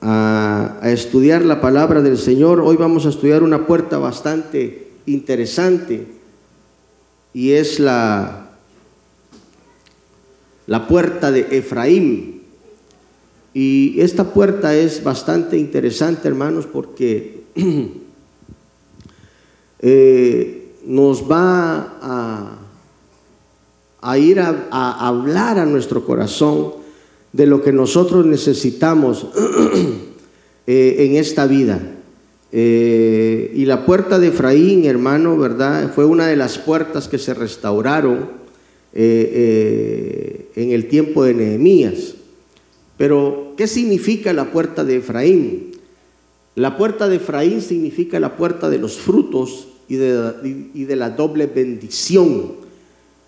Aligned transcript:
a, 0.00 0.80
estudiar 0.84 1.44
la 1.44 1.60
palabra 1.60 2.02
del 2.02 2.18
Señor. 2.18 2.60
Hoy 2.60 2.76
vamos 2.76 3.06
a 3.06 3.10
estudiar 3.10 3.42
una 3.42 3.66
puerta 3.66 3.98
bastante 3.98 4.88
interesante 5.06 6.06
y 7.32 7.52
es 7.52 7.80
la, 7.80 8.50
la 10.66 10.86
puerta 10.86 11.30
de 11.30 11.58
Efraín. 11.58 12.42
Y 13.54 14.00
esta 14.00 14.32
puerta 14.32 14.74
es 14.74 15.02
bastante 15.02 15.58
interesante, 15.58 16.28
hermanos, 16.28 16.66
porque 16.66 17.42
eh, 19.80 20.74
nos 20.84 21.28
va 21.28 21.98
a, 22.00 22.58
a 24.00 24.18
ir 24.18 24.38
a, 24.40 24.68
a 24.70 25.08
hablar 25.08 25.58
a 25.58 25.66
nuestro 25.66 26.04
corazón 26.04 26.87
de 27.32 27.46
lo 27.46 27.62
que 27.62 27.72
nosotros 27.72 28.26
necesitamos 28.26 29.26
eh, 30.66 30.96
en 30.98 31.16
esta 31.16 31.46
vida. 31.46 31.80
Eh, 32.50 33.52
y 33.54 33.66
la 33.66 33.84
puerta 33.84 34.18
de 34.18 34.28
Efraín, 34.28 34.86
hermano, 34.86 35.36
¿verdad? 35.36 35.92
Fue 35.94 36.06
una 36.06 36.26
de 36.26 36.36
las 36.36 36.58
puertas 36.58 37.08
que 37.08 37.18
se 37.18 37.34
restauraron 37.34 38.30
eh, 38.94 40.50
en 40.56 40.70
el 40.70 40.88
tiempo 40.88 41.24
de 41.24 41.34
Nehemías. 41.34 42.14
Pero, 42.96 43.52
¿qué 43.56 43.66
significa 43.66 44.32
la 44.32 44.50
puerta 44.50 44.84
de 44.84 44.96
Efraín? 44.96 45.72
La 46.54 46.76
puerta 46.76 47.08
de 47.08 47.16
Efraín 47.16 47.60
significa 47.60 48.18
la 48.18 48.36
puerta 48.36 48.70
de 48.70 48.78
los 48.78 48.96
frutos 48.96 49.68
y 49.88 49.96
de, 49.96 50.66
y 50.74 50.84
de 50.84 50.96
la 50.96 51.10
doble 51.10 51.46
bendición. 51.46 52.54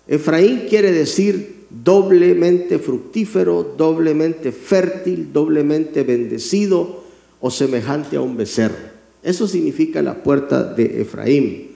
Efraín 0.07 0.65
quiere 0.67 0.91
decir 0.91 1.60
doblemente 1.71 2.79
fructífero, 2.79 3.75
doblemente 3.77 4.51
fértil, 4.51 5.31
doblemente 5.31 6.03
bendecido 6.03 7.03
o 7.39 7.49
semejante 7.49 8.17
a 8.17 8.21
un 8.21 8.35
becerro. 8.35 8.91
Eso 9.23 9.47
significa 9.47 10.01
la 10.01 10.21
puerta 10.21 10.63
de 10.63 11.01
Efraín. 11.01 11.71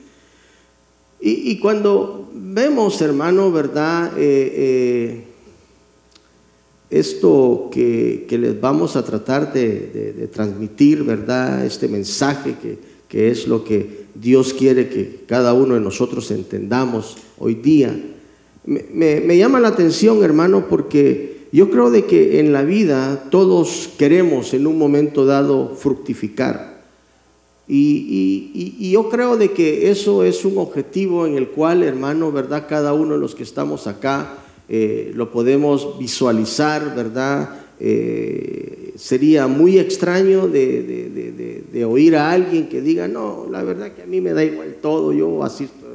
Y, 1.28 1.58
cuando 1.58 2.30
vemos, 2.36 3.02
hermano, 3.02 3.52
¿verdad? 3.52 4.12
Eh, 4.16 4.54
eh, 4.56 5.24
esto 6.92 7.70
que, 7.72 8.28
les 8.30 8.62
vamos 8.62 8.96
a 8.96 9.04
tratar 9.04 9.52
de, 9.52 10.30
transmitir, 10.32 11.04
¿verdad? 11.04 11.66
Este 11.66 11.88
mensaje 11.88 12.56
que, 12.62 12.78
que 13.08 13.32
es 13.32 13.48
lo 13.48 13.64
que 13.64 14.06
Dios 14.14 14.54
quiere 14.54 14.88
que 14.88 15.22
cada 15.26 15.54
uno 15.54 15.74
de 15.74 15.80
nosotros 15.80 16.30
entendamos 16.30 17.18
hoy 17.40 17.56
día 17.56 18.15
me, 18.66 19.38
llama 19.38 19.60
la 19.60 19.70
atención, 19.70 20.24
hermano, 20.24 20.68
porque 20.68 21.48
yo 21.52 21.70
creo 21.70 21.92
de 21.92 22.06
que 22.06 22.40
en 22.40 22.52
la 22.52 22.64
vida 22.64 23.28
todos 23.30 23.90
queremos 23.98 24.54
en 24.54 24.68
un 24.68 24.78
momento 24.78 25.26
dado 25.26 25.76
fructificar. 25.76 26.84
Y, 27.68 28.92
yo 28.92 29.10
creo 29.10 29.38
de 29.38 29.52
que 29.52 29.90
eso 29.90 30.24
es 30.24 30.46
un 30.46 30.58
objetivo 30.58 31.26
en 31.26 31.36
el 31.36 31.50
cual, 31.50 31.84
hermano, 31.84 32.32
¿verdad? 32.32 32.66
Cada 32.68 32.94
uno 32.94 33.16
de 33.16 33.20
los 33.20 33.36
que 33.36 33.44
estamos 33.44 33.88
acá 33.88 34.38
eh, 34.70 35.12
lo 35.16 35.32
podemos 35.32 35.98
visualizar, 36.00 36.96
¿verdad? 36.96 37.62
Eh, 37.80 38.94
sería 38.96 39.48
muy 39.48 39.78
extraño 39.80 40.48
de, 40.48 41.86
oír 41.88 42.16
a 42.16 42.32
alguien 42.32 42.70
que 42.70 42.82
diga, 42.82 43.08
no, 43.08 43.48
la 43.52 43.64
verdad 43.64 43.94
que 43.94 44.04
a 44.04 44.06
mí 44.06 44.22
me 44.22 44.34
da 44.34 44.44
igual 44.44 44.78
todo, 44.82 45.12
yo 45.12 45.44
asisto 45.44 45.86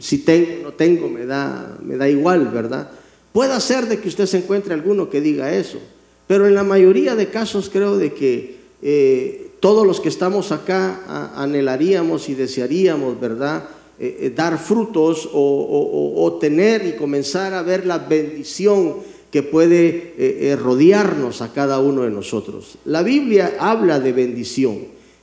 si 0.00 0.18
tengo 0.18 0.60
o 0.60 0.62
no 0.64 0.72
tengo, 0.72 1.08
me 1.08 1.26
da, 1.26 1.78
me 1.82 1.96
da 1.96 2.08
igual, 2.08 2.48
¿verdad? 2.48 2.90
Puede 3.32 3.60
ser 3.60 3.86
de 3.86 4.00
que 4.00 4.08
usted 4.08 4.26
se 4.26 4.38
encuentre 4.38 4.74
alguno 4.74 5.08
que 5.08 5.20
diga 5.20 5.54
eso, 5.54 5.78
pero 6.26 6.46
en 6.46 6.54
la 6.54 6.64
mayoría 6.64 7.14
de 7.14 7.28
casos 7.28 7.70
creo 7.70 7.96
de 7.96 8.12
que 8.12 8.56
eh, 8.82 9.50
todos 9.60 9.86
los 9.86 10.00
que 10.00 10.08
estamos 10.08 10.52
acá 10.52 11.32
anhelaríamos 11.36 12.28
y 12.28 12.34
desearíamos, 12.34 13.20
¿verdad? 13.20 13.64
Eh, 13.98 14.16
eh, 14.20 14.32
dar 14.34 14.58
frutos 14.58 15.28
o, 15.32 16.38
tener 16.40 16.86
y 16.86 16.92
comenzar 16.96 17.52
a 17.52 17.62
ver 17.62 17.84
la 17.84 17.98
bendición 17.98 18.96
que 19.30 19.42
puede 19.42 20.56
rodearnos 20.60 21.42
a 21.42 21.52
cada 21.52 21.78
uno 21.78 22.02
de 22.02 22.10
nosotros. 22.10 22.78
La 22.84 23.02
Biblia 23.02 23.56
habla 23.60 24.00
de 24.00 24.12
bendición. 24.12 24.78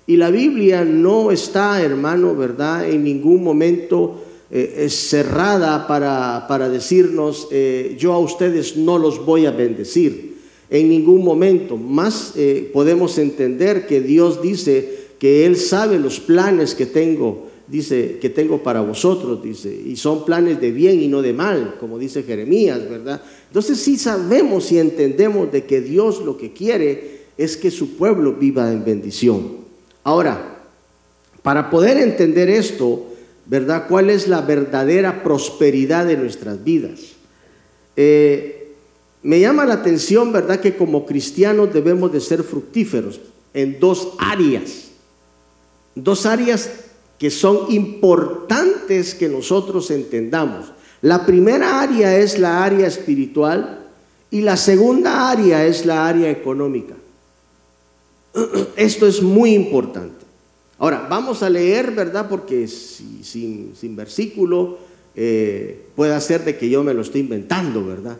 Y 0.06 0.16
la 0.16 0.30
Biblia 0.30 0.86
no 0.86 1.32
está, 1.32 1.82
hermano, 1.82 2.34
¿verdad? 2.36 2.88
En 2.88 3.04
ningún 3.04 3.44
momento 3.44 4.24
eh, 4.50 4.88
cerrada 4.90 5.88
para, 5.88 6.46
para 6.48 6.70
decirnos, 6.70 7.50
eh, 7.52 7.96
yo 8.00 8.14
a 8.14 8.20
ustedes 8.20 8.78
no 8.78 8.98
los 8.98 9.26
voy 9.26 9.46
a 9.46 9.52
bendecir. 9.52 10.38
En 10.70 10.90
ningún 10.90 11.24
momento. 11.24 11.78
Más 11.78 12.34
eh, 12.36 12.70
podemos 12.74 13.18
entender 13.18 13.88
que 13.88 14.02
Dios 14.02 14.42
dice 14.42 15.08
que 15.20 15.46
Él 15.46 15.58
sabe 15.58 16.00
los 16.00 16.20
planes 16.20 16.76
que 16.76 16.86
tengo, 16.86 17.48
dice, 17.68 18.18
que 18.22 18.30
tengo 18.30 18.64
para 18.64 18.82
vosotros, 18.82 19.42
dice, 19.42 19.74
y 19.74 19.96
son 19.96 20.26
planes 20.26 20.62
de 20.62 20.72
bien 20.72 21.02
y 21.02 21.08
no 21.08 21.22
de 21.22 21.34
mal, 21.34 21.76
como 21.80 21.98
dice 21.98 22.24
Jeremías, 22.24 22.88
¿verdad? 22.90 23.22
Entonces 23.48 23.80
sí 23.80 23.98
sabemos 23.98 24.72
y 24.72 24.80
entendemos 24.80 25.52
de 25.52 25.66
que 25.66 25.82
Dios 25.82 26.22
lo 26.24 26.38
que 26.38 26.54
quiere 26.54 27.18
es 27.38 27.58
que 27.58 27.72
su 27.72 27.96
pueblo 27.98 28.34
viva 28.34 28.72
en 28.72 28.84
bendición. 28.84 29.58
Ahora, 30.04 30.58
para 31.42 31.70
poder 31.70 31.98
entender 31.98 32.50
esto, 32.50 33.08
¿verdad? 33.48 33.88
¿Cuál 33.88 34.10
es 34.10 34.28
la 34.28 34.42
verdadera 34.42 35.24
prosperidad 35.24 36.06
de 36.06 36.18
nuestras 36.18 36.64
vidas? 36.64 37.00
Eh, 37.96 38.76
me 39.24 39.40
llama 39.40 39.66
la 39.66 39.76
atención, 39.76 40.32
¿verdad? 40.32 40.60
Que 40.60 40.76
como 40.76 41.06
cristianos 41.06 41.74
debemos 41.74 42.12
de 42.12 42.22
ser 42.22 42.44
fructíferos 42.44 43.20
en 43.54 43.80
dos 43.80 44.10
áreas. 44.20 44.90
Dos 45.96 46.26
áreas 46.26 46.70
que 47.18 47.32
son 47.32 47.72
importantes 47.72 49.16
que 49.16 49.28
nosotros 49.28 49.90
entendamos. 49.92 50.72
La 51.02 51.26
primera 51.26 51.82
área 51.82 52.18
es 52.18 52.38
la 52.38 52.64
área 52.64 52.88
espiritual 52.88 53.86
y 54.30 54.42
la 54.42 54.58
segunda 54.58 55.32
área 55.32 55.66
es 55.66 55.86
la 55.86 56.08
área 56.08 56.30
económica. 56.30 56.96
Esto 58.76 59.08
es 59.08 59.22
muy 59.22 59.54
importante. 59.54 60.17
Ahora, 60.80 61.08
vamos 61.10 61.42
a 61.42 61.50
leer, 61.50 61.92
¿verdad? 61.92 62.28
Porque 62.30 62.68
sin, 62.68 63.96
versículo 63.96 64.78
eh, 65.16 65.88
puede 65.96 66.20
ser 66.22 66.46
de 66.46 66.58
que 66.58 66.70
yo 66.70 66.84
me 66.84 66.94
lo 66.94 67.02
esté 67.02 67.20
inventando, 67.20 67.86
¿verdad? 67.86 68.18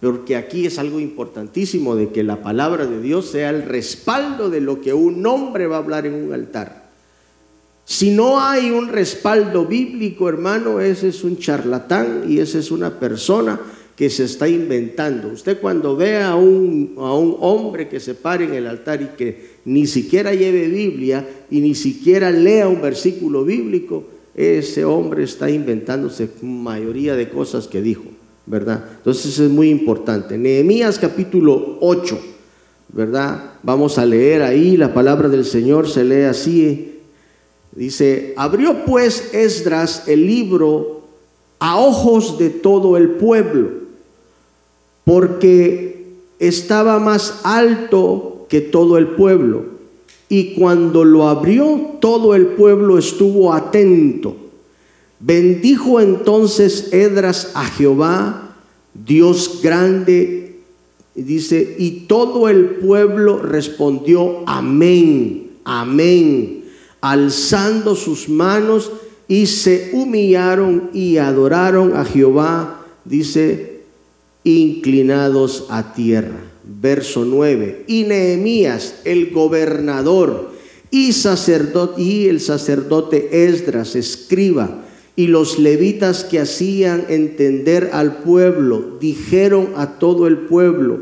Porque 0.00 0.36
aquí 0.36 0.66
es 0.66 0.78
algo 0.78 1.00
importantísimo 1.00 1.96
de 1.96 2.10
que 2.10 2.22
la 2.22 2.42
palabra 2.42 2.86
de 2.86 3.00
Dios 3.00 3.30
sea 3.30 3.50
el 3.50 3.62
respaldo 3.62 4.50
de 4.50 4.60
lo 4.60 4.80
que 4.80 4.94
un 4.94 5.26
hombre 5.26 5.66
va 5.66 5.76
a 5.76 5.80
hablar 5.80 6.06
en 6.06 6.14
un 6.14 6.32
altar. 6.32 6.86
Si 7.84 8.10
no 8.10 8.40
hay 8.40 8.70
un 8.70 8.88
respaldo 8.88 9.64
bíblico, 9.64 10.28
hermano, 10.28 10.80
ese 10.80 11.08
es 11.08 11.24
un 11.24 11.38
charlatán 11.38 12.24
y 12.28 12.38
esa 12.38 12.58
es 12.58 12.70
una 12.70 12.98
persona 13.00 13.60
que 13.96 14.10
se 14.10 14.24
está 14.24 14.46
inventando. 14.46 15.28
Usted 15.28 15.58
cuando 15.58 15.96
ve 15.96 16.22
a 16.22 16.36
un, 16.36 16.94
a 16.98 17.14
un 17.14 17.36
hombre 17.40 17.88
que 17.88 17.98
se 17.98 18.14
pare 18.14 18.44
en 18.44 18.52
el 18.52 18.66
altar 18.66 19.00
y 19.00 19.16
que 19.16 19.56
ni 19.64 19.86
siquiera 19.86 20.34
lleve 20.34 20.68
Biblia 20.68 21.26
y 21.50 21.60
ni 21.60 21.74
siquiera 21.74 22.30
lea 22.30 22.68
un 22.68 22.82
versículo 22.82 23.42
bíblico, 23.44 24.04
ese 24.34 24.84
hombre 24.84 25.24
está 25.24 25.50
inventándose 25.50 26.28
mayoría 26.42 27.16
de 27.16 27.30
cosas 27.30 27.66
que 27.66 27.80
dijo, 27.80 28.04
¿verdad? 28.44 28.84
Entonces 28.98 29.38
es 29.38 29.50
muy 29.50 29.70
importante. 29.70 30.36
Nehemías 30.36 30.98
capítulo 30.98 31.78
8, 31.80 32.20
¿verdad? 32.92 33.52
Vamos 33.62 33.96
a 33.96 34.04
leer 34.04 34.42
ahí, 34.42 34.76
la 34.76 34.92
palabra 34.92 35.30
del 35.30 35.46
Señor 35.46 35.88
se 35.88 36.04
lee 36.04 36.24
así. 36.24 36.98
Dice, 37.72 38.34
abrió 38.36 38.84
pues 38.84 39.32
Esdras 39.32 40.06
el 40.06 40.26
libro 40.26 41.00
a 41.58 41.80
ojos 41.80 42.38
de 42.38 42.50
todo 42.50 42.98
el 42.98 43.12
pueblo 43.12 43.85
porque 45.06 46.04
estaba 46.40 46.98
más 46.98 47.42
alto 47.44 48.44
que 48.48 48.60
todo 48.60 48.98
el 48.98 49.06
pueblo. 49.10 49.66
Y 50.28 50.54
cuando 50.54 51.04
lo 51.04 51.28
abrió, 51.28 51.98
todo 52.00 52.34
el 52.34 52.48
pueblo 52.48 52.98
estuvo 52.98 53.52
atento. 53.52 54.34
Bendijo 55.20 56.00
entonces 56.00 56.92
Edras 56.92 57.52
a 57.54 57.66
Jehová, 57.66 58.56
Dios 58.94 59.60
grande, 59.62 60.56
y 61.14 61.22
dice, 61.22 61.76
y 61.78 62.06
todo 62.08 62.48
el 62.48 62.70
pueblo 62.70 63.38
respondió, 63.38 64.42
amén, 64.46 65.52
amén, 65.62 66.64
alzando 67.00 67.94
sus 67.94 68.28
manos 68.28 68.90
y 69.28 69.46
se 69.46 69.90
humillaron 69.92 70.90
y 70.92 71.18
adoraron 71.18 71.94
a 71.94 72.04
Jehová, 72.04 72.84
dice, 73.04 73.75
inclinados 74.46 75.66
a 75.70 75.92
tierra. 75.92 76.40
Verso 76.64 77.24
9. 77.24 77.84
Y 77.88 78.04
Nehemías, 78.04 79.00
el 79.04 79.30
gobernador, 79.30 80.52
y, 80.90 81.12
sacerdote, 81.12 82.00
y 82.00 82.28
el 82.28 82.40
sacerdote 82.40 83.44
Esdras, 83.46 83.96
escriba, 83.96 84.84
y 85.16 85.26
los 85.28 85.58
levitas 85.58 86.24
que 86.24 86.38
hacían 86.38 87.06
entender 87.08 87.90
al 87.92 88.18
pueblo, 88.18 88.98
dijeron 89.00 89.70
a 89.76 89.98
todo 89.98 90.26
el 90.26 90.38
pueblo, 90.38 91.00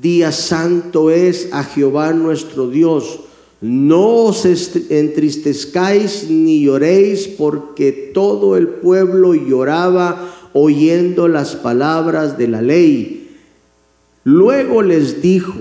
Día 0.00 0.32
santo 0.32 1.10
es 1.10 1.48
a 1.52 1.62
Jehová 1.64 2.12
nuestro 2.12 2.68
Dios. 2.68 3.20
No 3.60 4.24
os 4.24 4.44
entristezcáis 4.44 6.28
ni 6.28 6.64
lloréis, 6.64 7.28
porque 7.28 8.10
todo 8.12 8.56
el 8.56 8.68
pueblo 8.68 9.34
lloraba 9.34 10.43
oyendo 10.54 11.28
las 11.28 11.56
palabras 11.56 12.38
de 12.38 12.48
la 12.48 12.62
ley. 12.62 13.28
Luego 14.22 14.82
les 14.82 15.20
dijo, 15.20 15.52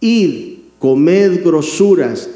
id, 0.00 0.58
comed 0.78 1.42
grosuras 1.42 2.28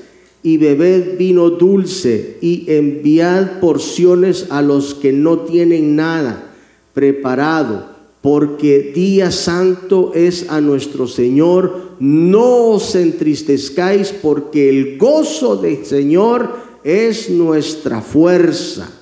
y 0.43 0.57
bebed 0.57 1.19
vino 1.19 1.51
dulce 1.51 2.39
y 2.41 2.65
enviad 2.69 3.61
porciones 3.61 4.47
a 4.51 4.63
los 4.63 4.95
que 4.95 5.13
no 5.13 5.41
tienen 5.41 5.95
nada 5.95 6.49
preparado, 6.95 7.87
porque 8.23 8.93
día 8.95 9.31
santo 9.31 10.13
es 10.15 10.49
a 10.51 10.61
nuestro 10.61 11.07
Señor. 11.07 11.93
No 11.99 12.71
os 12.71 12.95
entristezcáis, 12.95 14.13
porque 14.13 14.69
el 14.69 14.99
gozo 14.99 15.57
del 15.57 15.85
Señor 15.85 16.51
es 16.85 17.29
nuestra 17.31 18.01
fuerza. 18.01 19.02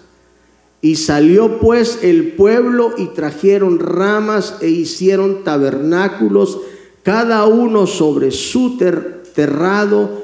Y 0.82 0.96
salió 0.96 1.58
pues 1.58 1.98
el 2.02 2.32
pueblo 2.32 2.94
y 2.96 3.06
trajeron 3.08 3.78
ramas 3.78 4.56
e 4.62 4.68
hicieron 4.68 5.44
tabernáculos, 5.44 6.58
cada 7.02 7.44
uno 7.46 7.86
sobre 7.86 8.30
su 8.30 8.78
terrado 9.34 10.22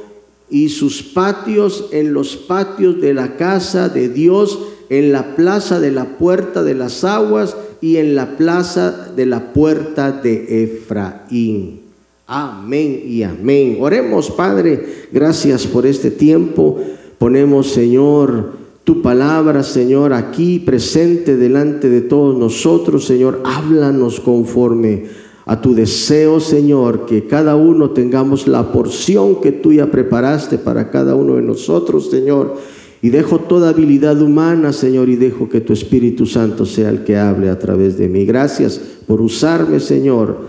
y 0.49 0.69
sus 0.69 1.03
patios 1.03 1.89
en 1.93 2.15
los 2.15 2.37
patios 2.37 3.01
de 3.01 3.13
la 3.13 3.37
casa 3.37 3.89
de 3.89 4.09
Dios, 4.09 4.59
en 4.89 5.13
la 5.13 5.37
plaza 5.37 5.81
de 5.81 5.91
la 5.91 6.17
puerta 6.17 6.63
de 6.63 6.75
las 6.75 7.05
aguas 7.05 7.57
y 7.81 7.97
en 7.97 8.15
la 8.15 8.37
plaza 8.37 9.13
de 9.15 9.27
la 9.27 9.53
puerta 9.53 10.13
de 10.13 10.65
Efraín. 10.65 11.81
Amén 12.27 13.03
y 13.07 13.23
amén. 13.23 13.79
Oremos, 13.81 14.31
Padre, 14.31 15.07
gracias 15.13 15.67
por 15.67 15.87
este 15.87 16.11
tiempo. 16.11 16.81
Ponemos, 17.19 17.71
Señor, 17.71 18.66
tu 18.87 19.03
palabra, 19.03 19.65
Señor, 19.65 20.13
aquí 20.13 20.61
presente 20.61 21.37
delante 21.37 21.91
de 21.91 22.03
todos 22.03 22.39
nosotros, 22.39 23.05
Señor. 23.05 23.43
Háblanos 23.45 24.21
conforme 24.21 25.07
a 25.45 25.61
tu 25.61 25.75
deseo, 25.75 26.39
Señor, 26.39 27.05
que 27.05 27.27
cada 27.27 27.57
uno 27.57 27.91
tengamos 27.91 28.47
la 28.47 28.71
porción 28.71 29.41
que 29.41 29.51
tú 29.51 29.73
ya 29.73 29.91
preparaste 29.91 30.57
para 30.57 30.89
cada 30.89 31.17
uno 31.17 31.35
de 31.35 31.43
nosotros, 31.43 32.11
Señor. 32.11 32.55
Y 33.03 33.11
dejo 33.11 33.41
toda 33.41 33.71
habilidad 33.71 34.23
humana, 34.23 34.73
Señor, 34.73 35.09
y 35.09 35.17
dejo 35.17 35.49
que 35.49 35.61
tu 35.61 35.73
Espíritu 35.73 36.25
Santo 36.25 36.65
sea 36.65 36.89
el 36.89 37.03
que 37.03 37.17
hable 37.17 37.51
a 37.51 37.59
través 37.59 37.99
de 37.99 38.09
mí. 38.09 38.25
Gracias 38.25 38.81
por 39.05 39.21
usarme, 39.21 39.81
Señor, 39.81 40.43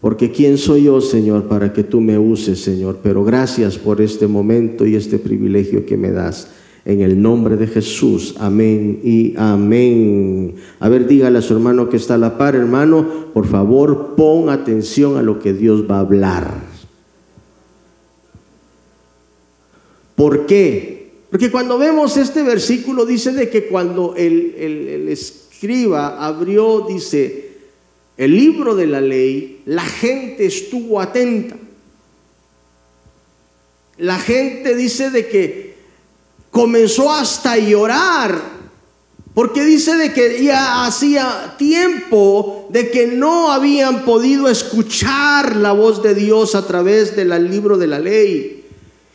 porque 0.00 0.30
¿quién 0.30 0.56
soy 0.56 0.84
yo, 0.84 1.00
Señor, 1.00 1.48
para 1.48 1.72
que 1.72 1.82
tú 1.82 2.00
me 2.00 2.16
uses, 2.16 2.60
Señor? 2.60 2.98
Pero 3.02 3.24
gracias 3.24 3.76
por 3.76 4.00
este 4.00 4.28
momento 4.28 4.86
y 4.86 4.94
este 4.94 5.18
privilegio 5.18 5.84
que 5.84 5.96
me 5.96 6.12
das. 6.12 6.61
En 6.84 7.00
el 7.00 7.22
nombre 7.22 7.56
de 7.56 7.68
Jesús, 7.68 8.34
amén 8.40 9.00
y 9.04 9.34
amén. 9.36 10.56
A 10.80 10.88
ver, 10.88 11.06
dígale 11.06 11.38
a 11.38 11.42
su 11.42 11.54
hermano 11.54 11.88
que 11.88 11.96
está 11.96 12.14
a 12.14 12.18
la 12.18 12.36
par, 12.36 12.56
hermano, 12.56 13.30
por 13.32 13.46
favor, 13.46 14.14
pon 14.16 14.48
atención 14.48 15.16
a 15.16 15.22
lo 15.22 15.38
que 15.38 15.52
Dios 15.52 15.88
va 15.88 15.98
a 15.98 16.00
hablar. 16.00 16.54
¿Por 20.16 20.46
qué? 20.46 21.12
Porque 21.30 21.52
cuando 21.52 21.78
vemos 21.78 22.16
este 22.16 22.42
versículo 22.42 23.06
dice 23.06 23.32
de 23.32 23.48
que 23.48 23.66
cuando 23.68 24.14
el, 24.16 24.54
el 24.58 25.08
escriba 25.08 26.26
abrió, 26.26 26.84
dice, 26.88 27.52
el 28.16 28.36
libro 28.36 28.74
de 28.74 28.86
la 28.88 29.00
ley, 29.00 29.62
la 29.66 29.84
gente 29.84 30.46
estuvo 30.46 31.00
atenta. 31.00 31.56
La 33.98 34.18
gente 34.18 34.74
dice 34.74 35.10
de 35.10 35.28
que 35.28 35.61
comenzó 36.52 37.10
hasta 37.10 37.52
a 37.52 37.58
llorar, 37.58 38.40
porque 39.34 39.64
dice 39.64 39.96
de 39.96 40.12
que 40.12 40.44
ya 40.44 40.84
hacía 40.84 41.54
tiempo 41.58 42.68
de 42.68 42.90
que 42.90 43.06
no 43.06 43.50
habían 43.50 44.04
podido 44.04 44.48
escuchar 44.48 45.56
la 45.56 45.72
voz 45.72 46.02
de 46.02 46.14
Dios 46.14 46.54
a 46.54 46.66
través 46.66 47.16
del 47.16 47.50
libro 47.50 47.78
de 47.78 47.86
la 47.86 47.98
ley. 47.98 48.66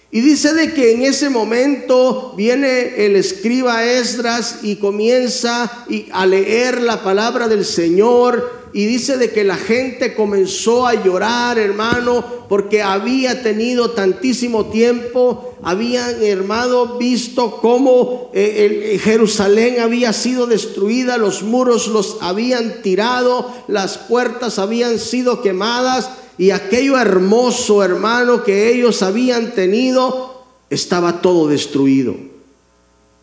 Y 0.10 0.22
dice 0.22 0.54
de 0.54 0.74
que 0.74 0.94
en 0.94 1.04
ese 1.04 1.30
momento 1.30 2.34
viene 2.36 3.06
el 3.06 3.16
escriba 3.16 3.86
Esdras 3.86 4.60
y 4.64 4.78
comienza 4.78 5.86
a 6.12 6.26
leer 6.26 6.82
la 6.82 7.04
palabra 7.04 7.48
del 7.48 7.64
Señor 7.64 8.57
y 8.78 8.86
dice 8.86 9.18
de 9.18 9.32
que 9.32 9.44
la 9.44 9.56
gente 9.56 10.14
comenzó 10.14 10.86
a 10.86 11.04
llorar, 11.04 11.58
hermano, 11.58 12.24
porque 12.48 12.84
había 12.84 13.42
tenido 13.42 13.90
tantísimo 13.90 14.68
tiempo, 14.68 15.56
habían, 15.64 16.22
hermano, 16.22 17.00
visto 17.00 17.58
cómo 17.60 18.30
eh, 18.36 19.00
Jerusalén 19.04 19.80
había 19.80 20.14
sido 20.14 20.46
destruida, 20.46 21.18
los 21.18 21.42
muros 21.42 21.88
los 21.88 22.18
habían 22.22 22.84
tirado, 22.84 23.52
las 23.68 23.98
puertas 23.98 24.60
habían 24.60 25.00
sido 25.00 25.42
quemadas 25.42 26.12
y 26.38 26.52
aquello 26.52 27.00
hermoso, 27.00 27.84
hermano, 27.84 28.44
que 28.44 28.72
ellos 28.72 29.02
habían 29.02 29.56
tenido, 29.56 30.44
estaba 30.70 31.24
todo 31.24 31.48
destruido. 31.48 32.27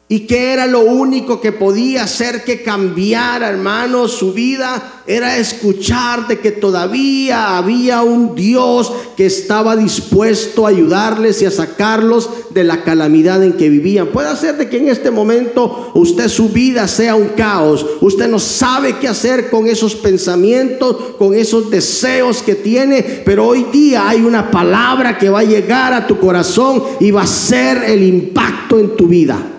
Y 0.06 0.27
que 0.27 0.53
era 0.53 0.67
lo 0.67 0.81
único 0.81 1.41
que 1.41 1.51
podía 1.51 2.05
hacer 2.05 2.45
que 2.45 2.62
cambiara, 2.62 3.49
hermano, 3.49 4.06
su 4.06 4.35
vida, 4.35 5.03
era 5.06 5.39
escuchar 5.39 6.29
de 6.29 6.41
que 6.41 6.51
todavía 6.51 7.56
había 7.56 8.03
un 8.03 8.35
Dios 8.35 8.93
que 9.17 9.25
estaba 9.25 9.77
dispuesto 9.77 10.67
a 10.67 10.71
ayudarles 10.71 11.41
y 11.41 11.47
a 11.47 11.51
sacarlos 11.51 12.29
de 12.51 12.65
la 12.65 12.85
calamidad 12.85 13.43
en 13.43 13.55
que 13.55 13.71
vivían. 13.71 14.09
Puede 14.09 14.37
ser 14.37 14.59
de 14.59 14.69
que 14.69 14.77
en 14.77 14.89
este 14.89 15.11
momento 15.11 15.91
usted 15.95 16.29
su 16.29 16.51
vida 16.51 16.87
sea 16.87 17.15
un 17.15 17.29
caos, 17.29 17.87
usted 18.03 18.29
no 18.29 18.39
sabe 18.39 18.99
qué 18.99 19.09
hacer 19.09 19.49
con 19.49 19.67
esos 19.67 19.95
pensamientos, 19.95 20.97
con 21.19 21.35
esos 21.35 21.71
deseos 21.71 22.43
que 22.43 22.55
tiene, 22.55 23.23
pero 23.25 23.47
hoy 23.47 23.67
día 23.73 24.06
hay 24.06 24.21
una 24.21 24.51
palabra 24.51 25.17
que 25.17 25.31
va 25.31 25.41
a 25.41 25.45
llegar 25.45 25.95
a 25.95 26.06
tu 26.06 26.19
corazón 26.19 26.83
y 27.01 27.11
va 27.11 27.23
a 27.23 27.27
ser 27.27 27.85
el 27.85 28.03
impacto 28.03 28.79
en 28.79 28.97
tu 28.97 29.06
vida. 29.06 29.54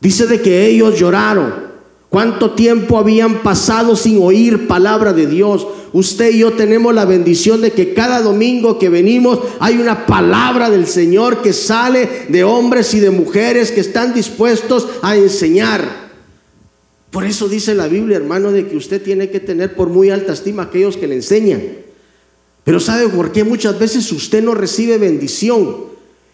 Dice 0.00 0.26
de 0.26 0.40
que 0.40 0.66
ellos 0.66 0.98
lloraron. 0.98 1.70
¿Cuánto 2.08 2.52
tiempo 2.52 2.98
habían 2.98 3.42
pasado 3.42 3.94
sin 3.94 4.20
oír 4.20 4.66
palabra 4.66 5.12
de 5.12 5.28
Dios? 5.28 5.66
Usted 5.92 6.34
y 6.34 6.38
yo 6.38 6.54
tenemos 6.54 6.92
la 6.92 7.04
bendición 7.04 7.60
de 7.60 7.70
que 7.70 7.94
cada 7.94 8.20
domingo 8.20 8.80
que 8.80 8.88
venimos 8.88 9.38
hay 9.60 9.76
una 9.78 10.06
palabra 10.06 10.70
del 10.70 10.88
Señor 10.88 11.40
que 11.40 11.52
sale 11.52 12.26
de 12.28 12.42
hombres 12.42 12.94
y 12.94 13.00
de 13.00 13.10
mujeres 13.10 13.70
que 13.70 13.80
están 13.80 14.12
dispuestos 14.12 14.88
a 15.02 15.16
enseñar. 15.16 16.10
Por 17.12 17.24
eso 17.24 17.48
dice 17.48 17.74
la 17.74 17.86
Biblia, 17.86 18.16
hermano, 18.16 18.50
de 18.50 18.66
que 18.66 18.76
usted 18.76 19.00
tiene 19.02 19.30
que 19.30 19.38
tener 19.38 19.76
por 19.76 19.88
muy 19.88 20.10
alta 20.10 20.32
estima 20.32 20.62
a 20.62 20.66
aquellos 20.66 20.96
que 20.96 21.06
le 21.06 21.16
enseñan. 21.16 21.62
Pero 22.64 22.80
¿sabe 22.80 23.08
por 23.08 23.30
qué 23.30 23.44
muchas 23.44 23.78
veces 23.78 24.10
usted 24.10 24.42
no 24.42 24.54
recibe 24.54 24.98
bendición? 24.98 25.90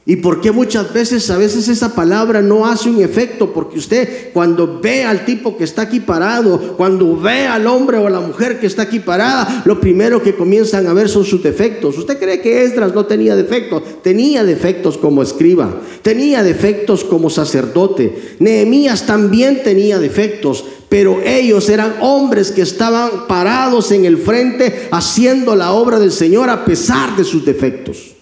¿Y 0.09 0.15
por 0.15 0.41
qué 0.41 0.53
muchas 0.53 0.93
veces, 0.95 1.29
a 1.31 1.37
veces 1.37 1.67
esa 1.67 1.93
palabra 1.97 2.41
no 2.41 2.65
hace 2.65 2.89
un 2.89 3.03
efecto? 3.03 3.53
Porque 3.53 3.81
usted 3.81 4.31
cuando 4.33 4.79
ve 4.81 5.03
al 5.03 5.25
tipo 5.25 5.57
que 5.57 5.65
está 5.65 5.83
aquí 5.83 5.99
parado, 5.99 6.77
cuando 6.77 7.17
ve 7.17 7.49
al 7.49 7.67
hombre 7.67 7.99
o 7.99 8.07
a 8.07 8.11
la 8.11 8.21
mujer 8.21 8.61
que 8.61 8.69
está 8.69 8.83
aquí 8.83 9.01
parada, 9.01 9.65
lo 9.65 9.81
primero 9.81 10.23
que 10.23 10.37
comienzan 10.37 10.87
a 10.87 10.93
ver 10.93 11.09
son 11.09 11.25
sus 11.25 11.43
defectos. 11.43 11.99
¿Usted 11.99 12.21
cree 12.21 12.41
que 12.41 12.63
Esdras 12.63 12.95
no 12.95 13.05
tenía 13.07 13.35
defectos? 13.35 13.83
Tenía 14.05 14.45
defectos 14.45 14.97
como 14.97 15.25
escriba, 15.25 15.75
tenía 16.03 16.45
defectos 16.45 17.03
como 17.03 17.29
sacerdote. 17.29 18.37
Nehemías 18.39 19.07
también 19.07 19.65
tenía 19.65 19.99
defectos, 19.99 20.65
pero 20.89 21.21
ellos 21.25 21.69
eran 21.69 21.97
hombres 22.01 22.53
que 22.53 22.63
estaban 22.63 23.27
parados 23.27 23.91
en 23.91 24.05
el 24.05 24.19
frente 24.19 24.87
haciendo 24.93 25.57
la 25.57 25.73
obra 25.73 25.99
del 25.99 26.13
Señor 26.13 26.49
a 26.49 26.65
pesar 26.65 27.17
de 27.17 27.25
sus 27.25 27.45
defectos. 27.45 28.16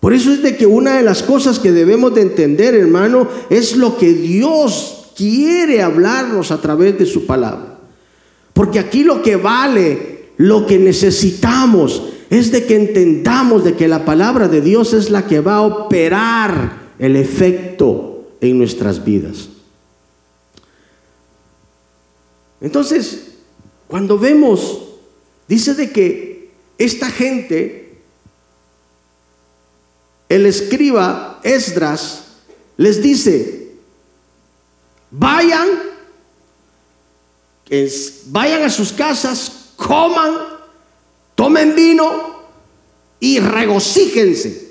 Por 0.00 0.14
eso 0.14 0.32
es 0.32 0.42
de 0.42 0.56
que 0.56 0.66
una 0.66 0.96
de 0.96 1.02
las 1.02 1.22
cosas 1.22 1.58
que 1.58 1.72
debemos 1.72 2.14
de 2.14 2.22
entender, 2.22 2.74
hermano, 2.74 3.28
es 3.50 3.76
lo 3.76 3.98
que 3.98 4.14
Dios 4.14 5.10
quiere 5.14 5.82
hablarnos 5.82 6.50
a 6.50 6.60
través 6.60 6.98
de 6.98 7.04
su 7.04 7.26
palabra. 7.26 7.78
Porque 8.54 8.78
aquí 8.78 9.04
lo 9.04 9.22
que 9.22 9.36
vale, 9.36 10.30
lo 10.38 10.66
que 10.66 10.78
necesitamos, 10.78 12.02
es 12.30 12.50
de 12.50 12.64
que 12.64 12.76
entendamos 12.76 13.62
de 13.62 13.74
que 13.74 13.88
la 13.88 14.04
palabra 14.06 14.48
de 14.48 14.62
Dios 14.62 14.94
es 14.94 15.10
la 15.10 15.26
que 15.26 15.40
va 15.40 15.56
a 15.56 15.62
operar 15.62 16.92
el 16.98 17.16
efecto 17.16 18.30
en 18.40 18.56
nuestras 18.56 19.04
vidas. 19.04 19.50
Entonces, 22.60 23.32
cuando 23.88 24.18
vemos, 24.18 24.82
dice 25.48 25.74
de 25.74 25.90
que 25.90 26.50
esta 26.78 27.10
gente 27.10 27.79
el 30.30 30.46
escriba 30.46 31.40
Esdras 31.42 32.24
les 32.76 33.02
dice, 33.02 33.72
vayan 35.10 35.68
vayan 38.26 38.62
a 38.62 38.70
sus 38.70 38.92
casas, 38.92 39.72
coman, 39.76 40.34
tomen 41.34 41.74
vino 41.74 42.40
y 43.18 43.40
regocíjense. 43.40 44.70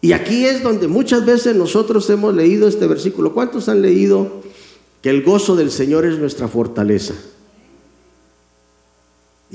Y 0.00 0.12
aquí 0.12 0.44
es 0.44 0.62
donde 0.62 0.88
muchas 0.88 1.24
veces 1.24 1.56
nosotros 1.56 2.08
hemos 2.10 2.34
leído 2.34 2.68
este 2.68 2.86
versículo. 2.86 3.32
¿Cuántos 3.32 3.68
han 3.68 3.80
leído 3.80 4.42
que 5.02 5.10
el 5.10 5.22
gozo 5.22 5.56
del 5.56 5.70
Señor 5.70 6.04
es 6.04 6.18
nuestra 6.18 6.48
fortaleza? 6.48 7.14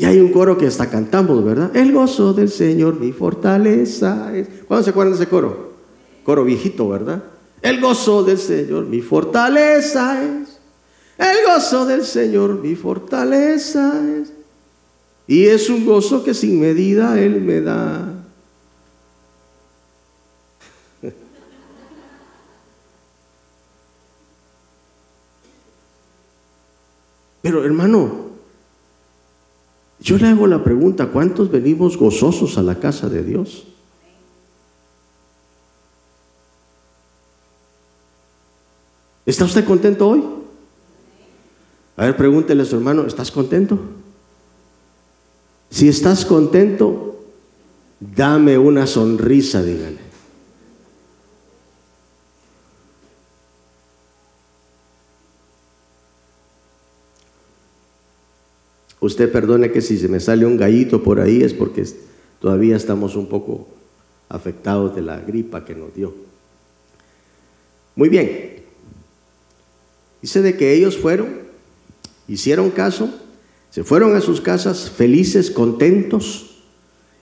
Y 0.01 0.05
hay 0.05 0.19
un 0.19 0.31
coro 0.31 0.57
que 0.57 0.65
hasta 0.65 0.89
cantamos, 0.89 1.45
¿verdad? 1.45 1.77
El 1.77 1.91
gozo 1.91 2.33
del 2.33 2.49
Señor, 2.49 2.99
mi 2.99 3.11
fortaleza 3.11 4.35
es. 4.35 4.47
¿Cuándo 4.67 4.83
se 4.83 4.89
acuerdan 4.89 5.13
de 5.13 5.21
ese 5.21 5.29
coro? 5.29 5.73
Coro 6.23 6.43
viejito, 6.43 6.89
¿verdad? 6.89 7.21
El 7.61 7.79
gozo 7.79 8.23
del 8.23 8.39
Señor, 8.39 8.87
mi 8.87 9.01
fortaleza 9.01 10.23
es. 10.23 10.57
El 11.19 11.45
gozo 11.45 11.85
del 11.85 12.03
Señor, 12.03 12.55
mi 12.63 12.73
fortaleza 12.75 13.93
es. 14.19 14.33
Y 15.27 15.45
es 15.45 15.69
un 15.69 15.85
gozo 15.85 16.23
que 16.23 16.33
sin 16.33 16.59
medida 16.59 17.21
Él 17.21 17.39
me 17.39 17.61
da. 17.61 18.23
Pero 27.43 27.63
hermano, 27.63 28.20
yo 30.01 30.17
le 30.17 30.27
hago 30.27 30.47
la 30.47 30.63
pregunta, 30.63 31.07
¿cuántos 31.07 31.51
venimos 31.51 31.95
gozosos 31.95 32.57
a 32.57 32.63
la 32.63 32.79
casa 32.79 33.07
de 33.07 33.23
Dios? 33.23 33.67
¿Está 39.27 39.45
usted 39.45 39.63
contento 39.63 40.09
hoy? 40.09 40.23
A 41.97 42.05
ver, 42.05 42.17
pregúntele 42.17 42.63
a 42.63 42.65
su 42.65 42.75
hermano, 42.75 43.05
¿estás 43.05 43.29
contento? 43.29 43.79
Si 45.69 45.87
estás 45.87 46.25
contento, 46.25 47.23
dame 47.99 48.57
una 48.57 48.87
sonrisa, 48.87 49.61
dígale. 49.61 50.10
Usted 59.01 59.31
perdone 59.31 59.71
que 59.71 59.81
si 59.81 59.97
se 59.97 60.07
me 60.07 60.19
sale 60.19 60.45
un 60.45 60.57
gallito 60.57 61.03
por 61.03 61.19
ahí 61.19 61.41
es 61.41 61.53
porque 61.53 61.83
todavía 62.39 62.77
estamos 62.77 63.15
un 63.15 63.27
poco 63.27 63.67
afectados 64.29 64.95
de 64.95 65.01
la 65.01 65.19
gripa 65.19 65.65
que 65.65 65.75
nos 65.75 65.93
dio. 65.93 66.13
Muy 67.95 68.09
bien. 68.09 68.61
Dice 70.21 70.43
de 70.43 70.55
que 70.55 70.73
ellos 70.73 70.97
fueron, 70.97 71.29
hicieron 72.27 72.69
caso, 72.69 73.09
se 73.71 73.83
fueron 73.83 74.15
a 74.15 74.21
sus 74.21 74.39
casas 74.39 74.91
felices, 74.91 75.49
contentos. 75.49 76.59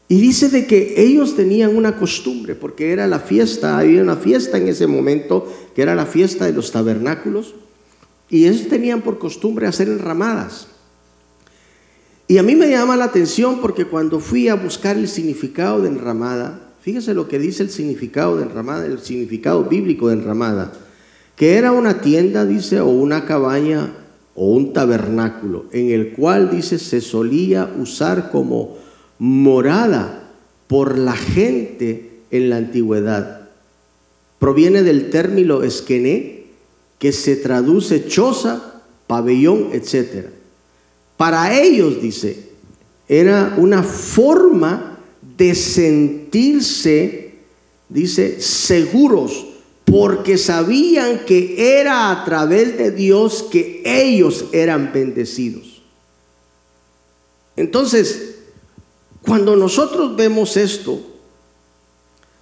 Y 0.09 0.19
dice 0.19 0.49
de 0.49 0.67
que 0.67 0.95
ellos 1.01 1.37
tenían 1.37 1.77
una 1.77 1.97
costumbre, 1.97 2.55
porque 2.55 2.91
era 2.91 3.07
la 3.07 3.19
fiesta, 3.19 3.77
había 3.77 4.01
una 4.01 4.17
fiesta 4.17 4.57
en 4.57 4.67
ese 4.67 4.85
momento, 4.85 5.47
que 5.75 5.81
era 5.81 5.95
la 5.95 6.05
fiesta 6.05 6.45
de 6.45 6.51
los 6.51 6.71
tabernáculos, 6.73 7.55
y 8.29 8.47
ellos 8.47 8.67
tenían 8.67 9.01
por 9.01 9.17
costumbre 9.17 9.65
hacer 9.65 9.87
enramadas. 9.87 10.67
Y 12.29 12.37
a 12.37 12.43
mí 12.43 12.55
me 12.55 12.69
llama 12.69 12.95
la 12.95 13.05
atención 13.05 13.59
porque 13.59 13.85
cuando 13.85 14.19
fui 14.19 14.49
a 14.49 14.53
buscar 14.53 14.95
el 14.95 15.07
significado 15.07 15.81
de 15.81 15.89
enramada, 15.89 16.59
fíjese 16.79 17.15
lo 17.15 17.27
que 17.27 17.39
dice 17.39 17.63
el 17.63 17.71
significado 17.71 18.37
de 18.37 18.43
enramada, 18.43 18.85
el 18.85 18.99
significado 18.99 19.63
bíblico 19.63 20.09
de 20.09 20.13
enramada, 20.13 20.71
que 21.35 21.55
era 21.55 21.71
una 21.71 22.01
tienda, 22.01 22.45
dice, 22.45 22.81
o 22.81 22.85
una 22.85 23.25
cabaña 23.25 23.93
o 24.35 24.51
un 24.51 24.73
tabernáculo, 24.73 25.65
en 25.71 25.89
el 25.89 26.11
cual, 26.13 26.51
dice, 26.51 26.77
se 26.77 27.01
solía 27.01 27.67
usar 27.79 28.29
como 28.29 28.77
morada 29.17 30.29
por 30.67 30.99
la 30.99 31.15
gente 31.15 32.19
en 32.29 32.51
la 32.51 32.57
antigüedad. 32.57 33.49
Proviene 34.37 34.83
del 34.83 35.09
término 35.09 35.63
esquené, 35.63 36.45
que 36.99 37.11
se 37.11 37.37
traduce 37.37 38.05
choza, 38.05 38.83
pabellón, 39.07 39.69
etcétera. 39.73 40.29
Para 41.19 41.53
ellos, 41.53 42.01
dice, 42.01 42.49
era 43.05 43.55
una 43.57 43.83
forma 43.83 44.99
de 45.35 45.53
sentirse, 45.53 47.33
dice, 47.89 48.39
seguros, 48.39 49.45
porque 49.83 50.37
sabían 50.37 51.25
que 51.25 51.77
era 51.77 52.09
a 52.09 52.23
través 52.23 52.77
de 52.77 52.91
Dios 52.91 53.43
que 53.51 53.81
ellos 53.83 54.45
eran 54.53 54.93
bendecidos. 54.93 55.81
Entonces, 57.57 58.35
cuando 59.21 59.57
nosotros 59.57 60.15
vemos 60.15 60.55
esto, 60.55 61.01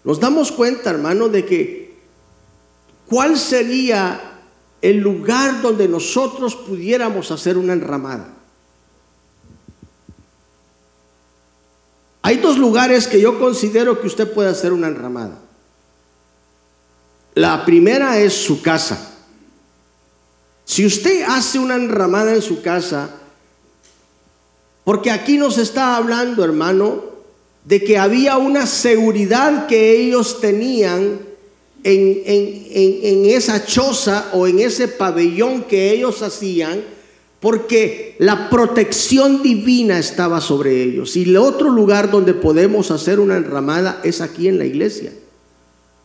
nos 0.03 0.19
damos 0.19 0.51
cuenta, 0.51 0.91
hermano, 0.91 1.29
de 1.29 1.45
que 1.45 1.95
cuál 3.07 3.39
sería 3.39 4.39
el 4.83 4.97
lugar 4.97 5.63
donde 5.63 5.87
nosotros 5.87 6.55
pudiéramos 6.55 7.31
hacer 7.31 7.57
una 7.57 7.73
enramada. 7.73 8.36
Hay 12.27 12.39
dos 12.39 12.57
lugares 12.57 13.07
que 13.07 13.21
yo 13.21 13.39
considero 13.39 14.01
que 14.01 14.07
usted 14.07 14.29
puede 14.29 14.49
hacer 14.49 14.73
una 14.73 14.87
enramada. 14.87 15.39
La 17.35 17.63
primera 17.63 18.19
es 18.19 18.33
su 18.33 18.61
casa. 18.61 19.13
Si 20.65 20.85
usted 20.85 21.23
hace 21.25 21.57
una 21.57 21.75
enramada 21.75 22.35
en 22.35 22.41
su 22.41 22.61
casa, 22.61 23.11
porque 24.83 25.09
aquí 25.09 25.37
nos 25.37 25.57
está 25.57 25.95
hablando, 25.95 26.43
hermano, 26.43 27.01
de 27.63 27.81
que 27.81 27.97
había 27.97 28.35
una 28.35 28.67
seguridad 28.67 29.65
que 29.65 29.95
ellos 29.95 30.41
tenían 30.41 31.21
en, 31.85 32.23
en, 32.25 33.25
esa 33.27 33.65
choza 33.65 34.31
o 34.33 34.47
en 34.47 34.59
ese 34.59 34.89
pabellón 34.89 35.63
que 35.63 35.91
ellos 35.91 36.21
hacían, 36.21 36.83
porque 37.39 38.15
la 38.19 38.49
protección 38.49 39.43
divina 39.43 39.99
estaba 39.99 40.41
sobre 40.41 40.83
ellos. 40.83 41.15
Y 41.15 41.23
el 41.23 41.37
otro 41.37 41.69
lugar 41.69 42.09
donde 42.09 42.33
podemos 42.33 42.89
hacer 42.91 43.19
una 43.19 43.37
enramada 43.37 44.01
es 44.03 44.21
aquí 44.21 44.47
en 44.47 44.57
la 44.57 44.65
iglesia, 44.65 45.13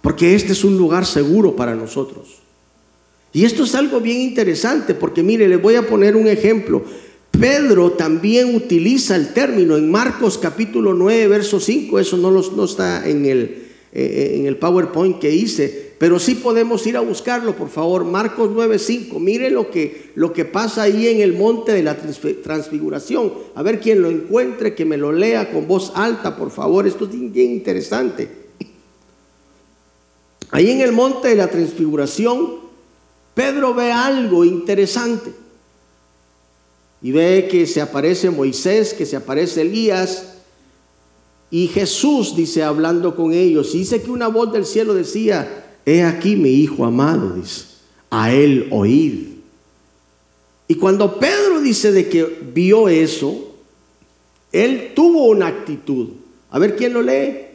porque 0.03 0.35
este 0.35 0.53
es 0.53 0.65
un 0.65 0.77
lugar 0.77 1.07
seguro 1.07 1.57
para 1.57 1.75
nosotros. 1.75 2.41
Y 3.33 3.47
esto 3.47 3.65
es 3.65 3.75
algo 3.75 4.01
bien 4.01 4.21
interesante, 4.21 4.95
porque 4.95 5.23
mire, 5.23 5.49
les 5.49 5.61
voy 5.61 5.77
a 5.77 5.87
poner 5.87 6.17
un 6.17 6.29
ejemplo. 6.29 6.85
Pedro 7.31 7.93
también 7.93 8.55
utiliza 8.55 9.17
el 9.17 9.33
término 9.33 9.77
en 9.77 9.91
Marcos 9.91 10.37
capítulo 10.37 10.93
9, 10.93 11.29
verso 11.29 11.59
5, 11.59 11.99
eso 11.99 12.19
no, 12.19 12.31
no 12.31 12.65
está 12.65 13.09
en 13.09 13.25
el, 13.25 13.62
eh, 13.95 14.37
en 14.39 14.47
el 14.47 14.57
PowerPoint 14.57 15.19
que 15.19 15.31
hice, 15.31 15.93
pero 15.99 16.19
sí 16.19 16.35
podemos 16.37 16.87
ir 16.87 16.97
a 16.97 17.01
buscarlo, 17.01 17.55
por 17.55 17.69
favor. 17.69 18.05
Marcos 18.05 18.51
9:5. 18.51 19.21
Mire 19.21 19.51
lo 19.51 19.71
que, 19.71 20.11
lo 20.15 20.33
que 20.33 20.47
pasa 20.47 20.83
ahí 20.83 21.09
en 21.09 21.21
el 21.21 21.35
monte 21.35 21.73
de 21.73 21.83
la 21.83 21.97
transfiguración. 22.43 23.33
A 23.55 23.63
ver 23.63 23.81
quién 23.81 24.01
lo 24.01 24.11
encuentre, 24.11 24.75
que 24.75 24.87
me 24.87 24.97
lo 24.97 25.13
lea 25.13 25.53
con 25.53 25.69
voz 25.69 25.93
alta, 25.95 26.37
por 26.37 26.51
favor. 26.51 26.87
Esto 26.87 27.05
es 27.05 27.11
bien 27.11 27.53
interesante. 27.53 28.29
Ahí 30.51 30.71
en 30.71 30.81
el 30.81 30.93
monte 30.93 31.29
de 31.29 31.37
la 31.37 31.49
transfiguración, 31.49 32.61
Pedro 33.35 33.75
ve 33.75 33.93
algo 33.93 34.45
interesante. 34.45 35.33
Y 37.03 37.13
ve 37.13 37.49
que 37.51 37.67
se 37.67 37.81
aparece 37.81 38.31
Moisés, 38.31 38.95
que 38.95 39.05
se 39.05 39.17
aparece 39.17 39.63
Elías. 39.63 40.32
Y 41.53 41.67
Jesús 41.67 42.35
dice, 42.35 42.63
hablando 42.63 43.15
con 43.15 43.35
ellos, 43.35 43.75
y 43.75 43.81
dice 43.81 44.01
que 44.01 44.11
una 44.11 44.29
voz 44.29 44.51
del 44.55 44.65
cielo 44.65 44.95
decía, 44.95 45.67
he 45.85 46.03
aquí 46.03 46.35
mi 46.35 46.49
hijo 46.49 46.87
amado, 46.87 47.35
dice, 47.35 47.67
a 48.09 48.33
él 48.33 48.69
oíd. 48.71 49.27
Y 50.67 50.77
cuando 50.77 51.19
Pedro 51.19 51.61
dice 51.61 51.93
de 51.93 52.09
que 52.09 52.25
vio 52.55 52.89
eso, 52.89 53.55
él 54.51 54.93
tuvo 54.97 55.27
una 55.27 55.49
actitud. 55.49 56.09
A 56.49 56.59
ver 56.59 56.75
quién 56.75 56.95
lo 56.95 57.03
lee. 57.03 57.52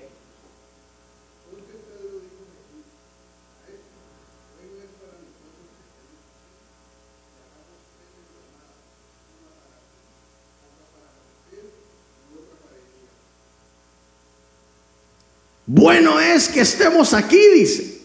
Bueno 15.67 16.19
es 16.19 16.47
que 16.47 16.61
estemos 16.61 17.13
aquí, 17.13 17.39
dice. 17.53 18.01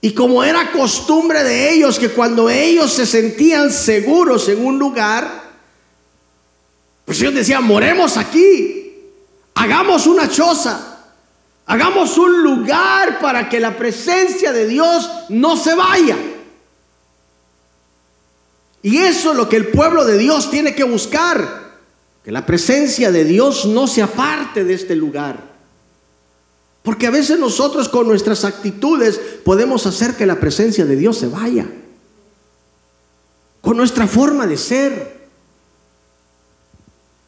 Y 0.00 0.12
como 0.12 0.44
era 0.44 0.70
costumbre 0.70 1.42
de 1.42 1.72
ellos 1.72 1.98
que 1.98 2.10
cuando 2.10 2.48
ellos 2.48 2.92
se 2.92 3.04
sentían 3.04 3.72
seguros 3.72 4.48
en 4.48 4.64
un 4.64 4.78
lugar, 4.78 5.42
pues 7.04 7.20
ellos 7.20 7.34
decían, 7.34 7.64
moremos 7.64 8.16
aquí, 8.16 8.94
hagamos 9.54 10.06
una 10.06 10.30
choza, 10.30 11.00
hagamos 11.66 12.16
un 12.16 12.44
lugar 12.44 13.18
para 13.18 13.48
que 13.48 13.58
la 13.58 13.76
presencia 13.76 14.52
de 14.52 14.68
Dios 14.68 15.10
no 15.30 15.56
se 15.56 15.74
vaya. 15.74 16.16
Y 18.82 18.98
eso 18.98 19.32
es 19.32 19.36
lo 19.36 19.48
que 19.48 19.56
el 19.56 19.66
pueblo 19.66 20.04
de 20.04 20.16
Dios 20.16 20.48
tiene 20.48 20.76
que 20.76 20.84
buscar. 20.84 21.66
Que 22.24 22.30
la 22.30 22.46
presencia 22.46 23.10
de 23.10 23.24
Dios 23.24 23.66
no 23.66 23.88
se 23.88 24.02
aparte 24.02 24.62
de 24.62 24.74
este 24.74 24.94
lugar. 24.94 25.57
Porque 26.88 27.06
a 27.06 27.10
veces 27.10 27.38
nosotros 27.38 27.86
con 27.86 28.08
nuestras 28.08 28.46
actitudes 28.46 29.20
podemos 29.44 29.84
hacer 29.84 30.16
que 30.16 30.24
la 30.24 30.40
presencia 30.40 30.86
de 30.86 30.96
Dios 30.96 31.18
se 31.18 31.26
vaya. 31.26 31.68
Con 33.60 33.76
nuestra 33.76 34.06
forma 34.06 34.46
de 34.46 34.56
ser. 34.56 35.28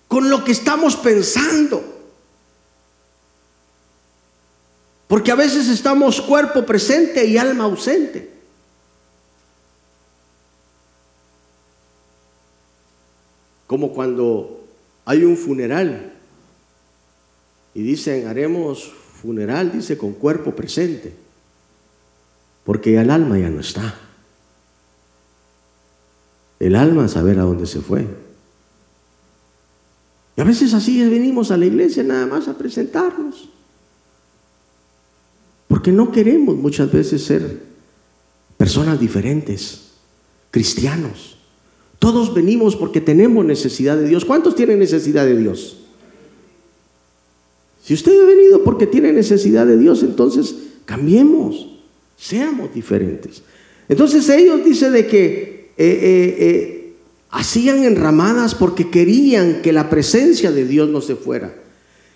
Con 0.09 0.31
lo 0.31 0.45
que 0.45 0.52
estamos 0.52 0.97
pensando. 0.97 1.85
Porque 5.07 5.31
a 5.31 5.35
veces 5.35 5.69
estamos 5.69 6.23
cuerpo 6.23 6.64
presente 6.64 7.26
y 7.26 7.37
alma 7.37 7.64
ausente. 7.64 8.33
Como 13.67 13.93
cuando 13.93 14.64
hay 15.05 15.23
un 15.23 15.37
funeral 15.37 16.14
y 17.75 17.83
dicen, 17.83 18.26
haremos 18.26 18.95
funeral, 19.21 19.71
dice, 19.71 19.99
con 19.99 20.15
cuerpo 20.15 20.55
presente, 20.55 21.12
porque 22.65 22.99
el 22.99 23.11
alma 23.11 23.39
ya 23.39 23.50
no 23.50 23.61
está. 23.61 23.95
El 26.59 26.77
alma 26.77 27.05
a 27.05 27.09
saber 27.09 27.39
a 27.39 27.43
dónde 27.43 27.67
se 27.67 27.81
fue. 27.81 28.07
Y 30.37 30.41
a 30.41 30.45
veces 30.45 30.75
así 30.75 31.07
venimos 31.09 31.50
a 31.50 31.57
la 31.57 31.67
iglesia 31.67 32.03
nada 32.03 32.27
más 32.27 32.49
a 32.49 32.57
presentarnos. 32.57 33.49
Porque 35.69 35.93
no 35.93 36.12
queremos 36.12 36.57
muchas 36.57 36.91
veces 36.91 37.25
ser 37.25 37.62
personas 38.57 39.00
diferentes, 39.00 39.93
cristianos. 40.50 41.37
Todos 41.99 42.35
venimos 42.35 42.77
porque 42.77 43.00
tenemos 43.00 43.45
necesidad 43.45 43.97
de 43.97 44.09
Dios. 44.09 44.25
¿Cuántos 44.25 44.55
tienen 44.55 44.79
necesidad 44.79 45.25
de 45.25 45.37
Dios? 45.37 45.77
Si 47.90 47.94
usted 47.94 48.23
ha 48.23 48.25
venido 48.25 48.62
porque 48.62 48.87
tiene 48.87 49.12
necesidad 49.12 49.66
de 49.66 49.76
Dios, 49.76 50.04
entonces 50.04 50.54
cambiemos, 50.85 51.66
seamos 52.16 52.73
diferentes. 52.73 53.42
Entonces 53.88 54.28
ellos 54.28 54.64
dicen 54.64 54.92
de 54.92 55.09
que 55.09 55.73
eh, 55.76 55.99
eh, 56.00 56.37
eh, 56.38 56.92
hacían 57.30 57.82
enramadas 57.82 58.54
porque 58.54 58.90
querían 58.90 59.61
que 59.61 59.73
la 59.73 59.90
presencia 59.90 60.52
de 60.52 60.66
Dios 60.66 60.88
no 60.88 61.00
se 61.00 61.16
fuera. 61.16 61.52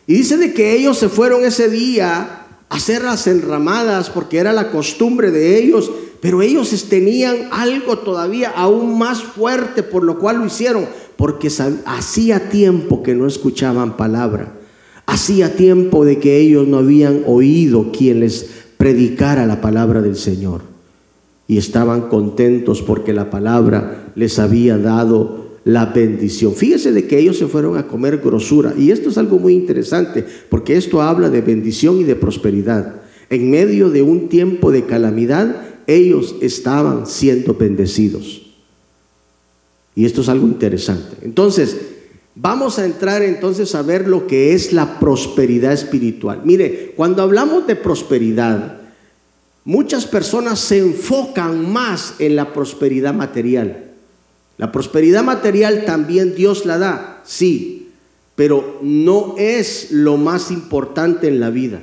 Y 0.06 0.14
dice 0.14 0.36
de 0.36 0.54
que 0.54 0.76
ellos 0.76 0.96
se 0.96 1.08
fueron 1.08 1.44
ese 1.44 1.68
día 1.68 2.20
a 2.68 2.76
hacer 2.76 3.02
las 3.02 3.26
enramadas 3.26 4.10
porque 4.10 4.38
era 4.38 4.52
la 4.52 4.70
costumbre 4.70 5.32
de 5.32 5.58
ellos 5.58 5.90
pero 6.20 6.40
ellos 6.40 6.86
tenían 6.88 7.48
algo 7.50 7.98
todavía 7.98 8.50
aún 8.56 8.96
más 8.96 9.22
fuerte 9.22 9.82
por 9.82 10.04
lo 10.04 10.18
cual 10.18 10.38
lo 10.38 10.46
hicieron, 10.46 10.88
porque 11.18 11.50
hacía 11.84 12.48
tiempo 12.48 13.02
que 13.02 13.14
no 13.14 13.26
escuchaban 13.26 13.98
palabra. 13.98 14.53
Hacía 15.06 15.56
tiempo 15.56 16.04
de 16.04 16.18
que 16.18 16.38
ellos 16.38 16.66
no 16.66 16.78
habían 16.78 17.22
oído 17.26 17.92
quien 17.92 18.20
les 18.20 18.48
predicara 18.76 19.46
la 19.46 19.60
palabra 19.60 20.02
del 20.02 20.16
Señor. 20.16 20.62
Y 21.46 21.58
estaban 21.58 22.08
contentos 22.08 22.82
porque 22.82 23.12
la 23.12 23.30
palabra 23.30 24.12
les 24.16 24.38
había 24.38 24.78
dado 24.78 25.44
la 25.64 25.86
bendición. 25.86 26.54
Fíjese 26.54 26.92
de 26.92 27.06
que 27.06 27.18
ellos 27.18 27.38
se 27.38 27.46
fueron 27.46 27.76
a 27.76 27.86
comer 27.86 28.18
grosura. 28.18 28.74
Y 28.76 28.90
esto 28.90 29.10
es 29.10 29.18
algo 29.18 29.38
muy 29.38 29.54
interesante, 29.54 30.24
porque 30.48 30.76
esto 30.76 31.02
habla 31.02 31.30
de 31.30 31.40
bendición 31.40 32.00
y 32.00 32.04
de 32.04 32.16
prosperidad. 32.16 33.02
En 33.30 33.50
medio 33.50 33.90
de 33.90 34.02
un 34.02 34.28
tiempo 34.28 34.70
de 34.70 34.84
calamidad, 34.84 35.62
ellos 35.86 36.36
estaban 36.40 37.06
siendo 37.06 37.54
bendecidos. 37.54 38.42
Y 39.94 40.04
esto 40.04 40.22
es 40.22 40.28
algo 40.28 40.46
interesante. 40.46 41.16
Entonces, 41.22 41.76
vamos 42.34 42.78
a 42.78 42.84
entrar 42.84 43.22
entonces 43.22 43.74
a 43.74 43.82
ver 43.82 44.08
lo 44.08 44.26
que 44.26 44.54
es 44.54 44.72
la 44.72 44.98
prosperidad 44.98 45.72
espiritual. 45.72 46.42
Mire, 46.44 46.92
cuando 46.96 47.22
hablamos 47.22 47.66
de 47.66 47.76
prosperidad, 47.76 48.78
muchas 49.64 50.06
personas 50.06 50.58
se 50.58 50.78
enfocan 50.78 51.70
más 51.70 52.14
en 52.18 52.36
la 52.36 52.52
prosperidad 52.52 53.14
material. 53.14 53.92
La 54.56 54.70
prosperidad 54.70 55.24
material 55.24 55.84
también 55.84 56.34
Dios 56.34 56.64
la 56.64 56.78
da, 56.78 57.22
sí, 57.24 57.88
pero 58.36 58.78
no 58.82 59.34
es 59.38 59.90
lo 59.90 60.16
más 60.16 60.50
importante 60.50 61.28
en 61.28 61.40
la 61.40 61.50
vida. 61.50 61.80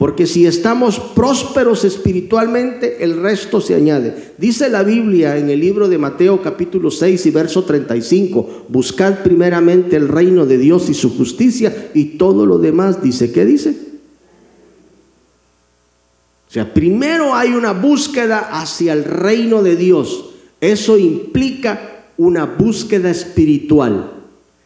Porque 0.00 0.26
si 0.26 0.46
estamos 0.46 0.98
prósperos 0.98 1.84
espiritualmente, 1.84 3.04
el 3.04 3.20
resto 3.20 3.60
se 3.60 3.74
añade. 3.74 4.32
Dice 4.38 4.70
la 4.70 4.82
Biblia 4.82 5.36
en 5.36 5.50
el 5.50 5.60
libro 5.60 5.90
de 5.90 5.98
Mateo 5.98 6.40
capítulo 6.40 6.90
6 6.90 7.26
y 7.26 7.30
verso 7.30 7.64
35, 7.64 8.64
buscad 8.70 9.22
primeramente 9.22 9.96
el 9.96 10.08
reino 10.08 10.46
de 10.46 10.56
Dios 10.56 10.88
y 10.88 10.94
su 10.94 11.14
justicia 11.14 11.90
y 11.92 12.16
todo 12.16 12.46
lo 12.46 12.56
demás, 12.56 13.02
dice, 13.02 13.30
¿qué 13.30 13.44
dice? 13.44 13.74
O 16.48 16.50
sea, 16.50 16.72
primero 16.72 17.34
hay 17.34 17.50
una 17.50 17.72
búsqueda 17.72 18.38
hacia 18.58 18.94
el 18.94 19.04
reino 19.04 19.62
de 19.62 19.76
Dios. 19.76 20.30
Eso 20.62 20.96
implica 20.96 22.06
una 22.16 22.46
búsqueda 22.46 23.10
espiritual. 23.10 24.19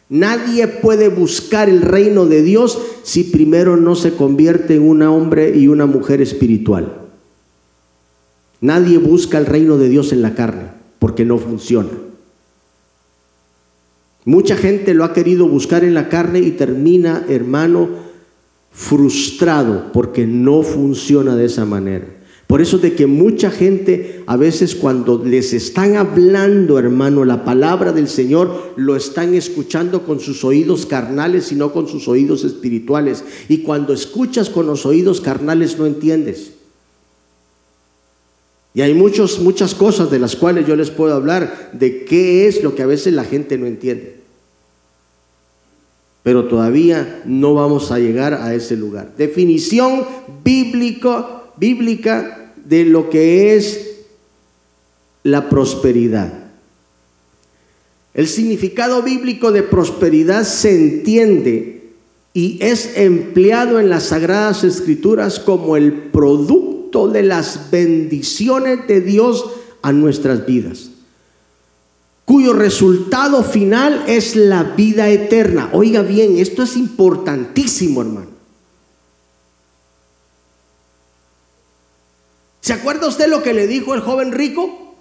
Nadie 0.09 0.67
puede 0.67 1.09
buscar 1.09 1.67
el 1.67 1.81
reino 1.81 2.25
de 2.25 2.43
Dios 2.43 2.79
si 3.03 3.23
primero 3.23 3.75
no 3.75 3.95
se 3.95 4.13
convierte 4.13 4.75
en 4.75 4.83
un 4.83 5.01
hombre 5.01 5.57
y 5.57 5.67
una 5.67 5.87
mujer 5.87 6.21
espiritual. 6.21 7.01
Nadie 8.61 8.97
busca 8.97 9.37
el 9.37 9.45
reino 9.45 9.77
de 9.77 9.89
Dios 9.89 10.11
en 10.11 10.21
la 10.21 10.35
carne 10.35 10.69
porque 10.99 11.25
no 11.25 11.37
funciona. 11.37 11.89
Mucha 14.25 14.55
gente 14.55 14.93
lo 14.93 15.03
ha 15.03 15.13
querido 15.13 15.47
buscar 15.47 15.83
en 15.83 15.93
la 15.93 16.09
carne 16.09 16.39
y 16.39 16.51
termina, 16.51 17.25
hermano, 17.29 17.89
frustrado 18.71 19.91
porque 19.91 20.25
no 20.25 20.63
funciona 20.63 21.35
de 21.35 21.45
esa 21.45 21.65
manera. 21.65 22.07
Por 22.47 22.61
eso 22.61 22.77
de 22.77 22.93
que 22.93 23.07
mucha 23.07 23.49
gente 23.49 24.23
a 24.27 24.37
veces 24.37 24.75
cuando 24.75 25.23
les 25.25 25.51
están 25.53 25.95
hablando, 25.95 26.77
hermano, 26.77 27.25
la 27.25 27.43
palabra 27.43 27.91
del 27.91 28.07
Señor, 28.07 28.73
lo 28.75 28.95
están 28.95 29.33
escuchando 29.33 30.03
con 30.03 30.19
sus 30.19 30.43
oídos 30.43 30.85
carnales 30.85 31.51
y 31.51 31.55
no 31.55 31.73
con 31.73 31.87
sus 31.87 32.07
oídos 32.07 32.43
espirituales. 32.43 33.23
Y 33.49 33.59
cuando 33.59 33.93
escuchas 33.93 34.49
con 34.49 34.67
los 34.67 34.85
oídos 34.85 35.21
carnales 35.21 35.79
no 35.79 35.87
entiendes. 35.87 36.51
Y 38.75 38.81
hay 38.81 38.93
muchos, 38.93 39.39
muchas 39.39 39.73
cosas 39.73 40.11
de 40.11 40.19
las 40.19 40.35
cuales 40.35 40.67
yo 40.67 40.75
les 40.75 40.91
puedo 40.91 41.15
hablar 41.15 41.71
de 41.73 42.05
qué 42.05 42.45
es 42.45 42.61
lo 42.61 42.75
que 42.75 42.83
a 42.83 42.87
veces 42.87 43.13
la 43.13 43.23
gente 43.23 43.57
no 43.57 43.65
entiende. 43.65 44.17
Pero 46.21 46.45
todavía 46.45 47.23
no 47.25 47.53
vamos 47.53 47.91
a 47.91 47.99
llegar 47.99 48.33
a 48.33 48.53
ese 48.53 48.75
lugar. 48.75 49.13
Definición 49.17 50.05
bíblico 50.43 51.44
bíblica 51.57 52.51
de 52.65 52.85
lo 52.85 53.09
que 53.09 53.55
es 53.55 53.95
la 55.23 55.49
prosperidad. 55.49 56.45
El 58.13 58.27
significado 58.27 59.03
bíblico 59.03 59.51
de 59.51 59.63
prosperidad 59.63 60.43
se 60.45 60.75
entiende 60.75 61.91
y 62.33 62.57
es 62.61 62.97
empleado 62.97 63.79
en 63.79 63.89
las 63.89 64.03
sagradas 64.03 64.63
escrituras 64.63 65.39
como 65.39 65.77
el 65.77 65.93
producto 65.93 67.07
de 67.07 67.23
las 67.23 67.71
bendiciones 67.71 68.87
de 68.87 69.01
Dios 69.01 69.45
a 69.81 69.91
nuestras 69.91 70.45
vidas, 70.45 70.91
cuyo 72.23 72.53
resultado 72.53 73.43
final 73.43 74.03
es 74.07 74.35
la 74.35 74.63
vida 74.63 75.09
eterna. 75.09 75.69
Oiga 75.73 76.01
bien, 76.01 76.37
esto 76.37 76.63
es 76.63 76.77
importantísimo, 76.77 78.01
hermano. 78.01 78.34
¿Se 82.65 82.73
acuerda 82.73 83.07
usted 83.07 83.27
lo 83.27 83.43
que 83.43 83.53
le 83.53 83.67
dijo 83.67 83.93
el 83.93 84.01
joven 84.01 84.31
rico? 84.31 84.95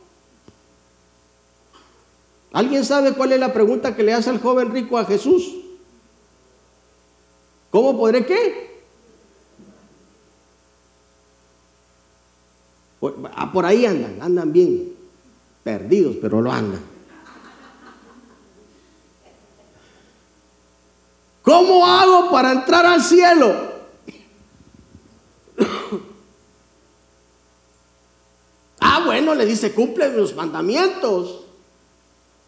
¿Alguien 2.53 2.85
sabe 2.85 3.14
cuál 3.14 3.33
es 3.33 3.40
la 3.40 3.55
pregunta 3.55 3.96
que 3.96 4.03
le 4.03 4.12
hace 4.12 4.29
al 4.29 4.38
joven 4.38 4.70
rico 4.70 4.98
a 4.98 5.07
Jesús? 5.07 5.50
¿Cómo 7.70 7.96
podré 7.96 8.27
qué? 8.27 8.83
Ah, 13.35 13.50
por 13.50 13.64
ahí 13.64 13.87
andan, 13.87 14.18
andan 14.20 14.53
bien, 14.53 14.92
perdidos, 15.62 16.16
pero 16.20 16.42
lo 16.42 16.53
andan. 16.53 16.83
¿Cómo 21.40 21.87
hago 21.87 22.31
para 22.31 22.53
entrar 22.53 22.85
al 22.85 23.03
cielo? 23.03 23.74
Bueno, 29.05 29.35
le 29.35 29.47
dice, 29.47 29.73
cumple 29.73 30.11
los 30.12 30.35
mandamientos. 30.35 31.40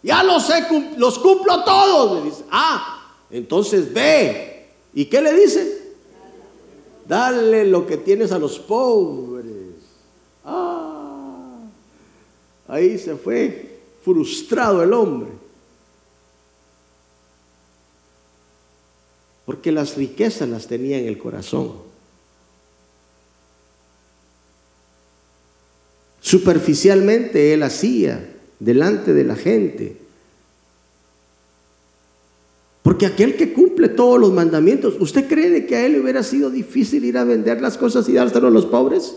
Ya 0.02 0.22
los 0.22 0.46
sé, 0.46 0.66
los 0.96 1.18
cumplo 1.18 1.64
todos. 1.64 2.18
Le 2.18 2.30
dice, 2.30 2.44
ah, 2.50 3.14
entonces 3.30 3.92
ve. 3.92 4.68
¿Y 4.94 5.06
qué 5.06 5.20
le 5.20 5.32
dice? 5.32 5.94
Dale 7.06 7.66
lo 7.66 7.86
que 7.86 7.96
tienes 7.96 8.32
a 8.32 8.38
los 8.38 8.58
pobres. 8.58 9.46
Ah. 10.44 11.58
ahí 12.68 12.98
se 12.98 13.16
fue 13.16 13.80
frustrado 14.04 14.82
el 14.82 14.92
hombre. 14.92 15.30
Porque 19.44 19.70
las 19.72 19.96
riquezas 19.96 20.48
las 20.48 20.66
tenía 20.66 20.98
en 20.98 21.06
el 21.06 21.18
corazón. 21.18 21.85
Superficialmente 26.26 27.54
él 27.54 27.62
hacía 27.62 28.34
delante 28.58 29.14
de 29.14 29.22
la 29.22 29.36
gente. 29.36 29.96
Porque 32.82 33.06
aquel 33.06 33.36
que 33.36 33.52
cumple 33.52 33.88
todos 33.90 34.18
los 34.18 34.32
mandamientos, 34.32 34.94
¿usted 34.98 35.28
cree 35.28 35.66
que 35.66 35.76
a 35.76 35.86
él 35.86 35.92
le 35.92 36.00
hubiera 36.00 36.24
sido 36.24 36.50
difícil 36.50 37.04
ir 37.04 37.16
a 37.16 37.22
vender 37.22 37.60
las 37.60 37.78
cosas 37.78 38.08
y 38.08 38.14
dárselo 38.14 38.48
a 38.48 38.50
los 38.50 38.66
pobres? 38.66 39.14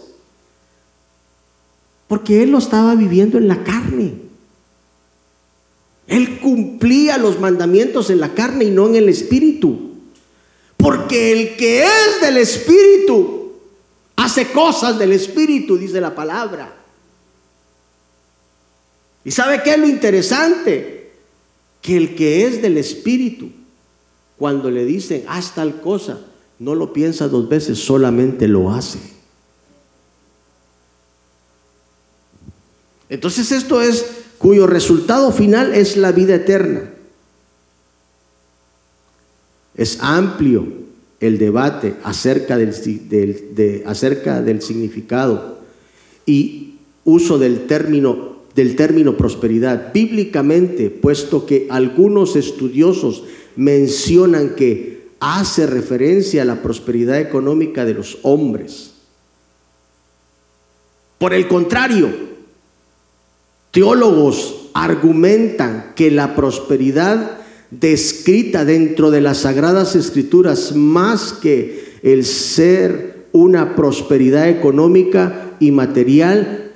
Porque 2.07 2.43
él 2.43 2.51
lo 2.51 2.59
estaba 2.59 2.93
viviendo 2.93 3.39
en 3.39 3.47
la 3.47 3.63
carne. 3.63 4.13
Él 6.05 6.39
cumplía 6.39 7.17
los 7.17 7.39
mandamientos 7.39 8.11
en 8.11 8.19
la 8.19 8.35
carne 8.35 8.65
y 8.65 8.69
no 8.69 8.87
en 8.87 8.97
el 8.97 9.09
espíritu. 9.09 9.95
Porque 10.77 11.31
el 11.31 11.57
que 11.57 11.85
es 11.85 12.21
del 12.21 12.37
espíritu 12.37 13.53
hace 14.15 14.51
cosas 14.51 14.99
del 14.99 15.13
espíritu, 15.13 15.75
dice 15.75 15.99
la 15.99 16.13
palabra. 16.13 16.75
¿Y 19.23 19.31
sabe 19.31 19.61
qué 19.63 19.71
es 19.71 19.79
lo 19.79 19.87
interesante? 19.87 21.11
Que 21.81 21.97
el 21.97 22.15
que 22.15 22.45
es 22.45 22.61
del 22.61 22.77
espíritu, 22.77 23.49
cuando 24.37 24.71
le 24.71 24.85
dicen 24.85 25.23
haz 25.27 25.55
tal 25.55 25.81
cosa, 25.81 26.19
no 26.59 26.75
lo 26.75 26.93
piensa 26.93 27.27
dos 27.27 27.47
veces, 27.47 27.79
solamente 27.79 28.47
lo 28.47 28.71
hace. 28.71 28.99
Entonces 33.09 33.51
esto 33.51 33.81
es 33.81 34.05
cuyo 34.37 34.67
resultado 34.67 35.31
final 35.31 35.73
es 35.73 35.97
la 35.97 36.11
vida 36.11 36.35
eterna. 36.35 36.93
Es 39.75 39.97
amplio 40.01 40.67
el 41.19 41.37
debate 41.37 41.95
acerca 42.03 42.57
del, 42.57 43.83
acerca 43.85 44.41
del 44.41 44.61
significado 44.61 45.59
y 46.25 46.75
uso 47.03 47.39
del 47.39 47.65
término, 47.67 48.28
del 48.59 48.75
término 48.75 49.15
prosperidad. 49.15 49.93
Bíblicamente, 49.93 50.89
puesto 50.89 51.45
que 51.45 51.67
algunos 51.69 52.35
estudiosos 52.35 53.23
mencionan 53.55 54.49
que 54.49 55.11
hace 55.21 55.65
referencia 55.65 56.41
a 56.41 56.45
la 56.45 56.61
prosperidad 56.61 57.21
económica 57.21 57.85
de 57.85 57.93
los 57.93 58.17
hombres. 58.23 58.95
Por 61.19 61.33
el 61.33 61.47
contrario, 61.47 62.09
Teólogos 63.71 64.71
argumentan 64.73 65.93
que 65.95 66.11
la 66.11 66.35
prosperidad 66.35 67.39
descrita 67.71 68.65
dentro 68.65 69.09
de 69.09 69.21
las 69.21 69.37
sagradas 69.37 69.95
escrituras, 69.95 70.75
más 70.75 71.31
que 71.31 71.93
el 72.03 72.25
ser 72.25 73.27
una 73.31 73.77
prosperidad 73.77 74.49
económica 74.49 75.55
y 75.61 75.71
material, 75.71 76.68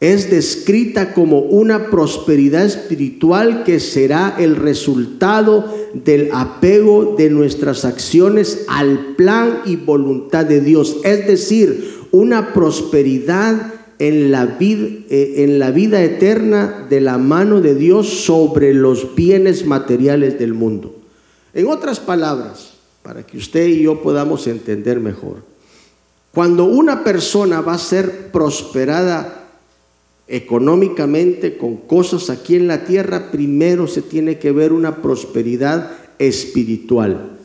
es 0.00 0.30
descrita 0.30 1.14
como 1.14 1.38
una 1.38 1.88
prosperidad 1.88 2.66
espiritual 2.66 3.64
que 3.64 3.80
será 3.80 4.34
el 4.38 4.56
resultado 4.56 5.74
del 5.94 6.30
apego 6.32 7.14
de 7.16 7.30
nuestras 7.30 7.86
acciones 7.86 8.64
al 8.68 9.14
plan 9.16 9.62
y 9.64 9.76
voluntad 9.76 10.44
de 10.44 10.60
Dios. 10.60 10.98
Es 11.02 11.26
decir, 11.26 11.94
una 12.12 12.52
prosperidad 12.52 13.72
en 13.98 14.30
la, 14.30 14.44
vida, 14.44 14.86
eh, 15.08 15.34
en 15.38 15.58
la 15.58 15.70
vida 15.70 16.02
eterna 16.02 16.86
de 16.90 17.00
la 17.00 17.16
mano 17.16 17.62
de 17.62 17.74
Dios 17.74 18.06
sobre 18.24 18.74
los 18.74 19.14
bienes 19.14 19.64
materiales 19.64 20.38
del 20.38 20.52
mundo. 20.52 20.94
En 21.54 21.68
otras 21.68 22.00
palabras, 22.00 22.74
para 23.02 23.24
que 23.24 23.38
usted 23.38 23.66
y 23.66 23.84
yo 23.84 24.02
podamos 24.02 24.46
entender 24.46 25.00
mejor, 25.00 25.36
cuando 26.34 26.66
una 26.66 27.02
persona 27.02 27.62
va 27.62 27.72
a 27.72 27.78
ser 27.78 28.30
prosperada 28.30 29.45
económicamente 30.28 31.56
con 31.56 31.76
cosas 31.76 32.30
aquí 32.30 32.56
en 32.56 32.66
la 32.66 32.84
tierra, 32.84 33.30
primero 33.30 33.86
se 33.86 34.02
tiene 34.02 34.38
que 34.38 34.52
ver 34.52 34.72
una 34.72 35.02
prosperidad 35.02 35.92
espiritual. 36.18 37.38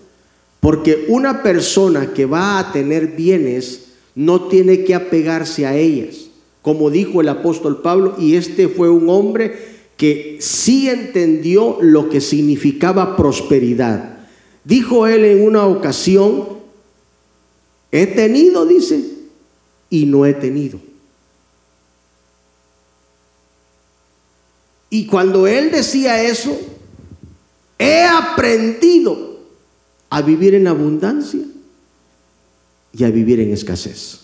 Porque 0.60 1.06
una 1.08 1.44
persona 1.44 2.14
que 2.14 2.26
va 2.26 2.60
a 2.60 2.72
tener 2.72 3.08
bienes 3.16 3.90
no 4.16 4.48
tiene 4.48 4.84
que 4.84 4.96
apegarse 4.96 5.66
a 5.66 5.76
ellas 5.76 6.32
como 6.62 6.92
dijo 6.92 7.22
el 7.22 7.30
apóstol 7.30 7.82
Pablo, 7.82 8.16
y 8.20 8.36
este 8.36 8.68
fue 8.68 8.90
un 8.90 9.10
hombre 9.10 9.72
que 9.98 10.38
sí 10.40 10.90
entendió 10.90 11.78
lo 11.82 12.10
que 12.10 12.22
significaba 12.22 13.18
prosperidad. 13.18 14.20
Dijo 14.64 15.08
él 15.08 15.26
en 15.26 15.44
una 15.44 15.66
ocasión, 15.66 16.50
he 17.92 18.08
tenido, 18.08 18.66
dice, 18.66 19.04
y 19.90 20.06
no 20.06 20.26
he 20.26 20.34
tenido. 20.34 20.80
Y 24.94 25.08
cuando 25.08 25.48
él 25.48 25.72
decía 25.72 26.22
eso, 26.22 26.52
he 27.80 28.04
aprendido 28.04 29.40
a 30.10 30.22
vivir 30.22 30.54
en 30.54 30.68
abundancia 30.68 31.40
y 32.92 33.04
a 33.06 33.10
vivir 33.10 33.40
en 33.40 33.54
escasez. 33.54 34.20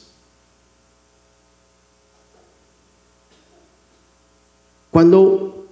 Cuando, 4.92 5.68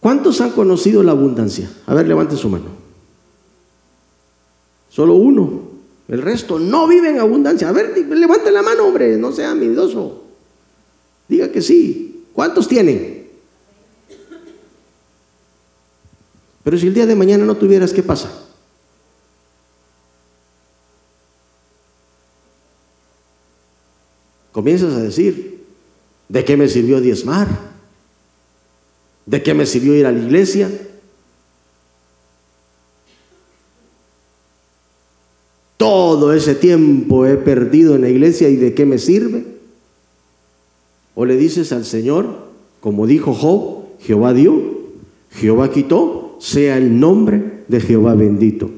¿cuántos 0.00 0.40
han 0.40 0.50
conocido 0.50 1.04
la 1.04 1.12
abundancia? 1.12 1.70
A 1.86 1.94
ver, 1.94 2.08
levante 2.08 2.36
su 2.36 2.48
mano. 2.48 2.70
Solo 4.90 5.14
uno. 5.14 5.70
El 6.08 6.20
resto 6.20 6.58
no 6.58 6.88
vive 6.88 7.10
en 7.10 7.20
abundancia. 7.20 7.68
A 7.68 7.72
ver, 7.72 7.96
levante 7.96 8.50
la 8.50 8.62
mano, 8.62 8.86
hombre, 8.86 9.16
no 9.18 9.30
sea 9.30 9.54
miedoso. 9.54 10.24
Diga 11.28 11.52
que 11.52 11.62
sí. 11.62 12.24
¿Cuántos 12.32 12.66
tienen? 12.66 13.13
Pero 16.64 16.78
si 16.78 16.86
el 16.86 16.94
día 16.94 17.06
de 17.06 17.14
mañana 17.14 17.44
no 17.44 17.56
tuvieras, 17.56 17.92
¿qué 17.92 18.02
pasa? 18.02 18.32
Comienzas 24.50 24.94
a 24.94 25.00
decir, 25.00 25.66
¿de 26.28 26.44
qué 26.44 26.56
me 26.56 26.68
sirvió 26.68 27.00
diezmar? 27.00 27.48
¿De 29.26 29.42
qué 29.42 29.52
me 29.52 29.66
sirvió 29.66 29.94
ir 29.94 30.06
a 30.06 30.12
la 30.12 30.20
iglesia? 30.20 30.70
Todo 35.76 36.32
ese 36.32 36.54
tiempo 36.54 37.26
he 37.26 37.36
perdido 37.36 37.94
en 37.94 38.02
la 38.02 38.08
iglesia 38.08 38.48
y 38.48 38.56
¿de 38.56 38.72
qué 38.72 38.86
me 38.86 38.98
sirve? 38.98 39.44
O 41.14 41.26
le 41.26 41.36
dices 41.36 41.72
al 41.72 41.84
Señor, 41.84 42.48
como 42.80 43.06
dijo 43.06 43.34
Job, 43.34 43.84
Jehová 44.00 44.32
dio, 44.32 44.54
Jehová 45.30 45.70
quitó, 45.70 46.23
sea 46.44 46.76
el 46.76 47.00
nombre 47.00 47.64
de 47.68 47.80
Jehová 47.80 48.14
bendito. 48.14 48.70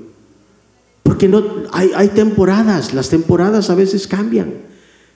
Porque 1.02 1.26
no, 1.26 1.42
hay, 1.72 1.90
hay 1.96 2.08
temporadas, 2.10 2.94
las 2.94 3.08
temporadas 3.08 3.70
a 3.70 3.74
veces 3.74 4.06
cambian. 4.06 4.54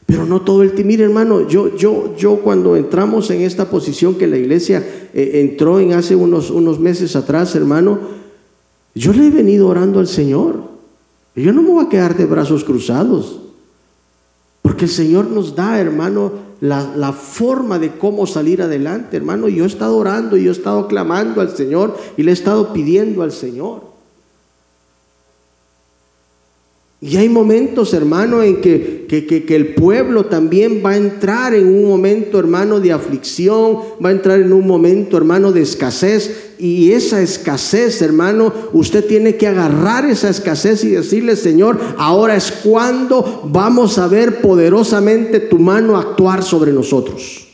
Pero 0.04 0.26
no 0.26 0.40
todo 0.40 0.64
el 0.64 0.72
tiempo. 0.72 0.88
Mire, 0.88 1.04
hermano, 1.04 1.46
yo, 1.46 1.76
yo, 1.76 2.16
yo 2.16 2.40
cuando 2.40 2.74
entramos 2.74 3.30
en 3.30 3.42
esta 3.42 3.70
posición 3.70 4.16
que 4.16 4.26
la 4.26 4.36
iglesia 4.36 4.84
eh, 5.14 5.30
entró 5.34 5.78
en 5.78 5.92
hace 5.92 6.16
unos, 6.16 6.50
unos 6.50 6.80
meses 6.80 7.14
atrás, 7.14 7.54
hermano, 7.54 8.00
yo 8.96 9.12
le 9.12 9.28
he 9.28 9.30
venido 9.30 9.68
orando 9.68 10.00
al 10.00 10.08
Señor. 10.08 10.64
Yo 11.36 11.52
no 11.52 11.62
me 11.62 11.70
voy 11.70 11.84
a 11.84 11.88
quedar 11.88 12.16
de 12.16 12.26
brazos 12.26 12.64
cruzados. 12.64 13.42
Porque 14.62 14.86
el 14.86 14.90
Señor 14.90 15.30
nos 15.30 15.54
da, 15.54 15.78
hermano, 15.78 16.32
la, 16.60 16.92
la, 16.96 17.12
forma 17.12 17.78
de 17.78 17.92
cómo 17.92 18.26
salir 18.26 18.62
adelante, 18.62 19.16
hermano. 19.16 19.48
Yo 19.48 19.64
he 19.64 19.66
estado 19.66 19.96
orando 19.96 20.36
yo 20.36 20.50
he 20.50 20.54
estado 20.54 20.86
clamando 20.88 21.40
al 21.40 21.56
Señor 21.56 21.96
y 22.16 22.22
le 22.22 22.30
he 22.30 22.34
estado 22.34 22.72
pidiendo 22.72 23.22
al 23.22 23.32
Señor. 23.32 23.90
Y 27.02 27.16
hay 27.16 27.30
momentos, 27.30 27.94
hermano, 27.94 28.42
en 28.42 28.60
que, 28.60 29.06
que, 29.08 29.56
el 29.56 29.74
pueblo 29.74 30.26
también 30.26 30.82
va 30.84 30.90
a 30.90 30.96
entrar 30.98 31.54
en 31.54 31.66
un 31.66 31.88
momento, 31.88 32.38
hermano, 32.38 32.78
de 32.78 32.92
aflicción, 32.92 33.78
va 34.04 34.10
a 34.10 34.12
entrar 34.12 34.38
en 34.38 34.52
un 34.52 34.66
momento, 34.66 35.16
hermano, 35.16 35.50
de 35.50 35.62
escasez. 35.62 36.49
Y 36.62 36.92
esa 36.92 37.22
escasez, 37.22 38.02
hermano, 38.02 38.52
usted 38.74 39.06
tiene 39.06 39.36
que 39.36 39.46
agarrar 39.46 40.04
esa 40.04 40.28
escasez 40.28 40.84
y 40.84 40.90
decirle, 40.90 41.34
Señor, 41.34 41.80
ahora 41.96 42.36
es 42.36 42.52
cuando 42.52 43.42
vamos 43.46 43.96
a 43.96 44.06
ver 44.08 44.42
poderosamente 44.42 45.40
tu 45.40 45.58
mano 45.58 45.96
actuar 45.96 46.42
sobre 46.42 46.70
nosotros. 46.72 47.46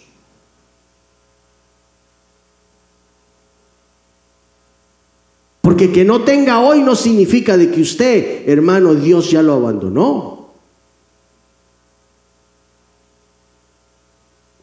Porque 5.61 5.93
que 5.93 6.05
no 6.05 6.23
tenga 6.23 6.61
hoy 6.61 6.83
no 6.83 6.97
significa 6.97 7.57
de 7.57 7.71
que 7.71 7.83
usted, 7.83 8.49
hermano, 8.49 8.95
Dios 8.95 9.31
ya 9.31 9.43
lo 9.43 9.53
abandonó. 9.53 10.49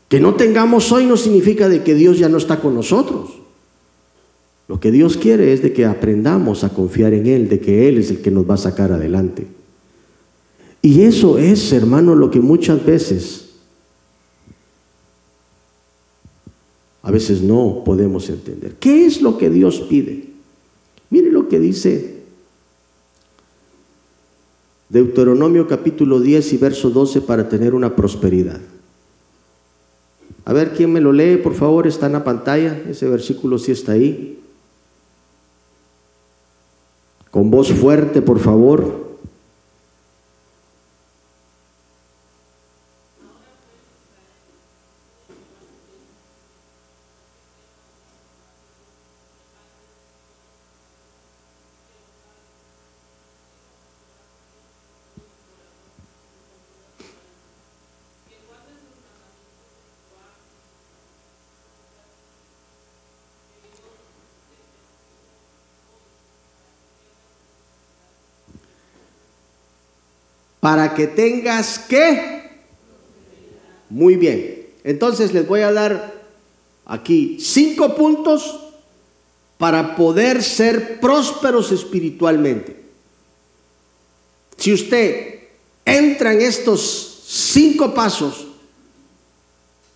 Que 0.09 0.19
no 0.19 0.35
tengamos 0.35 0.91
hoy 0.91 1.05
no 1.05 1.15
significa 1.15 1.69
de 1.69 1.81
que 1.81 1.93
Dios 1.93 2.19
ya 2.19 2.27
no 2.27 2.37
está 2.37 2.59
con 2.59 2.75
nosotros. 2.75 3.42
Lo 4.67 4.79
que 4.79 4.91
Dios 4.91 5.17
quiere 5.17 5.53
es 5.53 5.61
de 5.61 5.73
que 5.73 5.85
aprendamos 5.85 6.63
a 6.63 6.69
confiar 6.69 7.13
en 7.13 7.27
Él, 7.27 7.49
de 7.49 7.59
que 7.59 7.89
Él 7.89 7.97
es 7.97 8.09
el 8.11 8.21
que 8.21 8.31
nos 8.31 8.49
va 8.49 8.53
a 8.53 8.57
sacar 8.57 8.91
adelante. 8.91 9.47
Y 10.81 11.01
eso 11.03 11.37
es, 11.37 11.71
hermano, 11.71 12.15
lo 12.15 12.29
que 12.29 12.39
muchas 12.39 12.85
veces, 12.85 13.49
a 17.01 17.11
veces 17.11 17.41
no 17.41 17.83
podemos 17.85 18.29
entender. 18.29 18.75
¿Qué 18.79 19.05
es 19.05 19.21
lo 19.21 19.37
que 19.37 19.49
Dios 19.49 19.81
pide? 19.89 20.29
Mire 21.09 21.31
lo 21.31 21.47
que 21.47 21.59
dice 21.59 22.13
Deuteronomio 24.89 25.67
capítulo 25.67 26.19
10 26.19 26.53
y 26.53 26.57
verso 26.57 26.89
12 26.89 27.21
para 27.21 27.49
tener 27.49 27.73
una 27.73 27.95
prosperidad. 27.95 28.61
A 30.45 30.53
ver, 30.53 30.73
¿quién 30.73 30.93
me 30.93 31.01
lo 31.01 31.11
lee? 31.11 31.37
Por 31.37 31.55
favor, 31.55 31.87
está 31.87 32.07
en 32.07 32.13
la 32.13 32.23
pantalla. 32.23 32.79
Ese 32.89 33.07
versículo 33.07 33.57
sí 33.57 33.71
está 33.71 33.93
ahí. 33.93 34.42
Con 37.43 37.51
voz 37.51 37.73
fuerte, 37.73 38.21
por 38.21 38.39
favor. 38.39 39.12
Para 70.63 70.95
que 70.95 71.07
tengas 71.07 71.77
que. 71.77 72.49
Muy 73.89 74.15
bien. 74.15 74.69
Entonces 74.85 75.33
les 75.33 75.45
voy 75.45 75.59
a 75.59 75.73
dar 75.73 76.13
aquí 76.85 77.35
cinco 77.41 77.93
puntos 77.95 78.61
para 79.57 79.97
poder 79.97 80.41
ser 80.41 81.01
prósperos 81.01 81.73
espiritualmente. 81.73 82.81
Si 84.55 84.71
usted 84.71 85.49
entra 85.83 86.31
en 86.31 86.39
estos 86.39 87.23
cinco 87.27 87.93
pasos, 87.93 88.47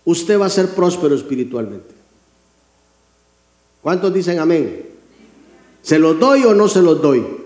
usted 0.04 0.38
va 0.38 0.44
a 0.44 0.50
ser 0.50 0.74
próspero 0.74 1.14
espiritualmente. 1.14 1.94
¿Cuántos 3.80 4.12
dicen 4.12 4.38
amén? 4.38 4.84
¿Se 5.80 5.98
los 5.98 6.20
doy 6.20 6.44
o 6.44 6.52
no 6.52 6.68
se 6.68 6.82
los 6.82 7.00
doy? 7.00 7.37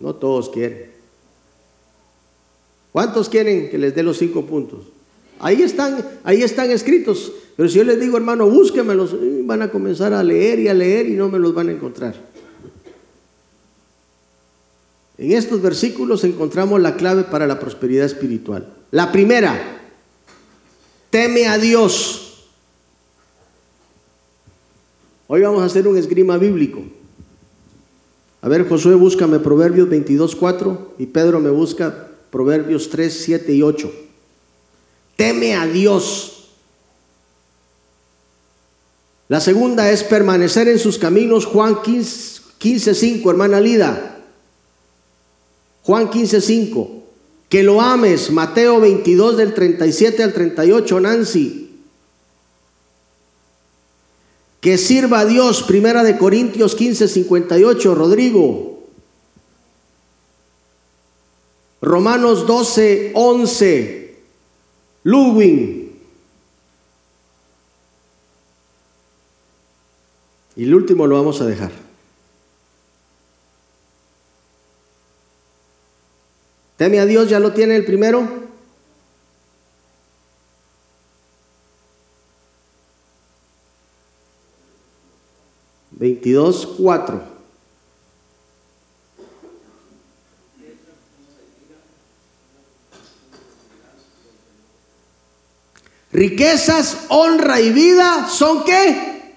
No 0.00 0.14
todos 0.14 0.48
quieren. 0.48 0.90
¿Cuántos 2.92 3.28
quieren 3.28 3.70
que 3.70 3.78
les 3.78 3.94
dé 3.94 4.02
los 4.02 4.18
cinco 4.18 4.44
puntos? 4.44 4.80
Ahí 5.38 5.62
están, 5.62 6.04
ahí 6.24 6.42
están 6.42 6.70
escritos. 6.70 7.32
Pero 7.56 7.68
si 7.68 7.76
yo 7.76 7.84
les 7.84 8.00
digo, 8.00 8.16
hermano, 8.16 8.48
búsquemelos, 8.48 9.14
van 9.44 9.62
a 9.62 9.70
comenzar 9.70 10.12
a 10.12 10.22
leer 10.22 10.58
y 10.58 10.68
a 10.68 10.74
leer 10.74 11.06
y 11.06 11.12
no 11.12 11.28
me 11.28 11.38
los 11.38 11.54
van 11.54 11.68
a 11.68 11.72
encontrar. 11.72 12.14
En 15.18 15.32
estos 15.32 15.60
versículos 15.60 16.24
encontramos 16.24 16.80
la 16.80 16.96
clave 16.96 17.24
para 17.24 17.46
la 17.46 17.60
prosperidad 17.60 18.06
espiritual. 18.06 18.72
La 18.90 19.12
primera, 19.12 19.82
teme 21.10 21.46
a 21.46 21.58
Dios. 21.58 22.48
Hoy 25.26 25.42
vamos 25.42 25.62
a 25.62 25.66
hacer 25.66 25.86
un 25.86 25.96
esgrima 25.96 26.38
bíblico. 26.38 26.82
A 28.42 28.48
ver, 28.48 28.68
Josué, 28.68 28.94
búscame 28.94 29.38
Proverbios 29.38 29.88
22, 29.88 30.34
4 30.34 30.94
y 30.98 31.06
Pedro 31.06 31.40
me 31.40 31.50
busca 31.50 32.08
Proverbios 32.30 32.88
3, 32.88 33.12
7 33.12 33.52
y 33.52 33.62
8. 33.62 33.92
Teme 35.16 35.54
a 35.54 35.66
Dios. 35.66 36.48
La 39.28 39.40
segunda 39.40 39.90
es 39.90 40.02
permanecer 40.02 40.68
en 40.68 40.78
sus 40.78 40.98
caminos, 40.98 41.44
Juan 41.44 41.82
15, 41.82 42.42
15 42.58 42.94
5, 42.94 43.30
hermana 43.30 43.60
Lida. 43.60 44.18
Juan 45.82 46.10
15, 46.10 46.40
5. 46.40 47.02
Que 47.48 47.62
lo 47.62 47.80
ames, 47.80 48.30
Mateo 48.30 48.80
22 48.80 49.36
del 49.36 49.54
37 49.54 50.22
al 50.22 50.32
38, 50.32 51.00
Nancy. 51.00 51.69
Que 54.60 54.76
sirva 54.76 55.20
a 55.20 55.24
Dios, 55.24 55.62
Primera 55.62 56.02
de 56.02 56.18
Corintios 56.18 56.74
15, 56.74 57.08
58, 57.08 57.94
Rodrigo. 57.94 58.80
Romanos 61.80 62.46
12, 62.46 63.12
11, 63.14 64.18
Ludwig. 65.04 65.80
Y 70.56 70.64
el 70.64 70.74
último 70.74 71.06
lo 71.06 71.16
vamos 71.16 71.40
a 71.40 71.46
dejar. 71.46 71.72
Teme 76.76 77.00
a 77.00 77.06
Dios, 77.06 77.30
ya 77.30 77.40
lo 77.40 77.52
tiene 77.52 77.76
el 77.76 77.86
primero. 77.86 78.49
22, 86.00 86.66
4. 86.78 87.22
Riquezas, 96.10 97.04
honra 97.08 97.60
y 97.60 97.70
vida 97.70 98.26
son 98.30 98.64
qué? 98.64 99.34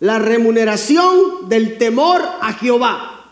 La 0.00 0.18
remuneración 0.18 1.48
del 1.48 1.78
temor 1.78 2.20
a 2.40 2.52
Jehová. 2.54 3.30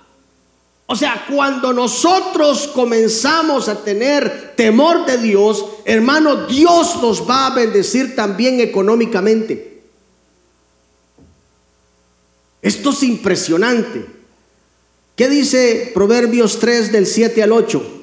O 0.87 0.94
sea, 0.94 1.27
cuando 1.29 1.72
nosotros 1.72 2.68
comenzamos 2.68 3.68
a 3.68 3.83
tener 3.83 4.55
temor 4.55 5.05
de 5.05 5.18
Dios, 5.18 5.64
hermano, 5.85 6.46
Dios 6.46 7.03
nos 7.03 7.29
va 7.29 7.48
a 7.48 7.55
bendecir 7.57 8.14
también 8.14 8.61
económicamente. 8.61 9.71
Esto 12.62 12.90
es 12.90 13.03
impresionante. 13.03 14.07
¿Qué 15.16 15.29
dice 15.29 15.90
Proverbios 15.92 16.61
3 16.61 16.92
del 16.92 17.07
7 17.07 17.42
al 17.42 17.53
8? 17.53 17.98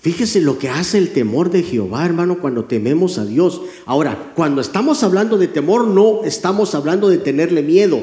Fíjese 0.00 0.42
lo 0.42 0.58
que 0.58 0.68
hace 0.68 0.98
el 0.98 1.14
temor 1.14 1.50
de 1.50 1.62
Jehová, 1.62 2.04
hermano, 2.04 2.38
cuando 2.38 2.66
tememos 2.66 3.16
a 3.16 3.24
Dios. 3.24 3.62
Ahora, 3.86 4.32
cuando 4.36 4.60
estamos 4.60 5.02
hablando 5.02 5.38
de 5.38 5.48
temor, 5.48 5.86
no 5.86 6.24
estamos 6.24 6.74
hablando 6.74 7.08
de 7.08 7.16
tenerle 7.16 7.62
miedo. 7.62 8.02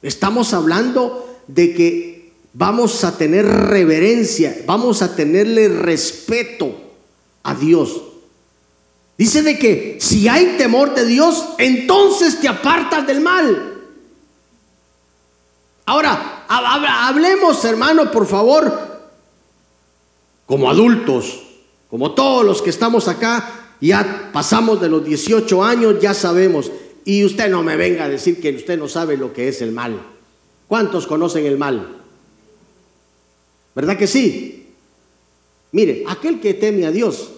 Estamos 0.00 0.54
hablando 0.54 1.29
de 1.54 1.74
que 1.74 2.32
vamos 2.52 3.04
a 3.04 3.16
tener 3.16 3.46
reverencia, 3.46 4.62
vamos 4.66 5.02
a 5.02 5.14
tenerle 5.14 5.68
respeto 5.68 6.74
a 7.42 7.54
Dios. 7.54 8.02
Dice 9.16 9.42
de 9.42 9.58
que 9.58 9.98
si 10.00 10.28
hay 10.28 10.56
temor 10.56 10.94
de 10.94 11.04
Dios, 11.04 11.44
entonces 11.58 12.40
te 12.40 12.48
apartas 12.48 13.06
del 13.06 13.20
mal. 13.20 13.74
Ahora, 15.86 16.44
hablemos, 16.48 17.64
hermano, 17.64 18.10
por 18.10 18.26
favor, 18.26 18.90
como 20.46 20.70
adultos, 20.70 21.42
como 21.88 22.12
todos 22.12 22.44
los 22.44 22.62
que 22.62 22.70
estamos 22.70 23.08
acá, 23.08 23.76
ya 23.80 24.30
pasamos 24.32 24.80
de 24.80 24.88
los 24.88 25.04
18 25.04 25.64
años, 25.64 25.96
ya 26.00 26.14
sabemos. 26.14 26.70
Y 27.04 27.24
usted 27.24 27.50
no 27.50 27.62
me 27.62 27.76
venga 27.76 28.04
a 28.04 28.08
decir 28.08 28.40
que 28.40 28.50
usted 28.54 28.78
no 28.78 28.88
sabe 28.88 29.16
lo 29.16 29.32
que 29.32 29.48
es 29.48 29.60
el 29.62 29.72
mal. 29.72 30.00
¿Cuántos 30.70 31.08
conocen 31.08 31.46
el 31.46 31.58
mal? 31.58 31.84
¿Verdad 33.74 33.98
que 33.98 34.06
sí? 34.06 34.68
Mire, 35.72 36.04
aquel 36.06 36.38
que 36.38 36.54
teme 36.54 36.86
a 36.86 36.92
Dios, 36.92 37.28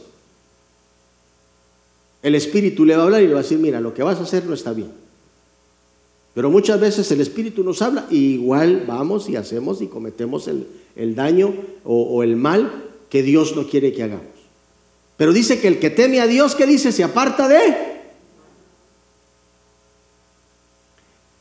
el 2.22 2.34
Espíritu 2.34 2.84
le 2.84 2.94
va 2.94 3.00
a 3.00 3.04
hablar 3.06 3.22
y 3.22 3.28
le 3.28 3.32
va 3.32 3.40
a 3.40 3.42
decir, 3.42 3.58
mira, 3.58 3.80
lo 3.80 3.94
que 3.94 4.02
vas 4.02 4.18
a 4.18 4.24
hacer 4.24 4.44
no 4.44 4.52
está 4.52 4.74
bien. 4.74 4.92
Pero 6.34 6.50
muchas 6.50 6.78
veces 6.78 7.10
el 7.10 7.22
Espíritu 7.22 7.64
nos 7.64 7.80
habla 7.80 8.06
y 8.10 8.34
igual 8.34 8.84
vamos 8.86 9.30
y 9.30 9.36
hacemos 9.36 9.80
y 9.80 9.86
cometemos 9.86 10.46
el, 10.46 11.14
daño 11.14 11.54
o, 11.84 12.02
o, 12.02 12.22
el 12.22 12.36
mal 12.36 12.84
que 13.08 13.22
Dios 13.22 13.56
no 13.56 13.66
quiere 13.66 13.94
que 13.94 14.02
hagamos. 14.02 14.26
Pero 15.16 15.32
dice 15.32 15.58
que 15.58 15.68
el 15.68 15.78
que 15.78 15.88
teme 15.88 16.20
a 16.20 16.26
Dios, 16.26 16.54
¿qué 16.54 16.66
dice? 16.66 16.92
Se 16.92 17.02
aparta 17.02 17.48
de 17.48 17.91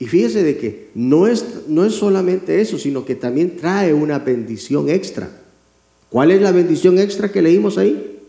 Y 0.02 0.08
fíjese 0.08 0.42
de 0.42 0.58
que 0.58 0.90
no 0.96 1.28
es, 1.28 1.68
no 1.68 1.86
es 1.86 1.94
solamente 1.94 2.60
eso, 2.60 2.80
sino 2.80 3.06
que 3.06 3.14
también 3.14 3.56
trae 3.56 3.94
una 3.94 4.18
bendición 4.18 4.90
extra. 4.90 5.30
¿Cuál 6.10 6.32
es 6.32 6.42
la 6.42 6.52
bendición 6.52 6.98
extra 6.98 7.32
que 7.32 7.40
leímos 7.40 7.78
ahí? 7.78 8.20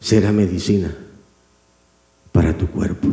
Será 0.00 0.32
medicina 0.32 0.96
para 2.32 2.56
tu 2.56 2.66
cuerpo. 2.68 3.08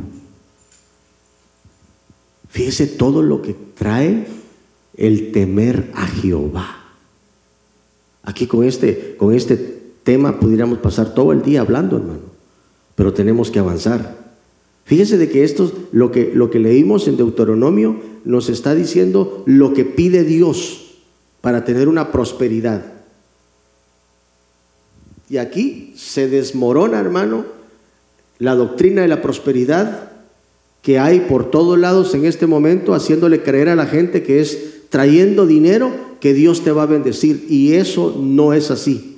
Fíjese 2.48 2.88
todo 2.88 3.22
lo 3.22 3.42
que 3.42 3.54
trae 3.54 4.28
el 4.96 5.34
temer 5.34 5.92
a 5.94 6.08
Jehová. 6.08 6.86
Aquí 8.24 8.48
con 8.48 8.64
este, 8.64 9.18
con 9.18 9.34
este 9.34 9.58
tema 10.06 10.40
pudiéramos 10.40 10.78
pasar 10.78 11.14
todo 11.14 11.34
el 11.34 11.42
día 11.42 11.60
hablando, 11.60 11.98
hermano, 11.98 12.29
pero 13.00 13.14
tenemos 13.14 13.50
que 13.50 13.60
avanzar. 13.60 14.18
Fíjese 14.84 15.18
de 15.18 15.30
que 15.30 15.46
esto, 15.46 15.72
lo 15.94 16.12
que, 16.12 16.34
lo 16.34 16.50
que 16.50 16.60
leímos 16.60 17.08
en 17.08 17.16
Deuteronomio, 17.16 17.96
nos 18.26 18.50
está 18.50 18.76
diciendo 18.76 19.42
lo 19.46 19.74
que 19.74 19.86
pide 19.86 20.26
Dios 20.26 20.98
para 21.40 21.64
tener 21.64 21.88
una 21.88 22.12
prosperidad. 22.12 22.84
Y 25.30 25.38
aquí 25.38 25.94
se 25.96 26.28
desmorona, 26.28 27.00
hermano, 27.00 27.46
la 28.38 28.56
doctrina 28.56 29.04
de 29.04 29.08
la 29.08 29.22
prosperidad 29.22 30.12
que 30.82 31.00
hay 31.00 31.22
por 31.22 31.50
todos 31.50 31.80
lados 31.80 32.14
en 32.16 32.26
este 32.26 32.48
momento, 32.48 32.94
haciéndole 32.94 33.44
creer 33.44 33.70
a 33.70 33.78
la 33.78 33.86
gente 33.86 34.24
que 34.24 34.42
es 34.42 34.90
trayendo 34.90 35.48
dinero 35.48 35.90
que 36.20 36.34
Dios 36.34 36.66
te 36.66 36.74
va 36.74 36.84
a 36.84 36.88
bendecir. 36.88 37.46
Y 37.48 37.76
eso 37.76 38.20
no 38.22 38.52
es 38.52 38.70
así. 38.72 39.09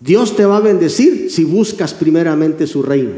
Dios 0.00 0.36
te 0.36 0.44
va 0.44 0.58
a 0.58 0.60
bendecir 0.60 1.30
si 1.30 1.44
buscas 1.44 1.94
primeramente 1.94 2.66
su 2.66 2.82
reino. 2.82 3.16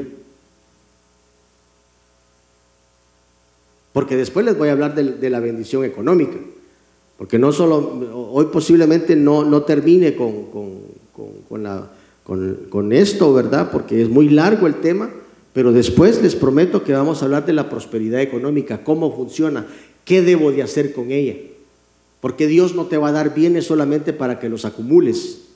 Porque 3.92 4.16
después 4.16 4.46
les 4.46 4.56
voy 4.56 4.68
a 4.68 4.72
hablar 4.72 4.94
de, 4.94 5.30
la 5.30 5.40
bendición 5.40 5.84
económica. 5.84 6.36
Porque 7.18 7.38
no 7.38 7.52
solo, 7.52 8.30
hoy 8.32 8.46
posiblemente 8.46 9.14
no, 9.16 9.44
no 9.44 9.62
termine 9.62 10.14
con, 10.14 10.46
con, 11.48 11.88
con 12.70 12.92
esto, 12.92 13.34
¿verdad? 13.34 13.70
Porque 13.70 14.00
es 14.00 14.08
muy 14.08 14.28
largo 14.28 14.66
el 14.66 14.76
tema. 14.76 15.10
Pero 15.52 15.72
después 15.72 16.22
les 16.22 16.36
prometo 16.36 16.84
que 16.84 16.92
vamos 16.92 17.20
a 17.20 17.24
hablar 17.24 17.44
de 17.44 17.52
la 17.52 17.68
prosperidad 17.68 18.20
económica, 18.20 18.84
cómo 18.84 19.14
funciona, 19.14 19.66
qué 20.04 20.22
debo 20.22 20.52
de 20.52 20.62
hacer 20.62 20.92
con 20.92 21.10
ella. 21.10 21.34
Porque 22.20 22.46
Dios 22.46 22.74
no 22.74 22.86
te 22.86 22.98
va 22.98 23.08
a 23.08 23.12
dar 23.12 23.34
bienes 23.34 23.66
solamente 23.66 24.12
para 24.12 24.38
que 24.38 24.48
los 24.48 24.64
acumules. 24.64 25.49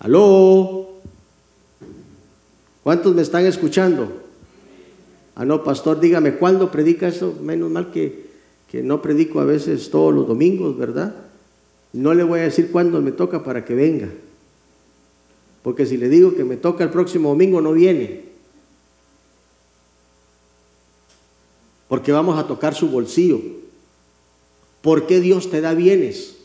¿Aló? 0.00 0.88
¿Cuántos 2.82 3.14
me 3.14 3.20
están 3.20 3.44
escuchando? 3.44 4.10
Ah, 5.34 5.44
no, 5.44 5.62
pastor, 5.62 6.00
dígame, 6.00 6.36
¿cuándo 6.36 6.70
predica 6.70 7.08
eso? 7.08 7.36
Menos 7.40 7.70
mal 7.70 7.90
que, 7.90 8.30
que 8.70 8.82
no 8.82 9.02
predico 9.02 9.40
a 9.40 9.44
veces 9.44 9.90
todos 9.90 10.14
los 10.14 10.26
domingos, 10.26 10.76
¿verdad? 10.76 11.14
No 11.92 12.14
le 12.14 12.24
voy 12.24 12.40
a 12.40 12.44
decir 12.44 12.70
cuándo 12.72 13.02
me 13.02 13.12
toca 13.12 13.44
para 13.44 13.64
que 13.64 13.74
venga. 13.74 14.08
Porque 15.62 15.84
si 15.84 15.98
le 15.98 16.08
digo 16.08 16.34
que 16.34 16.44
me 16.44 16.56
toca 16.56 16.82
el 16.82 16.90
próximo 16.90 17.28
domingo, 17.28 17.60
no 17.60 17.72
viene. 17.72 18.24
Porque 21.88 22.10
vamos 22.12 22.38
a 22.38 22.46
tocar 22.46 22.74
su 22.74 22.88
bolsillo. 22.88 23.40
¿Por 24.80 25.06
qué 25.06 25.20
Dios 25.20 25.50
te 25.50 25.60
da 25.60 25.74
bienes? 25.74 26.39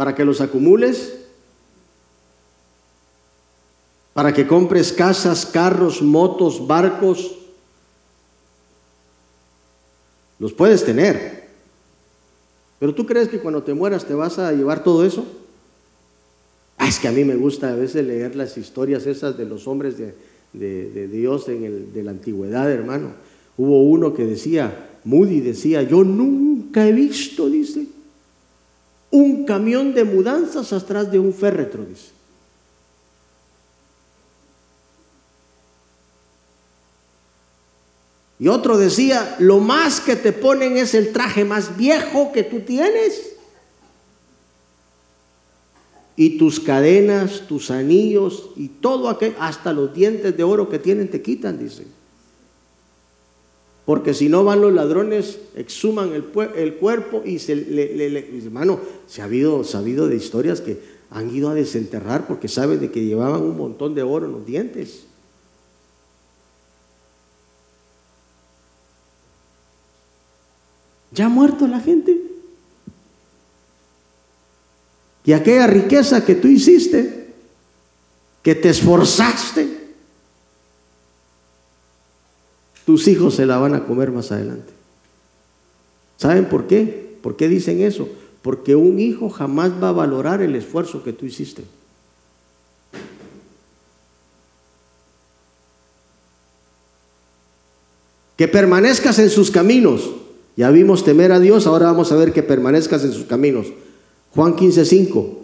¿Para 0.00 0.14
que 0.14 0.24
los 0.24 0.40
acumules? 0.40 1.12
¿Para 4.14 4.32
que 4.32 4.46
compres 4.46 4.94
casas, 4.94 5.44
carros, 5.44 6.00
motos, 6.00 6.66
barcos? 6.66 7.36
Los 10.38 10.54
puedes 10.54 10.86
tener. 10.86 11.50
Pero 12.78 12.94
tú 12.94 13.04
crees 13.04 13.28
que 13.28 13.40
cuando 13.40 13.62
te 13.62 13.74
mueras 13.74 14.06
te 14.06 14.14
vas 14.14 14.38
a 14.38 14.52
llevar 14.52 14.82
todo 14.82 15.04
eso? 15.04 15.22
Ah, 16.78 16.88
es 16.88 16.98
que 16.98 17.08
a 17.08 17.12
mí 17.12 17.22
me 17.22 17.36
gusta 17.36 17.70
a 17.70 17.76
veces 17.76 18.02
leer 18.02 18.34
las 18.36 18.56
historias 18.56 19.04
esas 19.04 19.36
de 19.36 19.44
los 19.44 19.68
hombres 19.68 19.96
de, 19.98 21.08
Dios 21.12 21.46
en 21.50 21.64
el, 21.64 21.92
de 21.92 22.02
la 22.04 22.12
antigüedad, 22.12 22.70
hermano. 22.70 23.10
Hubo 23.58 23.82
uno 23.82 24.14
que 24.14 24.24
decía, 24.24 24.98
Moody 25.04 25.40
decía, 25.40 25.82
yo 25.82 26.04
nunca 26.04 26.88
he 26.88 26.92
visto, 26.92 27.50
dice, 27.50 27.99
un 29.10 29.44
camión 29.44 29.94
de 29.94 30.04
mudanzas 30.04 30.72
atrás 30.72 31.10
de 31.10 31.18
un 31.18 31.34
féretro, 31.34 31.84
dice. 31.84 32.10
Y 38.40 38.48
otro 38.48 38.78
decía, 38.78 39.36
lo 39.38 39.58
más 39.58 40.00
que 40.00 40.16
te 40.16 40.32
ponen 40.32 40.78
es 40.78 40.94
el 40.94 41.12
traje 41.12 41.44
más 41.44 41.76
viejo 41.76 42.32
que 42.32 42.42
tú 42.42 42.60
tienes. 42.60 43.34
Y 46.16 46.38
tus 46.38 46.58
cadenas, 46.58 47.42
tus 47.46 47.70
anillos 47.70 48.50
y 48.56 48.68
todo 48.68 49.10
aquello, 49.10 49.36
hasta 49.38 49.74
los 49.74 49.92
dientes 49.92 50.34
de 50.34 50.42
oro 50.42 50.70
que 50.70 50.78
tienen 50.78 51.10
te 51.10 51.20
quitan, 51.20 51.58
dice. 51.58 51.86
Porque 53.90 54.14
si 54.14 54.28
no 54.28 54.44
van 54.44 54.60
los 54.60 54.72
ladrones, 54.72 55.40
exhuman 55.56 56.12
el, 56.12 56.74
cuerpo 56.76 57.24
y 57.26 57.40
se 57.40 57.56
le, 57.56 58.38
hermano, 58.38 58.78
se 59.08 59.20
ha 59.20 59.24
habido 59.24 59.64
sabido 59.64 60.06
de 60.06 60.14
historias 60.14 60.60
que 60.60 60.80
han 61.10 61.34
ido 61.34 61.50
a 61.50 61.54
desenterrar 61.54 62.28
porque 62.28 62.46
saben 62.46 62.78
de 62.78 62.92
que 62.92 63.04
llevaban 63.04 63.42
un 63.42 63.56
montón 63.56 63.96
de 63.96 64.04
oro 64.04 64.26
en 64.26 64.32
los 64.32 64.46
dientes. 64.46 65.06
Ya 71.10 71.26
ha 71.26 71.28
muerto 71.28 71.66
la 71.66 71.80
gente. 71.80 72.16
Y 75.24 75.32
aquella 75.32 75.66
riqueza 75.66 76.24
que 76.24 76.36
tú 76.36 76.46
hiciste, 76.46 77.34
que 78.44 78.54
te 78.54 78.68
esforzaste, 78.68 79.69
tus 82.90 83.06
hijos 83.06 83.36
se 83.36 83.46
la 83.46 83.56
van 83.56 83.72
a 83.76 83.84
comer 83.84 84.10
más 84.10 84.32
adelante. 84.32 84.72
¿Saben 86.16 86.46
por 86.46 86.66
qué? 86.66 87.16
¿Por 87.22 87.36
qué 87.36 87.48
dicen 87.48 87.80
eso? 87.82 88.08
Porque 88.42 88.74
un 88.74 88.98
hijo 88.98 89.30
jamás 89.30 89.70
va 89.80 89.90
a 89.90 89.92
valorar 89.92 90.42
el 90.42 90.56
esfuerzo 90.56 91.04
que 91.04 91.12
tú 91.12 91.24
hiciste. 91.24 91.62
Que 98.36 98.48
permanezcas 98.48 99.20
en 99.20 99.30
sus 99.30 99.52
caminos. 99.52 100.10
Ya 100.56 100.72
vimos 100.72 101.04
temer 101.04 101.30
a 101.30 101.38
Dios, 101.38 101.68
ahora 101.68 101.86
vamos 101.86 102.10
a 102.10 102.16
ver 102.16 102.32
que 102.32 102.42
permanezcas 102.42 103.04
en 103.04 103.12
sus 103.12 103.26
caminos. 103.26 103.68
Juan 104.34 104.56
15, 104.56 104.84
5. 104.84 105.39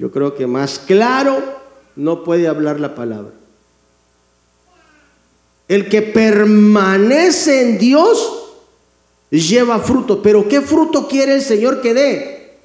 Yo 0.00 0.10
creo 0.10 0.34
que 0.34 0.46
más 0.46 0.78
claro 0.78 1.42
no 1.94 2.24
puede 2.24 2.48
hablar 2.48 2.80
la 2.80 2.94
palabra. 2.94 3.32
El 5.68 5.90
que 5.90 6.00
permanece 6.00 7.60
en 7.60 7.78
Dios 7.78 8.46
lleva 9.28 9.78
fruto. 9.78 10.22
Pero 10.22 10.48
¿qué 10.48 10.62
fruto 10.62 11.06
quiere 11.06 11.34
el 11.34 11.42
Señor 11.42 11.82
que 11.82 11.92
dé? 11.92 12.60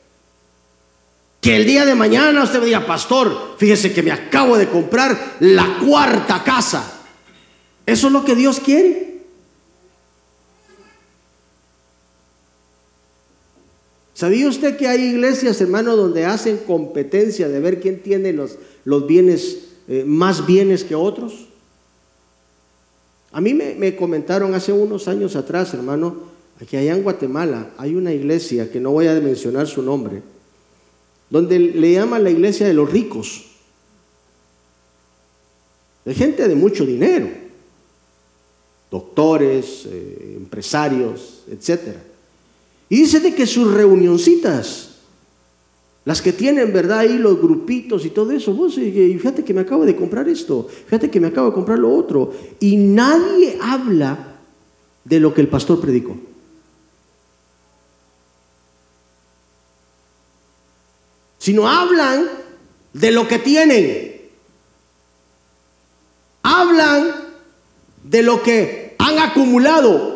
Que 1.42 1.58
el 1.58 1.66
día 1.66 1.84
de 1.84 1.94
mañana 1.94 2.42
usted 2.42 2.62
me 2.62 2.68
diga, 2.68 2.86
pastor, 2.88 3.56
fíjese 3.58 3.92
que 3.92 4.02
me 4.02 4.14
acabo 4.14 4.58
de 4.58 4.70
comprar 4.70 5.36
la 5.42 5.80
cuarta 5.86 6.42
casa. 6.42 7.02
Eso 7.86 8.08
es 8.08 8.14
lo 8.14 8.24
que 8.24 8.36
Dios 8.36 8.62
quiere. 8.62 9.15
¿Sabía 14.16 14.50
usted 14.50 14.78
que 14.78 14.88
hay 14.88 15.04
iglesias, 15.04 15.62
hermano, 15.62 15.96
donde 15.96 16.26
hacen 16.26 16.58
competencia 16.58 17.48
de 17.48 17.60
ver 17.60 17.80
quién 17.80 18.02
tiene 18.02 18.34
los, 18.34 18.58
los 18.84 19.06
bienes, 19.06 19.60
eh, 19.88 20.04
más 20.08 20.48
bienes 20.48 20.84
que 20.84 20.96
otros? 20.96 21.46
A 23.32 23.40
mí 23.42 23.54
me 23.54 23.96
comentaron 23.96 24.56
hace 24.56 24.72
unos 24.72 25.08
años 25.08 25.36
atrás, 25.36 25.74
hermano, 25.76 26.34
Aquí 26.62 26.78
allá 26.78 26.94
en 26.94 27.04
Guatemala 27.04 27.72
hay 27.78 27.96
una 27.96 28.14
iglesia 28.14 28.72
que 28.72 28.80
no 28.80 28.92
voy 28.92 29.08
a 29.08 29.14
mencionar 29.20 29.68
su 29.68 29.82
nombre, 29.82 30.22
donde 31.30 31.60
le 31.60 31.94
llaman 31.94 32.24
la 32.24 32.30
iglesia 32.30 32.66
de 32.68 32.74
los 32.74 32.90
ricos, 32.90 33.46
de 36.06 36.14
gente 36.14 36.48
de 36.48 36.56
mucho 36.56 36.86
dinero, 36.86 37.28
doctores, 38.90 39.86
eh, 39.88 40.36
empresarios, 40.38 41.44
etc. 41.50 41.98
Y 42.90 42.98
dice 42.98 43.20
de 43.20 43.34
que 43.34 43.48
sus 43.48 43.74
reunioncitas 43.74 44.96
Las 46.06 46.22
que 46.22 46.32
tienen, 46.32 46.72
¿verdad? 46.72 47.00
Ahí 47.00 47.18
los 47.18 47.42
grupitos 47.42 48.06
y 48.06 48.12
todo 48.12 48.32
eso. 48.32 48.54
Vos, 48.54 48.78
y 48.78 49.18
fíjate 49.18 49.44
que 49.44 49.56
me 49.56 49.62
acabo 49.62 49.86
de 49.86 49.96
comprar 49.96 50.30
esto. 50.30 50.70
Fíjate 50.86 51.10
que 51.10 51.20
me 51.20 51.28
acabo 51.28 51.48
de 51.48 51.54
comprar 51.56 51.80
lo 51.80 51.92
otro. 51.92 52.32
Y 52.60 52.78
nadie 52.78 53.58
habla 53.60 54.36
de 55.04 55.20
lo 55.20 55.34
que 55.34 55.42
el 55.42 55.48
pastor 55.48 55.82
predicó. 55.82 56.16
Sino 61.40 61.68
hablan 61.68 62.28
de 62.94 63.12
lo 63.12 63.28
que 63.28 63.40
tienen. 63.40 64.22
Hablan 66.44 67.16
de 68.04 68.22
lo 68.22 68.44
que 68.44 68.96
han 69.00 69.18
acumulado. 69.18 70.15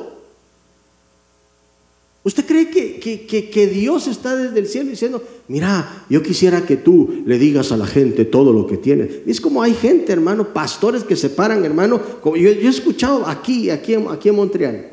¿Usted 2.30 2.46
cree 2.46 2.70
que, 2.70 3.00
que, 3.52 3.68
Dios 3.68 4.06
está 4.06 4.36
desde 4.36 4.60
el 4.60 4.68
cielo 4.68 4.92
diciendo, 4.92 5.24
mira, 5.48 6.06
yo 6.12 6.22
quisiera 6.22 6.64
que 6.64 6.78
tú 6.78 7.24
le 7.26 7.40
digas 7.40 7.72
a 7.72 7.78
la 7.78 7.88
gente 7.88 8.24
todo 8.24 8.54
lo 8.54 8.68
que 8.68 8.78
tiene? 8.78 9.10
Es 9.26 9.42
como 9.42 9.64
hay 9.64 9.74
gente, 9.74 10.14
hermano, 10.14 10.54
pastores 10.54 11.04
que 11.04 11.16
se 11.16 11.32
paran, 11.32 11.66
hermano. 11.66 12.00
Yo, 12.24 12.36
yo 12.36 12.50
he 12.52 12.68
escuchado 12.68 13.26
aquí, 13.26 13.72
aquí, 13.72 13.96
aquí 13.96 14.30
en 14.30 14.36
Montreal. 14.36 14.92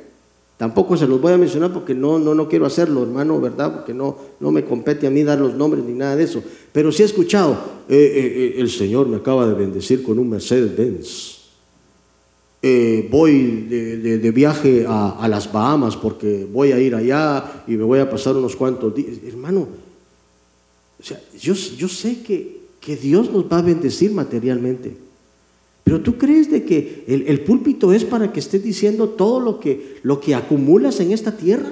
Tampoco 0.56 0.96
se 0.96 1.06
los 1.06 1.20
voy 1.20 1.34
a 1.34 1.36
mencionar 1.36 1.74
porque 1.74 1.94
no, 1.94 2.18
no, 2.18 2.34
no 2.34 2.48
quiero 2.48 2.64
hacerlo, 2.64 3.02
hermano, 3.02 3.38
¿verdad? 3.38 3.74
Porque 3.74 3.92
no, 3.92 4.16
no 4.40 4.50
me 4.50 4.64
compete 4.64 5.06
a 5.06 5.10
mí 5.10 5.22
dar 5.22 5.38
los 5.38 5.52
nombres 5.52 5.84
ni 5.84 5.92
nada 5.92 6.16
de 6.16 6.24
eso. 6.24 6.42
Pero 6.72 6.90
sí 6.90 7.02
he 7.02 7.04
escuchado, 7.04 7.52
eh, 7.86 7.96
eh, 7.96 8.54
eh, 8.56 8.60
el 8.62 8.70
Señor 8.70 9.08
me 9.08 9.18
acaba 9.18 9.46
de 9.46 9.52
bendecir 9.52 10.02
con 10.02 10.18
un 10.18 10.30
Mercedes-Benz. 12.62 13.10
voy 13.10 13.66
de, 13.68 14.30
viaje 14.30 14.84
a, 14.88 15.26
las 15.28 15.52
Bahamas 15.52 15.96
porque 15.96 16.46
voy 16.50 16.72
a 16.72 16.78
ir 16.78 16.94
allá 16.94 17.64
y 17.66 17.72
me 17.72 17.84
voy 17.84 17.98
a 17.98 18.10
pasar 18.10 18.36
unos 18.36 18.56
cuantos 18.56 18.94
días. 18.94 19.18
Hermano, 19.26 19.68
o 20.98 21.02
sea, 21.02 21.20
yo, 21.38 21.54
yo 21.54 21.88
sé 21.88 22.22
que, 22.22 22.60
que 22.80 22.96
Dios 22.96 23.30
nos 23.30 23.44
va 23.44 23.58
a 23.58 23.62
bendecir 23.62 24.12
materialmente. 24.12 25.06
Pero 25.86 26.00
tú 26.00 26.18
crees 26.18 26.50
de 26.50 26.64
que 26.64 27.04
el, 27.06 27.40
púlpito 27.42 27.92
es 27.92 28.04
para 28.04 28.32
que 28.32 28.40
estés 28.40 28.60
diciendo 28.60 29.10
todo 29.10 29.38
lo 29.38 29.60
que, 29.60 30.00
lo 30.02 30.18
que 30.18 30.34
acumulas 30.34 30.98
en 30.98 31.12
esta 31.12 31.36
tierra. 31.36 31.70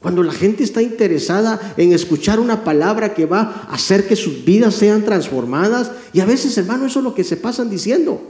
Cuando 0.00 0.22
la 0.22 0.32
gente 0.32 0.62
está 0.64 0.82
interesada 0.82 1.74
en 1.78 1.94
escuchar 1.94 2.40
una 2.40 2.62
palabra 2.62 3.14
que 3.14 3.24
va 3.24 3.64
a 3.68 3.74
hacer 3.74 4.06
que 4.06 4.16
sus 4.16 4.44
vidas 4.44 4.74
sean 4.74 5.04
transformadas. 5.04 5.92
Y 6.12 6.20
a 6.20 6.26
veces, 6.26 6.58
hermano, 6.58 6.84
eso 6.84 6.98
es 6.98 7.04
lo 7.04 7.14
que 7.14 7.24
se 7.24 7.38
pasan 7.38 7.70
diciendo. 7.70 8.20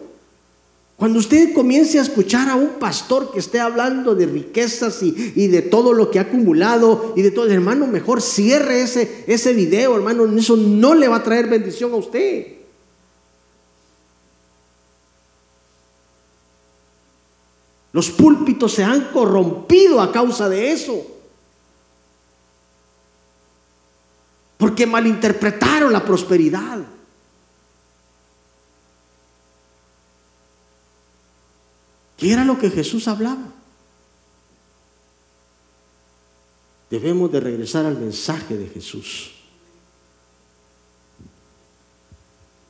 Cuando 1.03 1.18
usted 1.18 1.53
comience 1.53 1.98
a 1.98 2.03
escuchar 2.03 2.48
a 2.48 2.55
un 2.55 2.78
pastor 2.78 3.32
que 3.32 3.40
esté 3.40 3.59
hablando 3.59 4.14
de 4.14 4.24
riquezas 4.24 5.03
y, 5.03 5.48
de 5.48 5.61
todo 5.61 5.94
lo 5.94 6.12
que 6.12 6.20
ha 6.20 6.22
acumulado 6.22 7.12
y 7.16 7.22
de 7.22 7.32
todo, 7.32 7.50
hermano, 7.50 7.88
mejor 7.88 8.22
cierre 8.22 8.82
ese, 8.82 9.24
ese 9.26 9.53
video, 9.53 9.96
hermano. 9.96 10.26
Eso 10.38 10.57
no 10.57 10.94
le 10.94 11.09
va 11.09 11.16
a 11.16 11.22
traer 11.24 11.48
bendición 11.48 11.92
a 11.92 11.96
usted. 11.96 12.53
Los 17.90 18.09
púlpitos 18.11 18.72
se 18.72 18.84
han 18.84 19.09
corrompido 19.12 20.00
a 20.00 20.12
causa 20.12 20.48
de 20.48 20.70
eso. 20.70 21.05
Porque 24.57 24.86
malinterpretaron 24.86 25.92
la 25.92 26.05
prosperidad. 26.05 26.78
¿Qué 32.23 32.33
era 32.33 32.45
lo 32.45 32.57
que 32.57 32.70
Jesús 32.70 33.09
hablaba? 33.09 33.43
Debemos 36.89 37.33
de 37.33 37.41
regresar 37.41 37.85
al 37.85 37.99
mensaje 37.99 38.57
de 38.57 38.68
Jesús. 38.68 39.33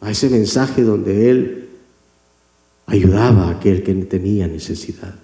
A 0.00 0.10
ese 0.10 0.30
mensaje 0.30 0.80
donde 0.80 1.30
Él 1.30 1.68
ayudaba 2.86 3.48
a 3.48 3.50
aquel 3.50 3.82
que 3.82 3.92
tenía 3.92 4.46
necesidad. 4.48 5.16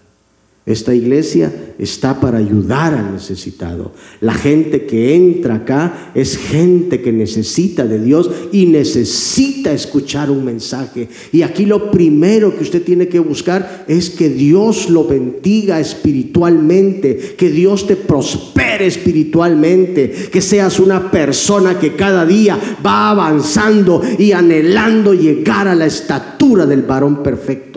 Esta 0.68 0.94
iglesia 0.94 1.50
está 1.78 2.20
para 2.20 2.36
ayudar 2.36 2.92
al 2.92 3.14
necesitado. 3.14 3.92
La 4.20 4.34
gente 4.34 4.84
que 4.84 5.14
entra 5.14 5.54
acá 5.54 6.12
es 6.14 6.36
gente 6.36 7.00
que 7.00 7.10
necesita 7.10 7.86
de 7.86 7.98
Dios 7.98 8.30
y 8.52 8.66
necesita 8.66 9.72
escuchar 9.72 10.30
un 10.30 10.44
mensaje. 10.44 11.08
Y 11.32 11.40
aquí 11.40 11.64
lo 11.64 11.90
primero 11.90 12.54
que 12.54 12.64
usted 12.64 12.82
tiene 12.82 13.08
que 13.08 13.18
buscar 13.18 13.86
es 13.88 14.10
que 14.10 14.28
Dios 14.28 14.90
lo 14.90 15.06
bendiga 15.06 15.80
espiritualmente, 15.80 17.34
que 17.38 17.50
Dios 17.50 17.86
te 17.86 17.96
prospere 17.96 18.86
espiritualmente, 18.86 20.10
que 20.30 20.42
seas 20.42 20.78
una 20.78 21.10
persona 21.10 21.78
que 21.78 21.96
cada 21.96 22.26
día 22.26 22.58
va 22.84 23.08
avanzando 23.08 24.02
y 24.18 24.32
anhelando 24.32 25.14
llegar 25.14 25.66
a 25.66 25.74
la 25.74 25.86
estatura 25.86 26.66
del 26.66 26.82
varón 26.82 27.22
perfecto. 27.22 27.67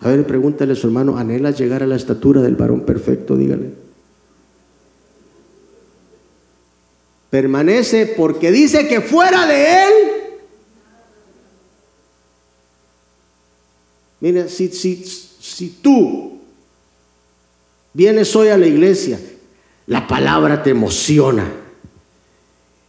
A 0.00 0.08
ver, 0.08 0.26
pregúntale 0.26 0.72
a 0.72 0.76
su 0.76 0.86
hermano, 0.86 1.18
¿anhela 1.18 1.50
llegar 1.50 1.82
a 1.82 1.86
la 1.86 1.96
estatura 1.96 2.42
del 2.42 2.56
varón 2.56 2.82
perfecto? 2.82 3.36
Dígale. 3.36 3.70
Permanece 7.30 8.14
porque 8.16 8.52
dice 8.52 8.86
que 8.88 9.00
fuera 9.00 9.46
de 9.46 9.84
él. 9.84 9.94
Mira, 14.20 14.48
si, 14.48 14.68
si, 14.68 15.04
si 15.04 15.68
tú 15.82 16.40
vienes 17.92 18.34
hoy 18.36 18.48
a 18.48 18.56
la 18.56 18.66
iglesia, 18.66 19.18
la 19.86 20.06
palabra 20.06 20.62
te 20.62 20.70
emociona 20.70 21.65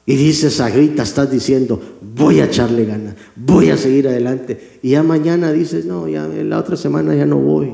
y 0.09 0.15
dices 0.15 0.61
a 0.61 0.69
grita, 0.69 1.03
estás 1.03 1.29
diciendo, 1.29 1.81
voy 2.01 2.39
a 2.39 2.45
echarle 2.45 2.85
ganas, 2.85 3.15
voy 3.35 3.71
a 3.71 3.77
seguir 3.77 4.07
adelante. 4.07 4.79
Y 4.81 4.91
ya 4.91 5.03
mañana 5.03 5.51
dices, 5.51 5.83
no, 5.83 6.07
ya 6.07 6.25
la 6.25 6.59
otra 6.59 6.77
semana 6.77 7.13
ya 7.13 7.25
no 7.25 7.35
voy. 7.35 7.73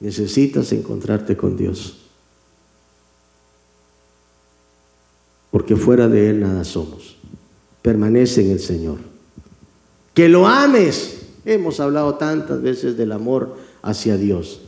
Necesitas 0.00 0.72
encontrarte 0.72 1.36
con 1.36 1.56
Dios. 1.56 1.98
Porque 5.52 5.76
fuera 5.76 6.08
de 6.08 6.30
Él 6.30 6.40
nada 6.40 6.64
somos. 6.64 7.18
Permanece 7.82 8.44
en 8.44 8.50
el 8.50 8.60
Señor. 8.60 8.98
Que 10.12 10.28
lo 10.28 10.48
ames. 10.48 11.18
Hemos 11.44 11.78
hablado 11.78 12.16
tantas 12.16 12.60
veces 12.60 12.96
del 12.96 13.12
amor 13.12 13.56
hacia 13.80 14.16
Dios. 14.16 14.62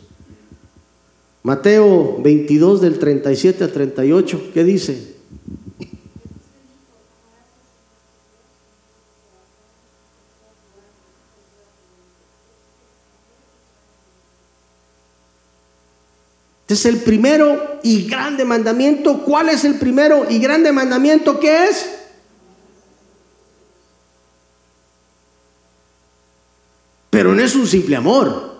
Mateo 1.42 2.18
22 2.22 2.80
del 2.80 2.98
37 2.98 3.64
al 3.64 3.72
38, 3.72 4.50
¿qué 4.54 4.62
dice? 4.62 5.12
Este 16.72 16.88
es 16.88 16.94
el 16.94 17.02
primero 17.02 17.80
y 17.82 18.06
grande 18.06 18.44
mandamiento. 18.44 19.24
¿Cuál 19.24 19.50
es 19.50 19.64
el 19.64 19.74
primero 19.74 20.24
y 20.30 20.38
grande 20.38 20.72
mandamiento 20.72 21.38
que 21.38 21.64
es? 21.66 21.90
Pero 27.10 27.34
no 27.34 27.42
es 27.42 27.54
un 27.56 27.66
simple 27.66 27.96
amor. 27.96 28.51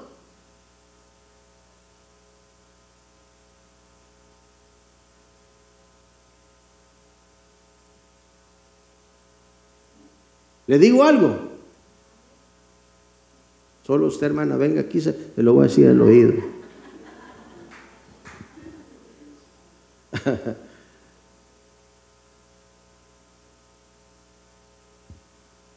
¿Le 10.73 10.79
digo 10.79 11.05
algo? 11.05 11.37
Solo 13.87 14.07
usted, 14.07 14.29
hermana, 14.29 14.57
venga 14.57 14.81
aquí, 14.81 15.03
se, 15.03 15.15
lo 15.37 15.53
voy 15.53 15.67
a 15.67 15.69
decir 15.69 15.87
al 15.87 16.01
oído. 16.01 16.33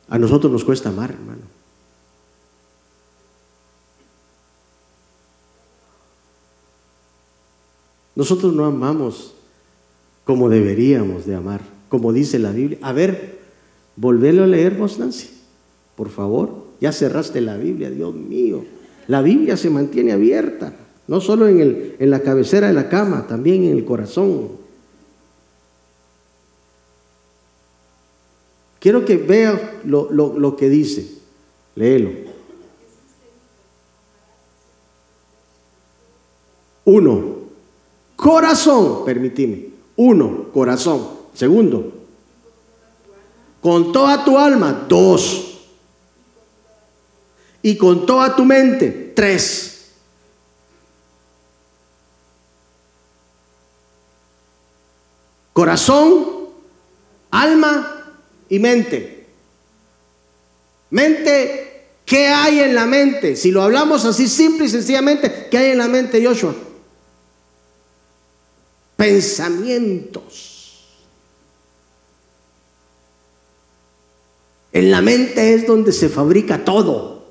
A 0.07 0.17
nosotros 0.17 0.49
nos 0.49 0.63
cuesta 0.63 0.87
amar, 0.87 1.11
hermano. 1.11 1.41
Nosotros 8.15 8.53
no 8.53 8.63
amamos 8.63 9.33
como 10.23 10.47
deberíamos 10.47 11.25
de 11.25 11.35
amar, 11.35 11.59
como 11.89 12.13
dice 12.13 12.39
la 12.39 12.51
Biblia. 12.51 12.79
A 12.81 12.93
ver, 12.93 13.44
Volverlo 13.95 14.43
a 14.43 14.47
leer 14.47 14.75
vos, 14.75 14.99
Nancy, 14.99 15.29
por 15.95 16.09
favor. 16.09 16.65
Ya 16.81 16.91
cerraste 16.91 17.41
la 17.41 17.57
Biblia, 17.57 17.89
Dios 17.89 18.13
mío. 18.13 18.65
La 19.07 19.21
Biblia 19.21 19.55
se 19.55 19.69
mantiene 19.69 20.11
abierta, 20.11 20.73
no 21.07 21.21
solo 21.21 21.47
en, 21.47 21.59
el, 21.59 21.95
en 21.99 22.09
la 22.09 22.21
cabecera 22.21 22.67
de 22.67 22.73
la 22.73 22.89
cama, 22.89 23.27
también 23.27 23.63
en 23.63 23.71
el 23.71 23.85
corazón. 23.85 24.49
Quiero 28.79 29.05
que 29.05 29.17
vea 29.17 29.79
lo, 29.85 30.11
lo 30.11 30.55
que 30.55 30.69
dice. 30.69 31.15
Léelo. 31.75 32.11
Uno, 36.85 37.35
corazón, 38.15 39.05
permitime. 39.05 39.69
Uno, 39.95 40.49
corazón. 40.53 41.07
Segundo, 41.33 41.93
con 43.66 43.91
toda 43.91 44.24
tu 44.24 44.38
alma. 44.38 44.86
Dos. 44.88 45.57
Y 47.63 47.76
con 47.76 48.05
toda 48.05 48.36
tu 48.36 48.45
mente. 48.45 49.11
Tres. 49.16 49.86
Corazón, 55.51 56.49
alma 57.32 58.13
y 58.49 58.59
mente. 58.59 59.30
Mente, 60.91 61.88
¿qué 62.05 62.28
hay 62.28 62.59
en 62.59 62.76
la 62.76 62.86
mente? 62.86 63.36
Si 63.36 63.49
lo 63.49 63.63
hablamos 63.63 64.05
así 64.05 64.28
simple 64.28 64.68
y 64.68 64.70
sencillamente, 64.70 65.47
¿qué 65.49 65.57
hay 65.57 65.72
en 65.72 65.80
la 65.80 65.88
mente, 65.88 66.24
Joshua? 66.24 66.53
Pensamientos. 68.95 70.55
En 74.76 74.91
la 74.91 75.01
mente 75.01 75.53
es 75.53 75.65
donde 75.65 75.93
se 75.93 76.09
fabrica 76.09 76.65
todo. 76.65 77.23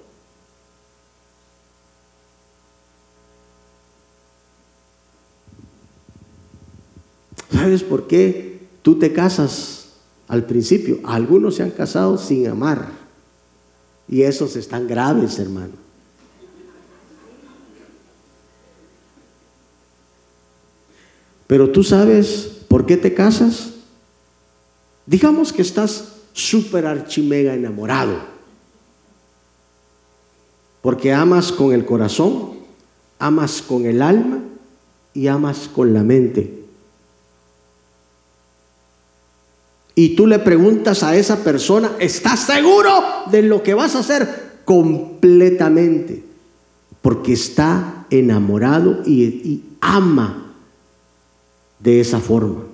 ¿Sabes 7.52 7.82
por 7.82 8.06
qué 8.06 8.66
tú 8.80 8.98
te 8.98 9.12
casas 9.12 9.88
al 10.26 10.46
principio? 10.46 11.00
Algunos 11.04 11.56
se 11.56 11.64
han 11.64 11.72
casado 11.72 12.16
sin 12.16 12.48
amar. 12.48 12.88
Y 14.08 14.22
esos 14.22 14.56
están 14.56 14.88
graves, 14.88 15.38
hermano. 15.38 15.74
Pero 21.46 21.68
tú 21.68 21.84
sabes 21.84 22.62
por 22.68 22.86
qué 22.86 22.96
te 22.96 23.12
casas. 23.12 23.74
Digamos 25.04 25.52
que 25.52 25.60
estás 25.60 26.13
súper 26.34 26.84
archimega 26.84 27.54
enamorado. 27.54 28.18
Porque 30.82 31.14
amas 31.14 31.50
con 31.50 31.72
el 31.72 31.86
corazón, 31.86 32.58
amas 33.18 33.62
con 33.62 33.86
el 33.86 34.02
alma 34.02 34.40
y 35.14 35.28
amas 35.28 35.70
con 35.74 35.94
la 35.94 36.02
mente. 36.02 36.62
Y 39.94 40.16
tú 40.16 40.26
le 40.26 40.40
preguntas 40.40 41.04
a 41.04 41.16
esa 41.16 41.42
persona, 41.44 41.92
¿estás 42.00 42.40
seguro 42.40 42.90
de 43.30 43.42
lo 43.42 43.62
que 43.62 43.72
vas 43.72 43.94
a 43.94 44.00
hacer? 44.00 44.60
Completamente. 44.64 46.24
Porque 47.00 47.32
está 47.32 48.06
enamorado 48.10 49.02
y, 49.06 49.22
y 49.22 49.64
ama 49.80 50.52
de 51.78 52.00
esa 52.00 52.18
forma 52.18 52.73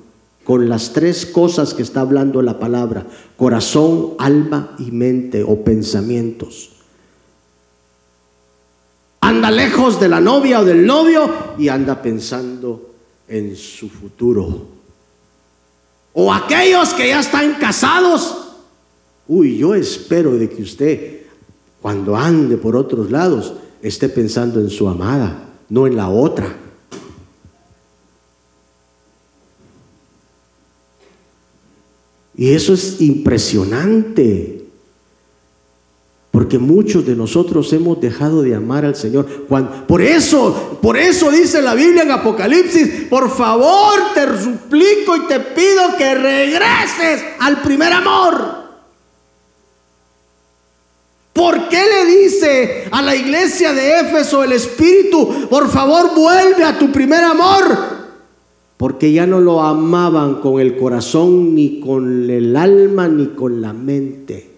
con 0.51 0.69
las 0.69 0.93
tres 0.93 1.27
cosas 1.27 1.75
que 1.75 1.83
está 1.85 2.01
hablando 2.01 2.43
la 2.43 2.59
palabra, 2.59 3.07
corazón, 3.37 4.15
alma 4.19 4.75
y 4.81 4.91
mente 4.91 5.45
o 5.45 5.63
pensamientos. 5.63 6.71
Anda 9.21 9.49
lejos 9.53 10.01
de 10.01 10.09
la 10.09 10.21
novia 10.21 10.59
o 10.59 10.65
del 10.65 10.85
novio 10.85 11.31
y 11.57 11.69
anda 11.69 12.03
pensando 12.03 12.91
en 13.29 13.55
su 13.55 13.89
futuro. 13.89 14.67
O 16.15 16.35
aquellos 16.35 16.95
que 16.95 17.11
ya 17.11 17.21
están 17.21 17.55
casados. 17.55 18.37
Uy, 19.29 19.57
yo 19.57 19.77
espero 19.77 20.33
de 20.33 20.51
que 20.51 20.63
usted 20.63 21.21
cuando 21.81 22.17
ande 22.17 22.57
por 22.57 22.75
otros 22.75 23.13
lados 23.13 23.55
esté 23.83 24.09
pensando 24.09 24.59
en 24.59 24.69
su 24.69 24.89
amada, 24.89 25.45
no 25.69 25.87
en 25.87 25.95
la 25.95 26.09
otra. 26.09 26.57
Y 32.41 32.55
eso 32.55 32.73
es 32.73 33.03
impresionante. 33.03 34.65
Porque 36.31 36.59
muchos 36.59 37.05
de 37.05 37.15
nosotros 37.15 37.71
hemos 37.75 38.01
dejado 38.01 38.41
de 38.41 38.55
amar 38.55 38.87
al 38.87 38.97
Señor. 38.97 39.27
por 39.87 40.01
eso, 40.01 40.79
por 40.81 40.97
eso 40.97 41.31
dice 41.31 41.61
la 41.61 41.75
Biblia 41.75 42.03
en 42.03 42.11
Apocalipsis, 42.11 43.09
por 43.11 43.31
favor 43.31 44.15
te 44.15 44.23
suplico 44.43 45.17
y 45.17 45.27
te 45.27 45.39
pido 45.39 45.99
que 45.99 46.15
regreses 46.15 47.23
al 47.41 47.61
primer 47.61 47.93
amor. 47.93 48.61
¿Por 51.35 51.69
qué 51.69 51.83
le 51.85 52.23
dice 52.23 52.89
a 52.91 53.03
la 53.03 53.15
iglesia 53.15 53.75
de 53.75 54.01
Éfeso 54.01 54.43
el 54.43 54.53
Espíritu, 54.53 55.47
por 55.51 55.69
favor 55.69 56.15
vuelve 56.15 56.65
a 56.65 56.79
tu 56.79 56.91
primer 56.91 57.23
amor? 57.23 58.00
Porque 58.81 59.13
ya 59.13 59.27
no 59.27 59.41
lo 59.41 59.61
amaban 59.61 60.37
con 60.37 60.59
el 60.59 60.79
corazón, 60.79 61.55
ni 61.55 61.81
con 61.81 62.31
el 62.31 62.57
alma, 62.57 63.09
ni 63.09 63.27
con 63.27 63.61
la 63.61 63.75
mente. 63.75 64.53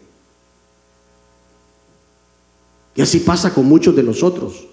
Y 2.94 3.02
así 3.02 3.18
pasa 3.18 3.52
con 3.52 3.66
muchos 3.66 3.96
de 3.96 4.04
nosotros. 4.04 4.68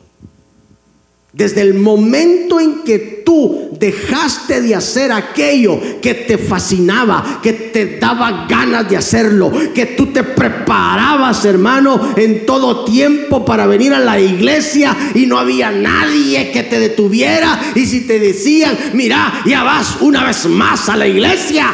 Desde 1.31 1.61
el 1.61 1.75
momento 1.75 2.59
en 2.59 2.83
que 2.83 3.21
tú 3.23 3.69
dejaste 3.79 4.61
de 4.61 4.73
hacer 4.73 5.11
aquello 5.11 5.79
que 6.01 6.15
te 6.15 6.39
fascinaba, 6.39 7.39
que 7.43 7.53
te 7.53 7.99
daba 7.99 8.47
ganas 8.49 8.89
de 8.89 8.97
hacerlo, 8.97 9.51
que 9.75 9.85
tú 9.85 10.07
te 10.07 10.23
preparabas, 10.23 11.45
hermano, 11.45 12.15
en 12.17 12.47
todo 12.47 12.83
tiempo 12.83 13.45
para 13.45 13.67
venir 13.67 13.93
a 13.93 13.99
la 13.99 14.19
iglesia 14.19 14.97
y 15.13 15.27
no 15.27 15.37
había 15.37 15.71
nadie 15.71 16.49
que 16.51 16.63
te 16.63 16.79
detuviera. 16.79 17.73
Y 17.75 17.85
si 17.85 18.07
te 18.07 18.19
decían, 18.19 18.75
mira, 18.93 19.43
ya 19.45 19.61
vas 19.63 20.01
una 20.01 20.25
vez 20.25 20.47
más 20.47 20.89
a 20.89 20.97
la 20.97 21.07
iglesia, 21.07 21.71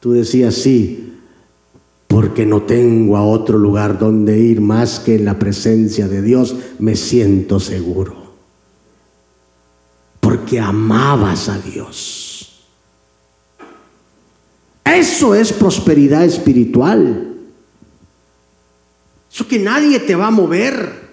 tú 0.00 0.12
decías 0.12 0.56
sí, 0.56 1.12
porque 2.08 2.44
no 2.44 2.62
tengo 2.62 3.16
a 3.16 3.24
otro 3.24 3.58
lugar 3.58 3.96
donde 3.96 4.40
ir 4.40 4.60
más 4.60 4.98
que 4.98 5.14
en 5.14 5.24
la 5.24 5.38
presencia 5.38 6.08
de 6.08 6.20
Dios, 6.20 6.56
me 6.80 6.96
siento 6.96 7.60
seguro 7.60 8.25
porque 10.46 10.60
amabas 10.60 11.48
a 11.48 11.58
Dios. 11.58 12.62
Eso 14.84 15.34
es 15.34 15.52
prosperidad 15.52 16.24
espiritual. 16.24 17.34
Eso 19.28 19.48
que 19.48 19.58
nadie 19.58 19.98
te 19.98 20.14
va 20.14 20.28
a 20.28 20.30
mover. 20.30 21.04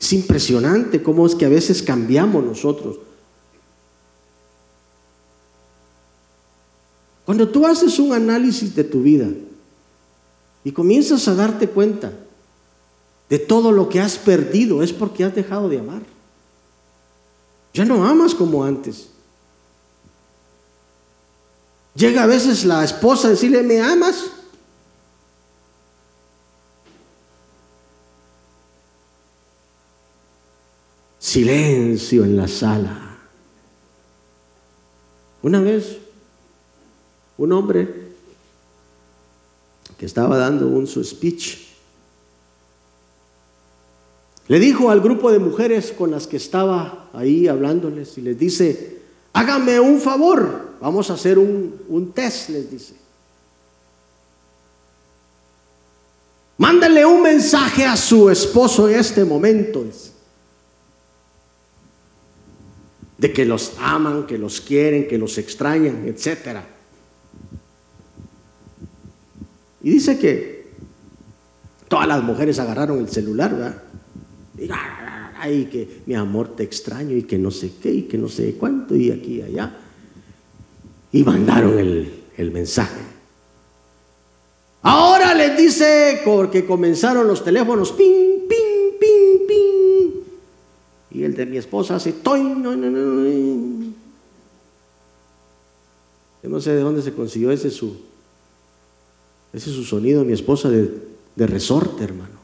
Es 0.00 0.14
impresionante 0.14 1.02
cómo 1.02 1.26
es 1.26 1.34
que 1.34 1.44
a 1.44 1.50
veces 1.50 1.82
cambiamos 1.82 2.42
nosotros. 2.42 2.96
Cuando 7.26 7.46
tú 7.46 7.66
haces 7.66 7.98
un 7.98 8.14
análisis 8.14 8.74
de 8.74 8.84
tu 8.84 9.02
vida 9.02 9.28
y 10.64 10.72
comienzas 10.72 11.28
a 11.28 11.34
darte 11.34 11.68
cuenta 11.68 12.14
de 13.28 13.38
todo 13.38 13.72
lo 13.72 13.88
que 13.88 14.00
has 14.00 14.18
perdido 14.18 14.82
es 14.82 14.92
porque 14.92 15.24
has 15.24 15.34
dejado 15.34 15.68
de 15.68 15.78
amar. 15.78 16.02
Ya 17.74 17.84
no 17.84 18.06
amas 18.06 18.34
como 18.34 18.64
antes. 18.64 19.08
Llega 21.94 22.22
a 22.22 22.26
veces 22.26 22.64
la 22.64 22.84
esposa 22.84 23.28
a 23.28 23.30
decirle, 23.32 23.62
¿me 23.62 23.80
amas? 23.80 24.26
Silencio 31.18 32.24
en 32.24 32.36
la 32.36 32.46
sala. 32.46 33.18
Una 35.42 35.60
vez, 35.60 35.98
un 37.38 37.52
hombre 37.52 38.12
que 39.98 40.06
estaba 40.06 40.36
dando 40.38 40.68
un 40.68 40.86
su 40.86 41.02
speech 41.02 41.65
le 44.48 44.60
dijo 44.60 44.90
al 44.90 45.00
grupo 45.00 45.32
de 45.32 45.38
mujeres 45.38 45.92
con 45.92 46.10
las 46.10 46.26
que 46.26 46.36
estaba 46.36 47.08
ahí 47.12 47.48
hablándoles 47.48 48.16
y 48.16 48.20
les 48.20 48.38
dice, 48.38 49.00
hágame 49.32 49.80
un 49.80 50.00
favor, 50.00 50.76
vamos 50.80 51.10
a 51.10 51.14
hacer 51.14 51.38
un, 51.38 52.12
test, 52.14 52.50
les 52.50 52.70
dice. 52.70 52.94
Mándale 56.58 57.04
un 57.04 57.22
mensaje 57.22 57.84
a 57.84 57.96
su 57.96 58.30
esposo 58.30 58.88
en 58.88 58.98
este 58.98 59.24
momento. 59.24 59.84
De 63.18 63.32
que 63.32 63.44
los 63.44 63.72
aman, 63.80 64.26
que 64.26 64.38
los 64.38 64.60
quieren, 64.60 65.08
que 65.08 65.18
los 65.18 65.38
extrañan, 65.38 66.06
etc. 66.06 66.60
Y 69.82 69.90
dice 69.90 70.18
que 70.18 70.70
todas 71.88 72.06
las 72.06 72.22
mujeres 72.22 72.58
agarraron 72.58 73.00
el 73.00 73.08
celular, 73.08 73.52
¿verdad? 73.52 73.82
Ay, 75.38 75.66
que 75.66 76.02
mi 76.06 76.14
amor 76.14 76.56
te 76.56 76.62
extraño 76.62 77.16
y 77.16 77.22
que 77.22 77.38
no 77.38 77.50
sé 77.50 77.72
qué 77.82 77.92
y 77.92 78.02
que 78.02 78.18
no 78.18 78.28
sé 78.28 78.54
cuánto 78.54 78.96
y 78.96 79.10
aquí 79.10 79.36
y 79.36 79.42
allá. 79.42 79.76
Y 81.12 81.22
mandaron 81.24 81.78
el, 81.78 82.12
el 82.36 82.50
mensaje. 82.50 83.00
Ahora 84.82 85.34
les 85.34 85.56
dice 85.56 85.66
dice? 85.66 86.22
Porque 86.24 86.64
comenzaron 86.64 87.26
los 87.26 87.42
teléfonos, 87.42 87.92
ping, 87.92 88.46
ping, 88.48 88.98
ping, 89.00 89.46
ping. 89.46 90.10
Y 91.10 91.24
el 91.24 91.34
de 91.34 91.46
mi 91.46 91.56
esposa 91.56 91.96
hace, 91.96 92.12
toy, 92.12 92.42
no, 92.42 92.76
no, 92.76 92.90
no, 92.90 93.84
Yo 96.42 96.48
no 96.48 96.60
sé 96.60 96.72
de 96.72 96.80
dónde 96.80 97.02
se 97.02 97.12
consiguió 97.12 97.50
ese 97.50 97.70
su, 97.70 97.96
ese 99.52 99.70
su 99.70 99.84
sonido, 99.84 100.24
mi 100.24 100.32
esposa, 100.32 100.68
de, 100.68 100.90
de 101.34 101.46
resorte, 101.46 102.04
hermano. 102.04 102.35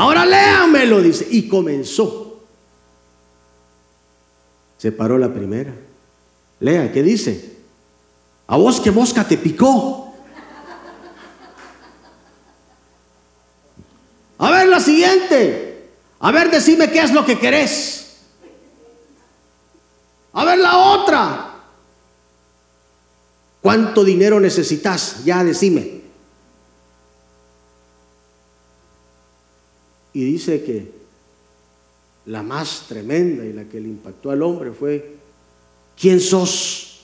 Ahora 0.00 0.24
léamelo, 0.24 1.02
dice. 1.02 1.28
Y 1.30 1.46
comenzó. 1.46 2.40
Se 4.78 4.92
paró 4.92 5.18
la 5.18 5.30
primera. 5.30 5.74
Lea, 6.60 6.90
¿qué 6.90 7.02
dice? 7.02 7.58
A 8.46 8.56
vos 8.56 8.80
que 8.80 8.90
mosca 8.90 9.28
te 9.28 9.36
picó. 9.36 10.14
A 14.38 14.50
ver 14.50 14.68
la 14.68 14.80
siguiente. 14.80 15.90
A 16.20 16.32
ver, 16.32 16.50
decime 16.50 16.90
qué 16.90 17.00
es 17.00 17.12
lo 17.12 17.26
que 17.26 17.38
querés. 17.38 18.22
A 20.32 20.46
ver 20.46 20.60
la 20.60 20.78
otra. 20.78 21.54
¿Cuánto 23.60 24.02
dinero 24.02 24.40
necesitas? 24.40 25.26
Ya 25.26 25.44
decime. 25.44 25.99
Y 30.12 30.24
dice 30.24 30.62
que 30.64 30.92
la 32.26 32.42
más 32.42 32.86
tremenda 32.88 33.44
y 33.44 33.52
la 33.52 33.64
que 33.64 33.80
le 33.80 33.88
impactó 33.88 34.30
al 34.30 34.42
hombre 34.42 34.72
fue, 34.72 35.16
¿quién 35.98 36.20
sos? 36.20 37.02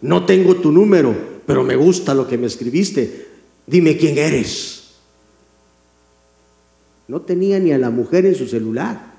No 0.00 0.24
tengo 0.24 0.56
tu 0.56 0.72
número, 0.72 1.14
pero 1.46 1.62
me 1.62 1.76
gusta 1.76 2.14
lo 2.14 2.26
que 2.26 2.38
me 2.38 2.46
escribiste. 2.46 3.28
Dime 3.66 3.96
quién 3.96 4.18
eres. 4.18 4.94
No 7.06 7.20
tenía 7.22 7.58
ni 7.58 7.72
a 7.72 7.78
la 7.78 7.90
mujer 7.90 8.24
en 8.24 8.34
su 8.34 8.46
celular. 8.46 9.14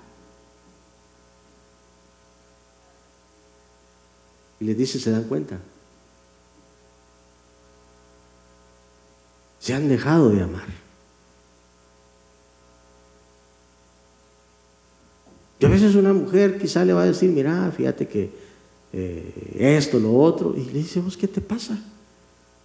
Y 4.59 4.65
le 4.65 4.75
dice, 4.75 4.99
¿se 4.99 5.11
dan 5.11 5.23
cuenta? 5.23 5.59
Se 9.59 9.73
han 9.73 9.89
dejado 9.89 10.29
de 10.29 10.41
amar. 10.41 10.80
Y 15.61 15.65
a 15.65 15.69
veces 15.69 15.93
una 15.93 16.11
mujer 16.11 16.57
quizá 16.57 16.83
le 16.83 16.91
va 16.91 17.03
a 17.03 17.05
decir, 17.05 17.29
mira, 17.29 17.71
fíjate 17.71 18.07
que 18.07 18.31
eh, 18.91 19.77
esto, 19.77 19.99
lo 19.99 20.17
otro, 20.17 20.55
y 20.57 20.65
le 20.65 20.79
dice, 20.79 20.99
¿vos 20.99 21.15
qué 21.15 21.27
te 21.27 21.39
pasa? 21.39 21.79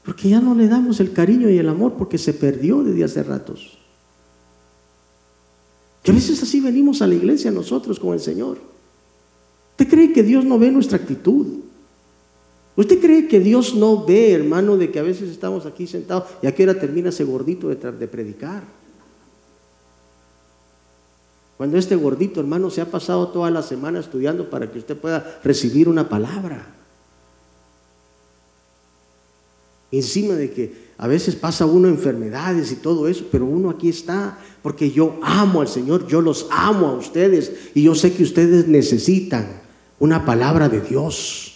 Porque 0.03 0.31
ya 0.31 0.41
no 0.41 0.55
le 0.55 0.67
damos 0.67 0.99
el 1.01 1.13
cariño 1.13 1.51
y 1.51 1.59
el 1.59 1.69
amor 1.69 1.93
porque 1.99 2.17
se 2.17 2.33
perdió 2.33 2.83
desde 2.83 3.05
hace 3.05 3.23
ratos. 3.23 3.77
Y 6.05 6.11
a 6.11 6.15
veces 6.15 6.43
así 6.43 6.59
venimos 6.61 7.03
a 7.03 7.07
la 7.07 7.15
iglesia 7.15 7.51
nosotros 7.51 8.01
con 8.01 8.15
el 8.15 8.21
Señor. 8.21 8.57
¿Usted 9.73 9.89
cree 9.89 10.13
que 10.15 10.23
Dios 10.23 10.47
no 10.47 10.59
ve 10.59 10.71
nuestra 10.71 10.97
actitud? 10.97 11.47
¿Usted 12.77 12.99
cree 12.99 13.29
que 13.29 13.41
Dios 13.41 13.75
no 13.75 14.07
ve, 14.07 14.33
hermano, 14.33 14.79
de 14.79 14.91
que 14.91 15.01
a 15.01 15.03
veces 15.03 15.29
estamos 15.29 15.67
aquí 15.67 15.87
sentados 15.87 16.31
y 16.41 16.47
a 16.47 16.55
qué 16.55 16.63
hora 16.63 16.81
termina 16.81 17.11
ese 17.11 17.25
gordito 17.25 17.69
de, 17.69 17.75
de 17.75 18.09
predicar? 18.09 18.63
Cuando 21.57 21.79
este 21.79 21.97
gordito, 21.97 22.41
hermano, 22.41 22.71
se 22.71 22.81
ha 22.81 22.91
pasado 22.91 23.29
toda 23.29 23.51
la 23.51 23.63
semana 23.63 24.01
estudiando 24.01 24.51
para 24.51 24.71
que 24.71 24.79
usted 24.79 24.97
pueda 24.97 25.41
recibir 25.43 25.89
una 25.89 26.09
palabra. 26.09 26.75
Encima 29.91 30.35
de 30.35 30.51
que 30.51 30.87
a 30.99 31.07
veces 31.07 31.37
pasa 31.37 31.65
uno 31.65 31.89
enfermedades 31.89 32.73
y 32.73 32.77
todo 32.77 33.09
eso, 33.09 33.27
pero 33.31 33.47
uno 33.47 33.71
aquí 33.71 33.89
está 33.89 34.39
porque 34.63 34.91
yo 34.91 35.19
amo 35.23 35.61
al 35.61 35.69
Señor, 35.69 36.07
yo 36.07 36.21
los 36.21 36.47
amo 36.51 36.89
a 36.89 36.97
ustedes 36.97 37.53
y 37.75 37.85
yo 37.85 37.95
sé 37.95 38.13
que 38.13 38.23
ustedes 38.23 38.67
necesitan 38.67 39.63
una 39.99 40.25
palabra 40.25 40.69
de 40.69 40.81
Dios. 40.81 41.55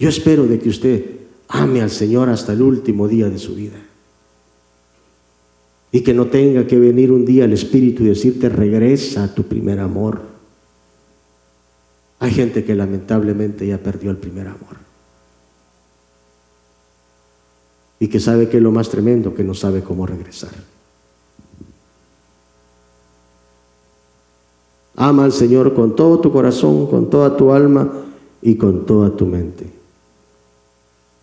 Yo 0.00 0.08
espero 0.08 0.46
de 0.46 0.58
que 0.58 0.68
usted 0.68 1.18
ame 1.48 1.82
al 1.82 1.90
Señor 1.90 2.28
hasta 2.28 2.52
el 2.52 2.62
último 2.62 3.06
día 3.06 3.28
de 3.28 3.38
su 3.38 3.54
vida. 3.54 3.87
Y 5.90 6.02
que 6.02 6.12
no 6.12 6.26
tenga 6.26 6.66
que 6.66 6.78
venir 6.78 7.10
un 7.12 7.24
día 7.24 7.44
el 7.44 7.52
Espíritu 7.52 8.02
y 8.02 8.08
decirte, 8.08 8.48
regresa 8.48 9.24
a 9.24 9.34
tu 9.34 9.44
primer 9.44 9.80
amor. 9.80 10.20
Hay 12.20 12.32
gente 12.32 12.64
que 12.64 12.74
lamentablemente 12.74 13.66
ya 13.66 13.78
perdió 13.78 14.10
el 14.10 14.16
primer 14.16 14.48
amor. 14.48 14.76
Y 18.00 18.08
que 18.08 18.20
sabe 18.20 18.48
que 18.48 18.58
es 18.58 18.62
lo 18.62 18.70
más 18.70 18.88
tremendo, 18.88 19.34
que 19.34 19.44
no 19.44 19.54
sabe 19.54 19.82
cómo 19.82 20.06
regresar. 20.06 20.50
Ama 24.96 25.24
al 25.24 25.32
Señor 25.32 25.74
con 25.74 25.94
todo 25.94 26.18
tu 26.18 26.32
corazón, 26.32 26.88
con 26.88 27.08
toda 27.08 27.36
tu 27.36 27.52
alma 27.52 27.88
y 28.42 28.56
con 28.56 28.84
toda 28.84 29.16
tu 29.16 29.26
mente. 29.26 29.66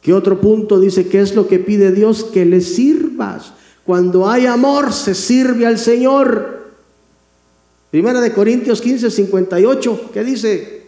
¿Qué 0.02 0.14
otro 0.14 0.40
punto 0.40 0.80
dice? 0.80 1.08
¿Qué 1.10 1.20
es 1.20 1.36
lo 1.36 1.48
que 1.48 1.60
pide 1.60 1.92
Dios? 1.92 2.24
Que 2.24 2.46
le 2.46 2.62
sirvas. 2.62 3.54
Cuando 3.86 4.28
hay 4.28 4.48
amor, 4.48 4.92
se 4.92 5.14
sirve 5.14 5.66
al 5.68 5.78
Señor. 5.78 6.74
Primera 7.92 8.20
de 8.20 8.34
Corintios 8.34 8.82
15, 8.82 9.12
58, 9.12 10.10
¿qué 10.12 10.24
dice? 10.24 10.86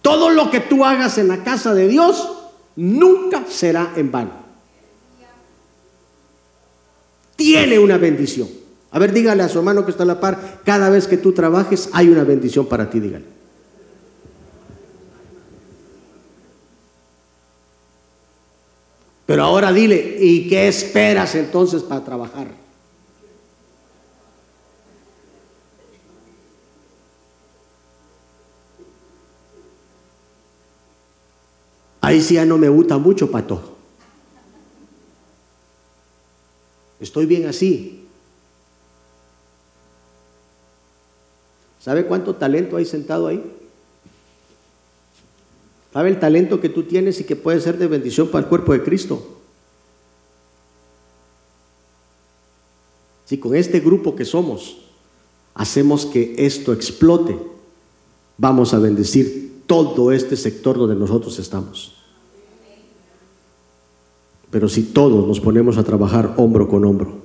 Todo 0.00 0.30
lo 0.30 0.50
que 0.50 0.60
tú 0.60 0.84
hagas 0.84 1.18
en 1.18 1.28
la 1.28 1.44
casa 1.44 1.74
de 1.74 1.88
Dios 1.88 2.30
nunca 2.76 3.44
será 3.48 3.92
en 3.96 4.10
vano. 4.10 4.32
Tiene 7.36 7.78
una 7.78 7.98
bendición. 7.98 8.63
A 8.94 8.98
ver, 9.00 9.12
dígale 9.12 9.42
a 9.42 9.48
su 9.48 9.58
hermano 9.58 9.84
que 9.84 9.90
está 9.90 10.04
a 10.04 10.06
la 10.06 10.20
par, 10.20 10.60
cada 10.64 10.88
vez 10.88 11.08
que 11.08 11.16
tú 11.18 11.32
trabajes 11.32 11.88
hay 11.92 12.08
una 12.10 12.22
bendición 12.22 12.66
para 12.66 12.88
ti, 12.88 13.00
dígale. 13.00 13.24
Pero 19.26 19.42
ahora 19.42 19.72
dile, 19.72 20.18
¿y 20.20 20.48
qué 20.48 20.68
esperas 20.68 21.34
entonces 21.34 21.82
para 21.82 22.04
trabajar? 22.04 22.46
Ahí 32.00 32.22
sí 32.22 32.34
ya 32.34 32.44
no 32.44 32.58
me 32.58 32.68
gusta 32.68 32.96
mucho, 32.98 33.28
pato. 33.28 33.76
Estoy 37.00 37.26
bien 37.26 37.48
así. 37.48 38.03
¿Sabe 41.84 42.06
cuánto 42.06 42.36
talento 42.36 42.78
hay 42.78 42.86
sentado 42.86 43.26
ahí? 43.26 43.44
¿Sabe 45.92 46.08
el 46.08 46.18
talento 46.18 46.58
que 46.58 46.70
tú 46.70 46.84
tienes 46.84 47.20
y 47.20 47.24
que 47.24 47.36
puede 47.36 47.60
ser 47.60 47.76
de 47.76 47.86
bendición 47.86 48.28
para 48.28 48.44
el 48.44 48.48
cuerpo 48.48 48.72
de 48.72 48.82
Cristo? 48.82 49.22
Si 53.26 53.36
con 53.36 53.54
este 53.54 53.80
grupo 53.80 54.16
que 54.16 54.24
somos 54.24 54.78
hacemos 55.52 56.06
que 56.06 56.34
esto 56.38 56.72
explote, 56.72 57.38
vamos 58.38 58.72
a 58.72 58.78
bendecir 58.78 59.64
todo 59.66 60.10
este 60.10 60.38
sector 60.38 60.78
donde 60.78 60.96
nosotros 60.96 61.38
estamos. 61.38 61.96
Pero 64.50 64.70
si 64.70 64.84
todos 64.84 65.28
nos 65.28 65.38
ponemos 65.38 65.76
a 65.76 65.84
trabajar 65.84 66.32
hombro 66.38 66.66
con 66.66 66.86
hombro, 66.86 67.18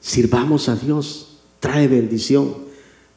sirvamos 0.00 0.68
a 0.68 0.76
Dios 0.76 1.31
trae 1.62 1.86
bendición. 1.86 2.48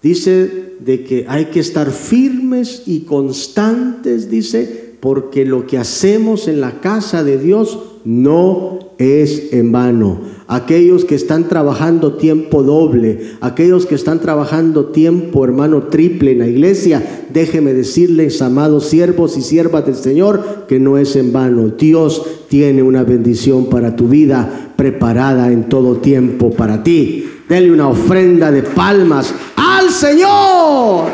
Dice 0.03 0.75
de 0.79 1.03
que 1.03 1.25
hay 1.27 1.45
que 1.45 1.59
estar 1.59 1.89
firmes 1.89 2.83
y 2.85 3.01
constantes, 3.01 4.29
dice, 4.29 4.93
porque 4.99 5.45
lo 5.45 5.65
que 5.65 5.79
hacemos 5.79 6.47
en 6.47 6.61
la 6.61 6.79
casa 6.79 7.23
de 7.23 7.39
Dios 7.39 7.79
no 8.05 8.91
es 8.99 9.51
en 9.51 9.71
vano. 9.71 10.21
Aquellos 10.45 11.05
que 11.05 11.15
están 11.15 11.47
trabajando 11.47 12.17
tiempo 12.17 12.61
doble, 12.61 13.31
aquellos 13.41 13.87
que 13.87 13.95
están 13.95 14.21
trabajando 14.21 14.87
tiempo, 14.87 15.43
hermano, 15.43 15.87
triple 15.87 16.33
en 16.33 16.39
la 16.39 16.47
iglesia, 16.47 17.25
déjeme 17.33 17.73
decirles, 17.73 18.43
amados 18.43 18.85
siervos 18.85 19.37
y 19.37 19.41
siervas 19.41 19.87
del 19.87 19.95
Señor, 19.95 20.65
que 20.67 20.79
no 20.79 20.99
es 20.99 21.15
en 21.15 21.33
vano. 21.33 21.69
Dios 21.69 22.21
tiene 22.47 22.83
una 22.83 23.03
bendición 23.03 23.71
para 23.71 23.95
tu 23.95 24.07
vida 24.07 24.73
preparada 24.75 25.51
en 25.51 25.67
todo 25.67 25.97
tiempo 25.97 26.51
para 26.51 26.83
ti. 26.83 27.25
Denle 27.47 27.71
una 27.71 27.89
ofrenda 27.89 28.51
de 28.51 28.63
palmas 28.63 29.33
al 29.55 29.89
Señor. 29.91 31.11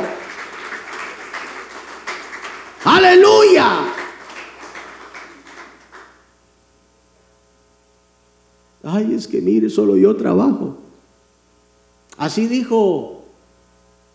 Aleluya. 2.83 3.79
Ay, 8.83 9.13
es 9.13 9.27
que 9.27 9.41
mire, 9.41 9.69
solo 9.69 9.95
yo 9.97 10.15
trabajo. 10.15 10.77
Así 12.17 12.47
dijo 12.47 13.23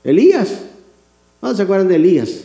Elías. 0.02 0.62
¿No 1.42 1.54
se 1.54 1.62
acuerdan 1.62 1.88
de 1.88 1.96
Elías? 1.96 2.44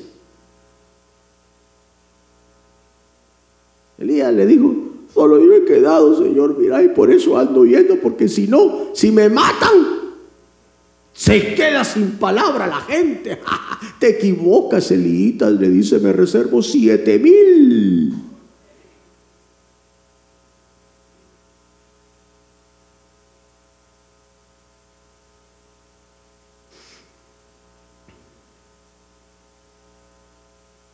Elías 3.98 4.34
le 4.34 4.46
dijo, 4.46 4.76
solo 5.14 5.44
yo 5.44 5.54
he 5.54 5.66
quedado, 5.66 6.18
Señor, 6.18 6.58
mira, 6.58 6.82
y 6.84 6.90
por 6.90 7.12
eso 7.12 7.38
ando 7.38 7.66
yendo, 7.66 7.98
porque 7.98 8.28
si 8.28 8.48
no, 8.48 8.90
si 8.94 9.12
me 9.12 9.30
matan, 9.30 10.02
se 11.14 11.54
queda 11.54 11.84
sin 11.84 12.12
palabra 12.12 12.68
la 12.68 12.82
gente. 12.82 13.40
Te 14.00 14.18
equivocas, 14.18 14.92
Elías, 14.92 15.52
le 15.52 15.70
dice, 15.70 16.00
me 16.00 16.14
reservo 16.14 16.62
siete 16.62 17.20
mil. 17.20 18.16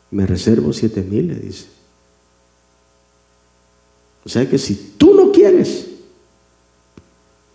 Me 0.09 0.25
reservo 0.25 0.73
siete 0.73 1.03
mil, 1.03 1.27
le 1.27 1.35
dice. 1.35 1.67
O 4.27 4.29
sea 4.29 4.49
que 4.49 4.57
si 4.57 4.75
tú 4.97 5.13
no 5.13 5.31
quieres, 5.31 5.87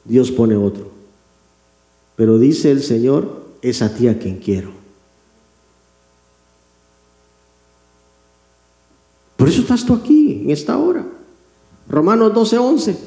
Dios 0.06 0.30
pone 0.30 0.56
otro. 0.56 0.90
Pero 2.16 2.38
dice 2.38 2.70
el 2.70 2.82
Señor, 2.82 3.42
es 3.60 3.82
a 3.82 3.94
ti 3.94 4.08
a 4.08 4.18
quien 4.18 4.38
quiero. 4.38 4.70
Por 9.36 9.50
eso 9.50 9.60
estás 9.60 9.84
tú 9.84 9.92
aquí, 9.92 10.40
en 10.44 10.50
esta 10.50 10.78
hora. 10.78 11.04
Romanos 11.90 12.32
12, 12.32 12.56
11. 12.56 12.98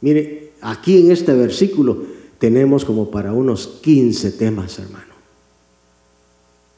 Mire, 0.00 0.41
aquí 0.62 0.98
en 0.98 1.12
este 1.12 1.34
versículo 1.34 2.04
tenemos 2.38 2.84
como 2.84 3.10
para 3.10 3.32
unos 3.32 3.66
15 3.82 4.32
temas, 4.32 4.78
hermano. 4.78 5.12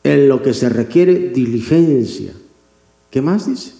En 0.02 0.28
lo 0.28 0.42
que 0.42 0.52
se 0.52 0.68
requiere 0.68 1.30
diligencia. 1.30 2.34
¿Qué 3.10 3.22
más 3.22 3.46
dice? 3.46 3.72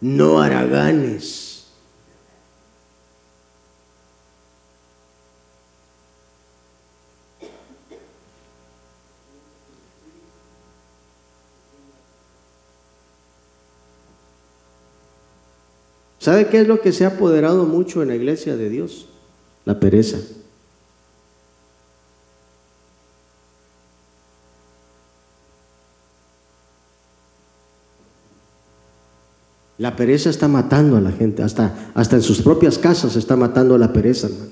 No 0.00 0.40
haraganes. 0.40 1.57
¿Sabe 16.18 16.48
qué 16.48 16.60
es 16.60 16.68
lo 16.68 16.80
que 16.80 16.92
se 16.92 17.04
ha 17.04 17.08
apoderado 17.08 17.64
mucho 17.64 18.02
en 18.02 18.08
la 18.08 18.16
iglesia 18.16 18.56
de 18.56 18.68
Dios? 18.68 19.06
La 19.64 19.78
pereza. 19.78 20.18
La 29.78 29.94
pereza 29.94 30.28
está 30.28 30.48
matando 30.48 30.96
a 30.96 31.00
la 31.00 31.12
gente, 31.12 31.44
hasta, 31.44 31.92
hasta 31.94 32.16
en 32.16 32.22
sus 32.22 32.42
propias 32.42 32.78
casas 32.78 33.14
está 33.14 33.36
matando 33.36 33.76
a 33.76 33.78
la 33.78 33.92
pereza, 33.92 34.26
hermano. 34.26 34.50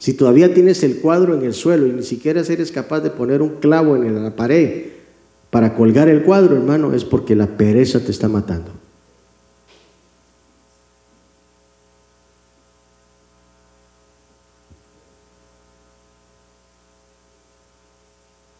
Si 0.00 0.14
todavía 0.14 0.52
tienes 0.52 0.82
el 0.82 1.00
cuadro 1.00 1.34
en 1.34 1.44
el 1.44 1.54
suelo 1.54 1.86
y 1.86 1.92
ni 1.92 2.02
siquiera 2.02 2.40
eres 2.40 2.72
capaz 2.72 3.00
de 3.00 3.10
poner 3.10 3.42
un 3.42 3.60
clavo 3.60 3.94
en 3.94 4.24
la 4.24 4.34
pared 4.34 4.97
para 5.50 5.74
colgar 5.74 6.08
el 6.08 6.22
cuadro, 6.22 6.56
hermano, 6.56 6.92
es 6.92 7.04
porque 7.04 7.34
la 7.34 7.46
pereza 7.46 8.00
te 8.00 8.10
está 8.10 8.28
matando. 8.28 8.72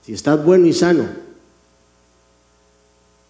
Si 0.02 0.14
estás 0.14 0.42
bueno 0.42 0.66
y 0.66 0.72
sano, 0.72 1.27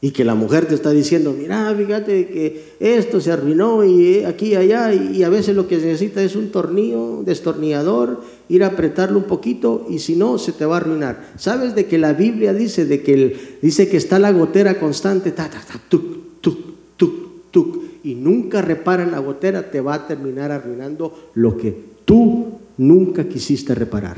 y 0.00 0.12
que 0.12 0.24
la 0.24 0.36
mujer 0.36 0.66
te 0.66 0.76
está 0.76 0.90
diciendo, 0.90 1.34
mira, 1.36 1.74
fíjate 1.76 2.28
que 2.28 2.74
esto 2.78 3.20
se 3.20 3.32
arruinó 3.32 3.84
y 3.84 4.22
aquí 4.24 4.48
y 4.48 4.54
allá, 4.54 4.94
y 4.94 5.24
a 5.24 5.28
veces 5.28 5.56
lo 5.56 5.66
que 5.66 5.76
necesita 5.76 6.22
es 6.22 6.36
un 6.36 6.50
tornillo, 6.50 7.22
destornillador, 7.24 8.22
ir 8.48 8.62
a 8.62 8.68
apretarlo 8.68 9.18
un 9.18 9.24
poquito 9.24 9.86
y 9.90 9.98
si 9.98 10.14
no, 10.14 10.38
se 10.38 10.52
te 10.52 10.64
va 10.64 10.76
a 10.76 10.80
arruinar. 10.80 11.32
¿Sabes 11.36 11.74
de 11.74 11.86
que 11.86 11.98
la 11.98 12.12
Biblia 12.12 12.54
dice, 12.54 12.84
de 12.84 13.02
que 13.02 13.58
dice 13.60 13.88
que 13.88 13.96
está 13.96 14.20
la 14.20 14.30
gotera 14.30 14.78
constante, 14.78 15.32
ta, 15.32 15.50
ta, 15.50 15.60
ta, 15.60 15.80
tuc, 15.88 17.78
y 18.04 18.14
nunca 18.14 18.62
reparan 18.62 19.10
la 19.10 19.18
gotera, 19.18 19.70
te 19.70 19.80
va 19.80 19.94
a 19.94 20.06
terminar 20.06 20.52
arruinando 20.52 21.30
lo 21.34 21.56
que 21.56 21.76
tú 22.04 22.58
nunca 22.76 23.28
quisiste 23.28 23.74
reparar 23.74 24.16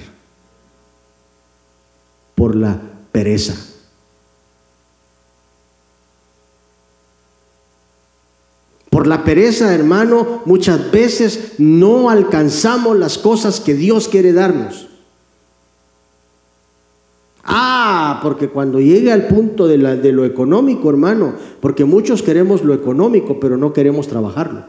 por 2.34 2.54
la 2.54 2.78
pereza. 3.10 3.69
Por 9.00 9.06
la 9.06 9.24
pereza, 9.24 9.74
hermano, 9.74 10.42
muchas 10.44 10.92
veces 10.92 11.54
no 11.56 12.10
alcanzamos 12.10 12.98
las 12.98 13.16
cosas 13.16 13.58
que 13.58 13.72
Dios 13.72 14.08
quiere 14.08 14.34
darnos. 14.34 14.88
Ah, 17.42 18.20
porque 18.22 18.50
cuando 18.50 18.78
llegue 18.78 19.10
al 19.10 19.26
punto 19.26 19.66
de, 19.66 19.78
de, 19.78 20.12
lo 20.12 20.26
económico, 20.26 20.90
hermano, 20.90 21.32
porque 21.62 21.86
muchos 21.86 22.22
queremos 22.22 22.62
lo 22.62 22.74
económico, 22.74 23.40
pero 23.40 23.56
no 23.56 23.72
queremos 23.72 24.06
trabajarlo. 24.06 24.64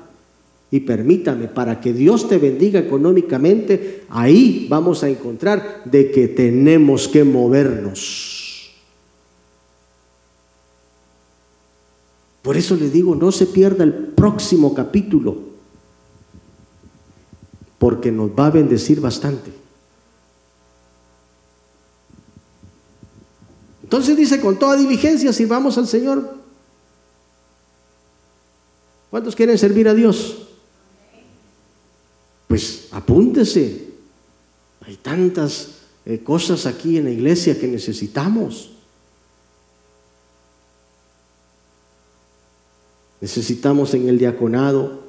Y 0.72 0.80
permítame, 0.80 1.50
para 1.50 1.82
que 1.82 1.92
Dios 1.92 2.30
te 2.30 2.38
bendiga 2.38 2.80
económicamente, 2.80 4.04
ahí 4.08 4.66
vamos 4.70 5.04
a 5.04 5.10
encontrar 5.10 5.82
de 5.84 6.10
que 6.10 6.30
tenemos 6.30 7.10
que 7.10 7.26
movernos. 7.26 8.41
Por 12.42 12.58
eso 12.58 12.76
le 12.76 12.90
digo, 12.90 13.16
no 13.16 13.32
se 13.32 13.46
pierda 13.46 13.84
el 13.84 13.94
próximo 13.94 14.74
capítulo, 14.74 15.38
porque 17.78 18.12
nos 18.12 18.32
va 18.32 18.48
a 18.48 18.52
bendecir 18.52 19.00
bastante. 19.00 19.52
Entonces 23.84 24.16
dice, 24.16 24.40
con 24.40 24.58
toda 24.58 24.78
diligencia 24.78 25.34
sirvamos 25.34 25.78
al 25.78 25.88
Señor. 25.88 26.36
¿Cuántos 29.10 29.36
quieren 29.36 29.58
servir 29.58 29.90
a 29.90 29.94
Dios? 29.94 30.48
Pues 32.48 32.88
apúntese. 32.92 33.90
Hay 34.82 34.96
tantas 34.96 35.82
eh, 36.06 36.20
cosas 36.24 36.66
aquí 36.66 36.98
en 36.98 37.04
la 37.04 37.12
iglesia 37.12 37.60
que 37.60 37.68
necesitamos. 37.68 38.71
Necesitamos 43.22 43.94
en 43.94 44.10
el 44.10 44.18
diaconado, 44.18 45.00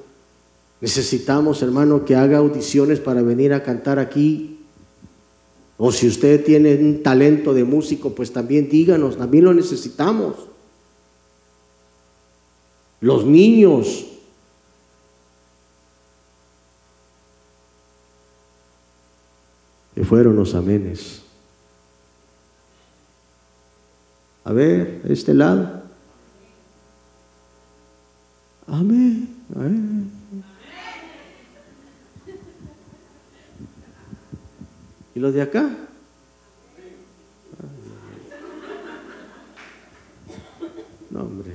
necesitamos, 0.80 1.62
hermano, 1.62 2.04
que 2.04 2.14
haga 2.14 2.38
audiciones 2.38 3.00
para 3.00 3.22
venir 3.22 3.52
a 3.54 3.62
cantar 3.62 3.98
aquí. 3.98 4.60
O 5.78 5.90
si 5.90 6.06
usted 6.06 6.44
tiene 6.44 6.76
un 6.76 7.02
talento 7.02 7.54
de 7.54 7.64
músico, 7.64 8.14
pues 8.14 8.32
también 8.32 8.68
díganos, 8.68 9.16
también 9.16 9.44
lo 9.44 9.54
necesitamos. 9.54 10.36
Los 13.00 13.24
niños. 13.24 14.06
Que 19.94 20.04
fueron 20.04 20.36
los 20.36 20.54
amenes. 20.54 21.22
A 24.44 24.52
ver, 24.52 25.02
este 25.08 25.34
lado. 25.34 25.81
Amén. 28.72 29.28
¿Y 35.14 35.20
los 35.20 35.34
de 35.34 35.42
acá? 35.42 35.68
No, 41.10 41.20
hombre. 41.20 41.50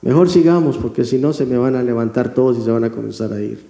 Mejor 0.00 0.30
sigamos 0.30 0.78
porque 0.78 1.04
si 1.04 1.18
no 1.18 1.34
se 1.34 1.44
me 1.44 1.58
van 1.58 1.76
a 1.76 1.82
levantar 1.82 2.32
todos 2.32 2.56
y 2.56 2.62
se 2.62 2.70
van 2.70 2.84
a 2.84 2.90
comenzar 2.90 3.30
a 3.34 3.42
ir. 3.42 3.62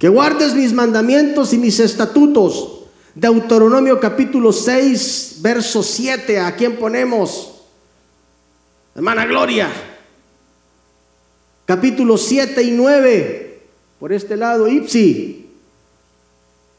Que 0.00 0.08
guardes 0.08 0.56
mis 0.56 0.72
mandamientos 0.72 1.52
y 1.52 1.58
mis 1.58 1.78
estatutos. 1.78 2.86
Deuteronomio 3.14 4.00
capítulo 4.00 4.52
6, 4.52 5.38
verso 5.42 5.84
7. 5.84 6.40
¿A 6.40 6.56
quién 6.56 6.76
ponemos? 6.76 7.49
Hermana 8.94 9.26
Gloria. 9.26 9.70
Capítulo 11.64 12.16
7 12.16 12.62
y 12.62 12.72
9, 12.72 13.60
por 14.00 14.12
este 14.12 14.36
lado, 14.36 14.66
Ipsi. 14.66 15.46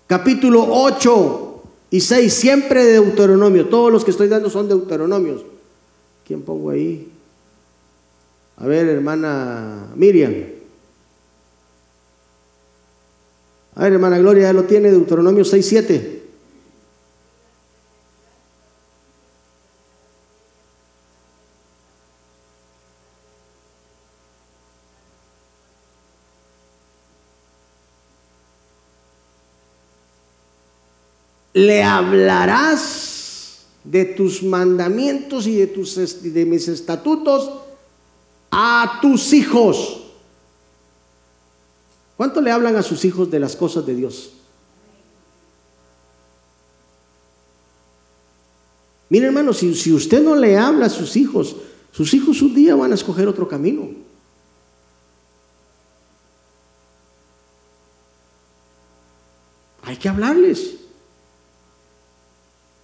Capítulo 0.05 0.66
8 0.68 1.64
y 1.91 2.01
6, 2.01 2.34
siempre 2.34 2.84
de 2.84 2.93
Deuteronomio. 2.93 3.70
Todos 3.70 3.91
los 3.91 4.03
que 4.03 4.12
estoy 4.12 4.28
dando 4.28 4.49
son 4.49 4.68
Deuteronomios. 4.68 5.45
¿Quién 6.28 6.41
pongo 6.41 6.72
ahí? 6.72 7.09
A 8.57 8.68
ver, 8.68 8.88
hermana 8.88 9.88
Miriam. 9.95 10.34
A 13.76 13.84
ver, 13.84 13.93
hermana 13.93 14.20
Gloria, 14.20 14.43
ya 14.43 14.53
lo 14.53 14.66
tiene, 14.66 14.91
Deuteronomio 14.91 15.45
6, 15.45 15.66
7. 15.66 16.20
Le 31.53 31.83
hablarás 31.83 33.65
de 33.83 34.05
tus 34.05 34.43
mandamientos 34.43 35.47
y 35.47 35.55
de, 35.55 35.67
tus, 35.67 35.95
de 36.21 36.45
mis 36.45 36.67
estatutos 36.67 37.51
a 38.51 38.99
tus 39.01 39.33
hijos. 39.33 40.03
¿Cuánto 42.15 42.41
le 42.41 42.51
hablan 42.51 42.75
a 42.75 42.83
sus 42.83 43.03
hijos 43.05 43.31
de 43.31 43.39
las 43.39 43.55
cosas 43.55 43.85
de 43.85 43.95
Dios? 43.95 44.33
Mire 49.09 49.25
hermano, 49.25 49.51
si, 49.51 49.75
si 49.75 49.91
usted 49.91 50.21
no 50.21 50.35
le 50.35 50.57
habla 50.57 50.85
a 50.85 50.89
sus 50.89 51.17
hijos, 51.17 51.55
sus 51.91 52.13
hijos 52.13 52.41
un 52.41 52.53
día 52.55 52.75
van 52.75 52.91
a 52.91 52.95
escoger 52.95 53.27
otro 53.27 53.47
camino. 53.47 53.89
Hay 59.83 59.97
que 59.97 60.07
hablarles. 60.07 60.80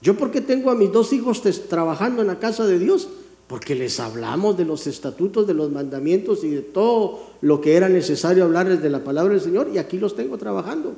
¿Yo 0.08 0.16
por 0.16 0.32
qué 0.32 0.40
tengo 0.40 0.72
a 0.72 0.74
mis 0.74 0.90
dos 0.90 1.12
hijos 1.12 1.44
trabajando 1.68 2.22
en 2.22 2.30
la 2.30 2.40
casa 2.40 2.66
de 2.66 2.80
Dios? 2.80 3.10
Porque 3.46 3.76
les 3.76 4.00
hablamos 4.00 4.56
de 4.56 4.64
los 4.64 4.88
estatutos, 4.88 5.46
de 5.46 5.54
los 5.54 5.70
mandamientos 5.70 6.46
y 6.46 6.50
de 6.50 6.62
todo 6.62 7.28
lo 7.42 7.60
que 7.60 7.76
era 7.76 7.90
necesario 7.90 8.46
hablarles 8.46 8.82
de 8.82 8.90
la 8.90 9.04
palabra 9.04 9.34
del 9.34 9.42
Señor 9.42 9.70
y 9.74 9.80
aquí 9.80 10.00
los 10.00 10.16
tengo 10.16 10.38
trabajando. 10.38 10.96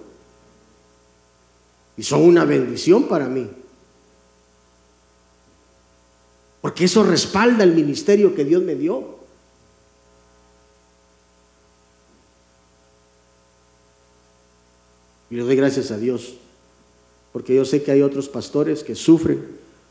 Y 1.98 2.04
son 2.04 2.22
una 2.22 2.46
bendición 2.46 3.08
para 3.08 3.28
mí. 3.28 3.50
Porque 6.62 6.86
eso 6.86 7.02
respalda 7.02 7.64
el 7.64 7.74
ministerio 7.74 8.36
que 8.36 8.46
Dios 8.46 8.62
me 8.62 8.76
dio. 8.76 9.18
Y 15.32 15.36
le 15.36 15.42
doy 15.42 15.56
gracias 15.56 15.90
a 15.90 15.98
Dios 15.98 16.36
porque 17.32 17.56
yo 17.56 17.66
sé 17.66 17.84
que 17.84 17.92
hay 17.92 18.02
otros 18.02 18.30
pastores 18.30 18.84
que 18.84 18.96
sufren 18.96 19.40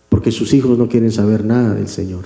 porque 0.09 0.32
sus 0.32 0.53
hijos 0.55 0.78
no 0.78 0.89
quieren 0.89 1.12
saber 1.12 1.45
nada 1.45 1.74
del 1.74 1.89
Señor. 1.89 2.24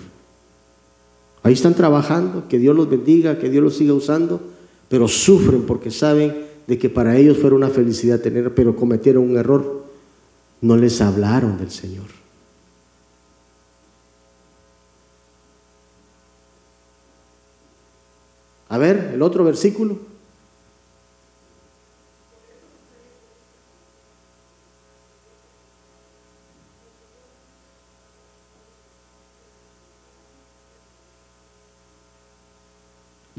Ahí 1.42 1.54
están 1.54 1.74
trabajando, 1.74 2.48
que 2.48 2.58
Dios 2.58 2.76
los 2.76 2.88
bendiga, 2.88 3.38
que 3.38 3.50
Dios 3.50 3.64
los 3.64 3.76
siga 3.76 3.94
usando, 3.94 4.40
pero 4.88 5.08
sufren 5.08 5.62
porque 5.62 5.90
saben 5.90 6.46
de 6.66 6.78
que 6.78 6.88
para 6.88 7.16
ellos 7.16 7.38
fuera 7.38 7.56
una 7.56 7.68
felicidad 7.68 8.20
tener, 8.20 8.54
pero 8.54 8.76
cometieron 8.76 9.28
un 9.28 9.36
error. 9.36 9.82
No 10.60 10.76
les 10.76 11.00
hablaron 11.00 11.58
del 11.58 11.72
Señor. 11.72 12.06
A 18.68 18.78
ver, 18.78 19.10
el 19.14 19.22
otro 19.22 19.44
versículo. 19.44 20.11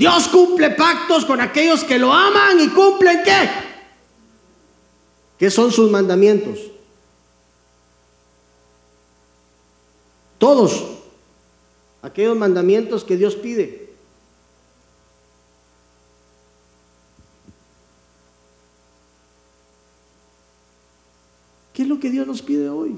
Dios 0.04 0.28
cumple 0.28 0.70
pactos 0.72 1.24
con 1.24 1.40
aquellos 1.40 1.86
que 1.86 1.98
lo 1.98 2.12
aman 2.12 2.60
y 2.60 2.68
cumplen 2.68 3.22
qué? 3.24 3.50
¿Qué 5.38 5.50
son 5.50 5.72
sus 5.72 5.90
mandamientos? 5.90 6.60
Todos 10.38 10.84
aquellos 12.02 12.36
mandamientos 12.36 13.06
que 13.06 13.16
Dios 13.16 13.38
pide. 13.38 13.94
¿Qué 21.72 21.84
es 21.84 21.88
lo 21.88 22.02
que 22.02 22.10
Dios 22.10 22.28
nos 22.28 22.42
pide 22.42 22.68
hoy? 22.68 22.98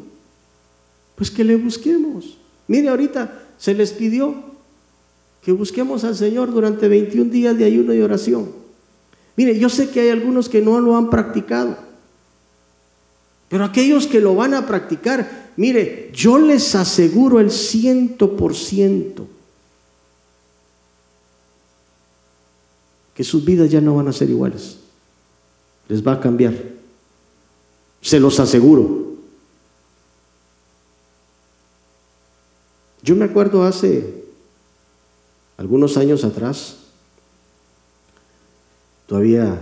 Pues 1.14 1.30
que 1.30 1.44
le 1.44 1.56
busquemos. 1.56 2.36
Mire, 2.68 2.90
ahorita 2.90 3.44
se 3.60 3.76
les 3.76 3.94
pidió 3.94 4.55
que 5.46 5.52
busquemos 5.52 6.04
al 6.04 6.16
Señor 6.16 6.52
durante 6.52 6.88
21 6.88 7.30
días 7.30 7.56
de 7.56 7.66
ayuno 7.66 7.94
y 7.94 8.02
oración. 8.02 8.52
Mire, 9.36 9.60
yo 9.60 9.70
sé 9.70 9.92
que 9.92 10.02
hay 10.02 10.10
algunos 10.10 10.50
que 10.50 10.60
no 10.60 10.80
lo 10.80 10.98
han 10.98 11.12
practicado, 11.12 11.78
pero 13.48 13.64
aquellos 13.64 14.08
que 14.08 14.20
lo 14.20 14.34
van 14.34 14.56
a 14.56 14.66
practicar, 14.66 15.52
mire, 15.56 16.10
yo 16.16 16.40
les 16.40 16.74
aseguro 16.74 17.40
el 17.40 17.52
ciento 17.52 18.36
por 18.36 18.56
ciento 18.56 19.28
que 23.14 23.24
sus 23.24 23.46
vidas 23.46 23.70
ya 23.70 23.82
no 23.82 23.96
van 23.96 24.08
a 24.08 24.14
ser 24.14 24.32
iguales. 24.32 24.80
Les 25.88 26.06
va 26.06 26.14
a 26.14 26.20
cambiar. 26.20 26.56
Se 28.02 28.20
los 28.20 28.40
aseguro. 28.40 29.14
Yo 33.04 33.16
me 33.16 33.26
acuerdo 33.26 33.64
hace 33.64 34.25
algunos 35.58 35.98
años 35.98 36.24
atrás, 36.24 36.78
todavía 39.08 39.60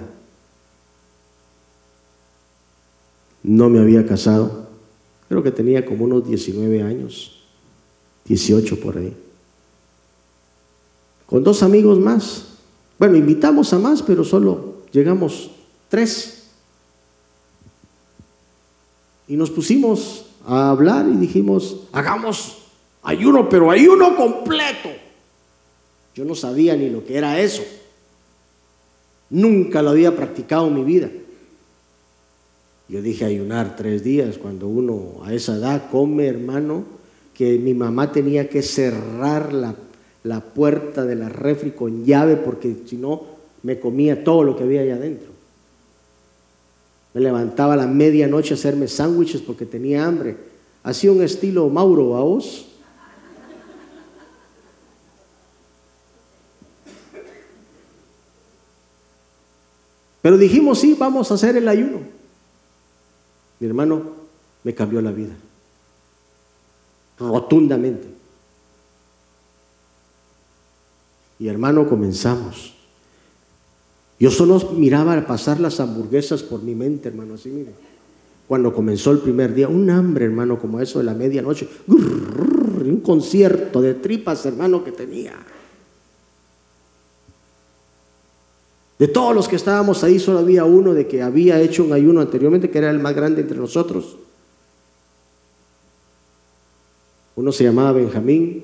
no 3.43 3.69
me 3.69 3.79
había 3.79 4.05
casado, 4.05 4.67
creo 5.27 5.43
que 5.43 5.51
tenía 5.51 5.85
como 5.85 6.05
unos 6.05 6.27
19 6.27 6.81
años, 6.81 7.43
18 8.25 8.79
por 8.79 8.97
ahí, 8.97 9.15
con 11.25 11.43
dos 11.43 11.63
amigos 11.63 11.99
más. 11.99 12.45
Bueno, 12.97 13.17
invitamos 13.17 13.73
a 13.73 13.79
más, 13.79 14.01
pero 14.01 14.23
solo 14.23 14.75
llegamos 14.91 15.51
tres. 15.89 16.43
Y 19.27 19.35
nos 19.35 19.49
pusimos 19.49 20.25
a 20.45 20.69
hablar 20.69 21.07
y 21.07 21.17
dijimos, 21.17 21.87
hagamos 21.91 22.59
ayuno, 23.01 23.49
pero 23.49 23.71
ayuno 23.71 24.15
completo. 24.15 24.89
Yo 26.15 26.25
no 26.25 26.35
sabía 26.35 26.75
ni 26.75 26.89
lo 26.89 27.05
que 27.05 27.17
era 27.17 27.39
eso. 27.39 27.63
Nunca 29.29 29.81
lo 29.81 29.91
había 29.91 30.15
practicado 30.15 30.67
en 30.67 30.75
mi 30.75 30.83
vida. 30.83 31.09
Yo 32.87 33.01
dije 33.01 33.25
ayunar 33.25 33.75
tres 33.75 34.03
días 34.03 34.37
cuando 34.37 34.67
uno 34.67 35.23
a 35.23 35.33
esa 35.33 35.55
edad 35.55 35.89
come, 35.89 36.27
hermano, 36.27 36.83
que 37.33 37.57
mi 37.57 37.73
mamá 37.73 38.11
tenía 38.11 38.49
que 38.49 38.61
cerrar 38.61 39.53
la, 39.53 39.75
la 40.23 40.41
puerta 40.41 41.05
de 41.05 41.15
la 41.15 41.29
refri 41.29 41.71
con 41.71 42.05
llave 42.05 42.35
porque 42.35 42.75
si 42.85 42.97
no 42.97 43.23
me 43.63 43.79
comía 43.79 44.23
todo 44.23 44.43
lo 44.43 44.55
que 44.55 44.63
había 44.63 44.81
allá 44.81 44.95
adentro. 44.95 45.31
Me 47.13 47.21
levantaba 47.21 47.73
a 47.73 47.77
la 47.77 47.87
medianoche 47.87 48.53
a 48.53 48.57
hacerme 48.57 48.87
sándwiches 48.87 49.41
porque 49.41 49.65
tenía 49.65 50.05
hambre. 50.05 50.35
Hacía 50.83 51.11
un 51.11 51.21
estilo 51.21 51.69
Mauro 51.69 52.05
vos. 52.05 52.67
Pero 60.23 60.37
dijimos, 60.37 60.79
sí, 60.79 60.95
vamos 60.97 61.29
a 61.29 61.33
hacer 61.33 61.57
el 61.57 61.67
ayuno. 61.67 61.99
Mi 63.59 63.67
hermano 63.67 64.03
me 64.63 64.73
cambió 64.73 65.01
la 65.01 65.11
vida. 65.11 65.33
Rotundamente. 67.19 68.07
Y 71.39 71.49
hermano, 71.49 71.89
comenzamos. 71.89 72.73
Yo 74.17 74.31
solo 74.31 74.57
miraba 74.77 75.27
pasar 75.27 75.59
las 75.59 75.81
hamburguesas 75.81 76.41
por 76.41 76.63
mi 76.63 76.73
mente, 76.73 77.09
hermano, 77.09 77.33
así 77.33 77.49
mire. 77.49 77.73
Cuando 78.47 78.73
comenzó 78.73 79.11
el 79.11 79.19
primer 79.19 79.53
día, 79.53 79.67
un 79.67 79.89
hambre, 79.89 80.23
hermano, 80.23 80.57
como 80.57 80.79
eso 80.79 80.99
de 80.99 81.05
la 81.05 81.13
medianoche, 81.13 81.67
un 81.87 83.01
concierto 83.03 83.81
de 83.81 83.95
tripas, 83.95 84.45
hermano, 84.45 84.85
que 84.85 84.93
tenía. 84.93 85.33
De 89.03 89.09
todos 89.09 89.35
los 89.35 89.49
que 89.49 89.57
estábamos 89.57 90.01
ahí, 90.05 90.17
solo 90.17 90.39
había 90.39 90.63
uno 90.63 90.93
de 90.93 91.07
que 91.09 91.21
había 91.21 91.59
hecho 91.59 91.83
un 91.83 91.91
ayuno 91.91 92.21
anteriormente, 92.21 92.69
que 92.69 92.77
era 92.77 92.89
el 92.89 92.99
más 92.99 93.13
grande 93.13 93.41
entre 93.41 93.57
nosotros. 93.57 94.15
Uno 97.35 97.51
se 97.51 97.65
llamaba 97.65 97.91
Benjamín, 97.91 98.63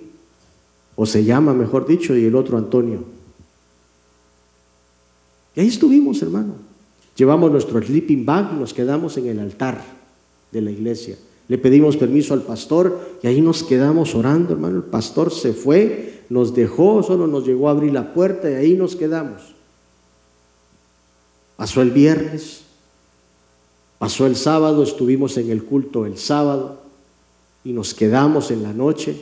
o 0.95 1.05
se 1.05 1.25
llama, 1.25 1.53
mejor 1.53 1.85
dicho, 1.85 2.15
y 2.15 2.23
el 2.23 2.37
otro 2.37 2.57
Antonio. 2.57 3.03
Y 5.57 5.59
ahí 5.59 5.67
estuvimos, 5.67 6.21
hermano. 6.21 6.53
Llevamos 7.17 7.51
nuestro 7.51 7.81
sleeping 7.81 8.25
bag 8.25 8.51
y 8.53 8.59
nos 8.61 8.73
quedamos 8.73 9.17
en 9.17 9.27
el 9.27 9.39
altar 9.39 9.83
de 10.53 10.61
la 10.61 10.71
iglesia. 10.71 11.17
Le 11.49 11.57
pedimos 11.57 11.97
permiso 11.97 12.33
al 12.33 12.43
pastor 12.43 13.17
y 13.21 13.27
ahí 13.27 13.41
nos 13.41 13.61
quedamos 13.63 14.15
orando, 14.15 14.53
hermano. 14.53 14.77
El 14.77 14.83
pastor 14.83 15.33
se 15.33 15.51
fue, 15.51 16.23
nos 16.29 16.55
dejó, 16.55 17.03
solo 17.03 17.27
nos 17.27 17.45
llegó 17.45 17.67
a 17.67 17.71
abrir 17.71 17.91
la 17.91 18.13
puerta 18.13 18.49
y 18.49 18.53
ahí 18.53 18.75
nos 18.75 18.95
quedamos. 18.95 19.58
Pasó 21.59 21.81
el 21.81 21.91
viernes, 21.91 22.61
pasó 23.97 24.25
el 24.25 24.37
sábado, 24.37 24.81
estuvimos 24.81 25.35
en 25.35 25.49
el 25.49 25.65
culto 25.65 26.05
el 26.05 26.17
sábado 26.17 26.79
y 27.65 27.73
nos 27.73 27.93
quedamos 27.93 28.49
en 28.51 28.63
la 28.63 28.71
noche. 28.71 29.19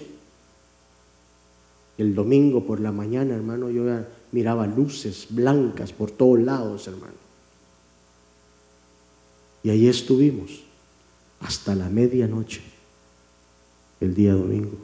El 1.97 2.13
domingo 2.13 2.63
por 2.63 2.79
la 2.79 2.91
mañana, 2.91 3.33
hermano, 3.33 3.71
yo 3.71 3.81
miraba 4.31 4.67
luces 4.67 5.25
blancas 5.31 5.91
por 5.91 6.11
todos 6.11 6.39
lados, 6.39 6.87
hermano. 6.87 7.15
Y 9.63 9.71
ahí 9.71 9.87
estuvimos 9.87 10.61
hasta 11.39 11.73
la 11.73 11.89
medianoche, 11.89 12.61
el 13.99 14.13
día 14.13 14.33
domingo. 14.33 14.77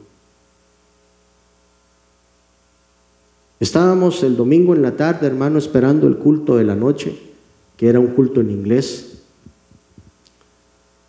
Estábamos 3.60 4.24
el 4.24 4.36
domingo 4.36 4.74
en 4.74 4.82
la 4.82 4.96
tarde, 4.96 5.28
hermano, 5.28 5.58
esperando 5.58 6.08
el 6.08 6.16
culto 6.16 6.56
de 6.56 6.64
la 6.64 6.74
noche, 6.74 7.33
que 7.76 7.88
era 7.88 8.00
un 8.00 8.08
culto 8.08 8.40
en 8.40 8.50
inglés. 8.50 9.22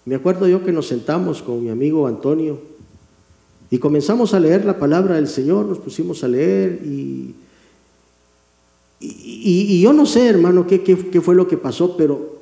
Me 0.05 0.15
acuerdo 0.15 0.47
yo 0.47 0.63
que 0.63 0.71
nos 0.71 0.87
sentamos 0.87 1.41
con 1.41 1.63
mi 1.63 1.69
amigo 1.69 2.07
Antonio 2.07 2.59
y 3.71 3.79
comenzamos 3.79 4.33
a 4.33 4.39
leer 4.39 4.65
la 4.65 4.77
palabra 4.77 5.15
del 5.15 5.27
Señor, 5.27 5.65
nos 5.65 5.79
pusimos 5.79 6.23
a 6.23 6.27
leer 6.27 6.81
y, 6.85 7.35
y, 8.99 9.81
yo 9.81 9.93
no 9.93 10.05
sé, 10.05 10.27
hermano, 10.27 10.67
qué, 10.67 10.81
qué, 10.81 10.95
qué 11.09 11.21
fue 11.21 11.35
lo 11.35 11.47
que 11.47 11.57
pasó, 11.57 11.97
pero 11.97 12.35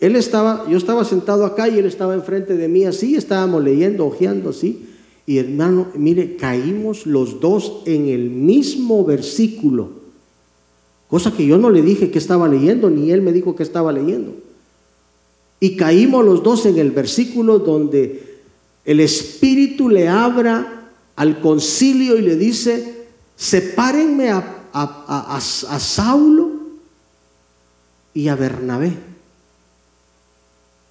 él 0.00 0.16
estaba, 0.16 0.66
yo 0.68 0.78
estaba 0.78 1.04
sentado 1.04 1.44
acá 1.44 1.68
y 1.68 1.78
él 1.78 1.84
estaba 1.84 2.14
enfrente 2.14 2.56
de 2.56 2.68
mí 2.68 2.84
así, 2.84 3.14
estábamos 3.14 3.62
leyendo, 3.62 4.06
ojeando 4.06 4.50
así. 4.50 4.86
Y 5.26 5.38
hermano, 5.38 5.88
mire, 5.94 6.36
caímos 6.36 7.06
los 7.06 7.40
dos 7.40 7.82
en 7.84 8.08
el 8.08 8.30
mismo 8.30 9.04
versículo. 9.04 9.99
Cosa 11.10 11.32
que 11.32 11.44
yo 11.44 11.58
no 11.58 11.70
le 11.70 11.82
dije 11.82 12.10
que 12.10 12.18
estaba 12.18 12.48
leyendo, 12.48 12.88
ni 12.88 13.10
él 13.10 13.20
me 13.20 13.32
dijo 13.32 13.56
que 13.56 13.62
estaba 13.62 13.92
leyendo. 13.92 14.34
Y 15.58 15.76
caímos 15.76 16.24
los 16.24 16.42
dos 16.42 16.64
en 16.66 16.78
el 16.78 16.92
versículo 16.92 17.58
donde 17.58 18.38
el 18.84 19.00
Espíritu 19.00 19.88
le 19.88 20.08
abra 20.08 20.88
al 21.16 21.40
concilio 21.40 22.16
y 22.16 22.22
le 22.22 22.36
dice, 22.36 23.06
sepárenme 23.36 24.30
a, 24.30 24.56
Saulo 25.40 26.52
y 28.14 28.28
a 28.28 28.36
Bernabé 28.36 29.10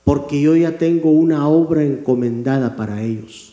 porque 0.10 0.42
yo 0.42 0.56
ya 0.56 0.76
tengo 0.80 1.12
una 1.12 1.48
obra 1.48 1.84
encomendada 1.84 2.76
para 2.76 3.04
ellos. 3.04 3.49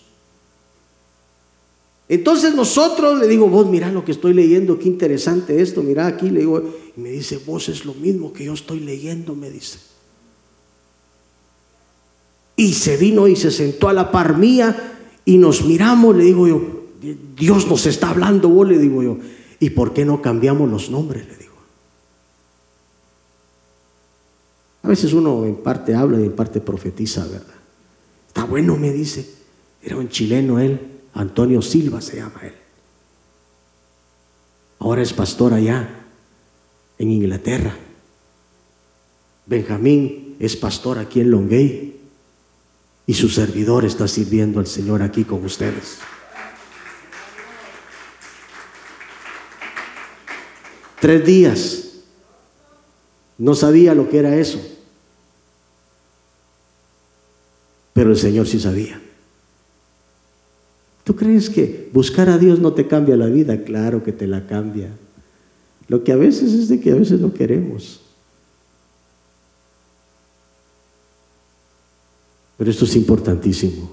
Entonces 2.08 2.54
nosotros 2.54 3.18
le 3.18 3.26
digo, 3.26 3.48
vos 3.48 3.66
mira 3.66 3.90
lo 3.90 4.04
que 4.04 4.12
estoy 4.12 4.32
leyendo, 4.32 4.78
qué 4.78 4.86
interesante 4.86 5.60
esto, 5.60 5.82
mira 5.82 6.06
aquí, 6.06 6.30
le 6.30 6.40
digo, 6.40 6.62
y 6.96 7.00
me 7.00 7.10
dice, 7.10 7.40
vos 7.44 7.68
es 7.68 7.84
lo 7.84 7.94
mismo 7.94 8.32
que 8.32 8.44
yo 8.44 8.54
estoy 8.54 8.80
leyendo, 8.80 9.34
me 9.34 9.50
dice. 9.50 9.78
Y 12.54 12.74
se 12.74 12.96
vino 12.96 13.26
y 13.26 13.34
se 13.34 13.50
sentó 13.50 13.88
a 13.88 13.92
la 13.92 14.12
par 14.12 14.38
mía 14.38 14.94
y 15.24 15.36
nos 15.36 15.64
miramos, 15.64 16.16
le 16.16 16.24
digo 16.24 16.46
yo, 16.46 16.84
Dios 17.36 17.66
nos 17.66 17.86
está 17.86 18.10
hablando, 18.10 18.48
vos 18.48 18.68
le 18.68 18.78
digo 18.78 19.02
yo, 19.02 19.18
¿y 19.58 19.70
por 19.70 19.92
qué 19.92 20.04
no 20.04 20.22
cambiamos 20.22 20.70
los 20.70 20.90
nombres? 20.90 21.26
Le 21.26 21.36
digo. 21.36 21.46
A 24.84 24.88
veces 24.88 25.12
uno 25.12 25.44
en 25.44 25.56
parte 25.56 25.94
habla 25.94 26.20
y 26.20 26.24
en 26.24 26.32
parte 26.32 26.60
profetiza, 26.60 27.24
¿verdad? 27.26 27.56
Está 28.28 28.44
bueno, 28.44 28.76
me 28.76 28.92
dice. 28.92 29.28
Era 29.82 29.96
un 29.96 30.08
chileno 30.08 30.60
él, 30.60 30.95
Antonio 31.16 31.60
Silva 31.62 32.00
se 32.00 32.16
llama 32.16 32.40
él. 32.42 32.54
Ahora 34.78 35.02
es 35.02 35.12
pastor 35.12 35.52
allá, 35.52 35.88
en 36.98 37.10
Inglaterra. 37.10 37.74
Benjamín 39.46 40.36
es 40.38 40.56
pastor 40.56 40.98
aquí 40.98 41.20
en 41.20 41.30
Longuey. 41.30 42.00
Y 43.08 43.14
su 43.14 43.28
servidor 43.28 43.84
está 43.84 44.08
sirviendo 44.08 44.60
al 44.60 44.66
Señor 44.66 45.02
aquí 45.02 45.24
con 45.24 45.44
ustedes. 45.44 45.98
Tres 51.00 51.24
días. 51.24 51.82
No 53.38 53.54
sabía 53.54 53.94
lo 53.94 54.08
que 54.08 54.18
era 54.18 54.36
eso. 54.36 54.60
pero 57.96 58.10
el 58.10 58.18
Señor 58.18 58.46
sí 58.46 58.60
sabía. 58.60 59.00
¿Tú 61.06 61.14
crees 61.14 61.48
que 61.48 61.88
buscar 61.92 62.28
a 62.28 62.36
Dios 62.36 62.58
no 62.58 62.72
te 62.72 62.88
cambia 62.88 63.16
la 63.16 63.26
vida? 63.26 63.62
Claro 63.62 64.02
que 64.02 64.10
te 64.10 64.26
la 64.26 64.48
cambia. 64.48 64.90
Lo 65.86 66.02
que 66.02 66.10
a 66.10 66.16
veces 66.16 66.52
es 66.52 66.68
de 66.68 66.80
que 66.80 66.90
a 66.90 66.96
veces 66.96 67.20
no 67.20 67.32
queremos. 67.32 68.00
Pero 72.58 72.68
esto 72.68 72.86
es 72.86 72.96
importantísimo. 72.96 73.88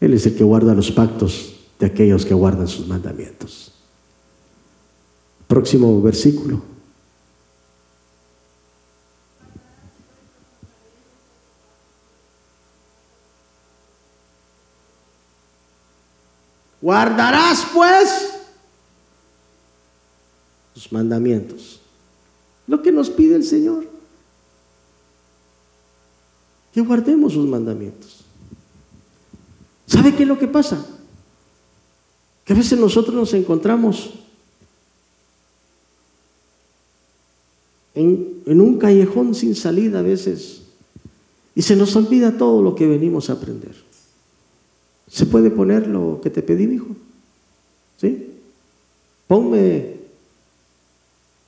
Él 0.00 0.14
es 0.14 0.26
el 0.26 0.36
que 0.36 0.44
guarda 0.44 0.74
los 0.74 0.92
pactos 0.92 1.56
de 1.80 1.86
aquellos 1.86 2.24
que 2.24 2.34
guardan 2.34 2.68
sus 2.68 2.86
mandamientos. 2.86 3.72
Próximo 5.48 6.00
versículo. 6.00 6.62
Guardarás 16.82 17.64
pues 17.72 18.32
sus 20.74 20.90
mandamientos. 20.90 21.80
Lo 22.66 22.82
que 22.82 22.90
nos 22.90 23.08
pide 23.08 23.36
el 23.36 23.44
Señor. 23.44 23.86
Que 26.74 26.80
guardemos 26.80 27.34
sus 27.34 27.46
mandamientos. 27.46 28.24
¿Sabe 29.86 30.14
qué 30.14 30.24
es 30.24 30.28
lo 30.28 30.38
que 30.38 30.48
pasa? 30.48 30.84
Que 32.44 32.52
a 32.52 32.56
veces 32.56 32.78
nosotros 32.78 33.14
nos 33.14 33.32
encontramos 33.34 34.14
en, 37.94 38.42
en, 38.46 38.60
un 38.60 38.78
callejón 38.78 39.34
sin 39.34 39.54
salida 39.54 40.00
a 40.00 40.02
veces 40.02 40.62
y 41.54 41.62
se 41.62 41.76
nos 41.76 41.94
olvida 41.94 42.38
todo 42.38 42.62
lo 42.62 42.74
que 42.74 42.86
venimos 42.86 43.28
a 43.28 43.34
aprender. 43.34 43.91
¿Se 45.12 45.26
puede 45.26 45.50
poner 45.50 45.86
lo 45.86 46.20
que 46.22 46.30
te 46.30 46.42
pedí, 46.42 46.64
hijo? 46.64 46.96
¿Sí? 48.00 48.32
Ponme. 49.26 49.96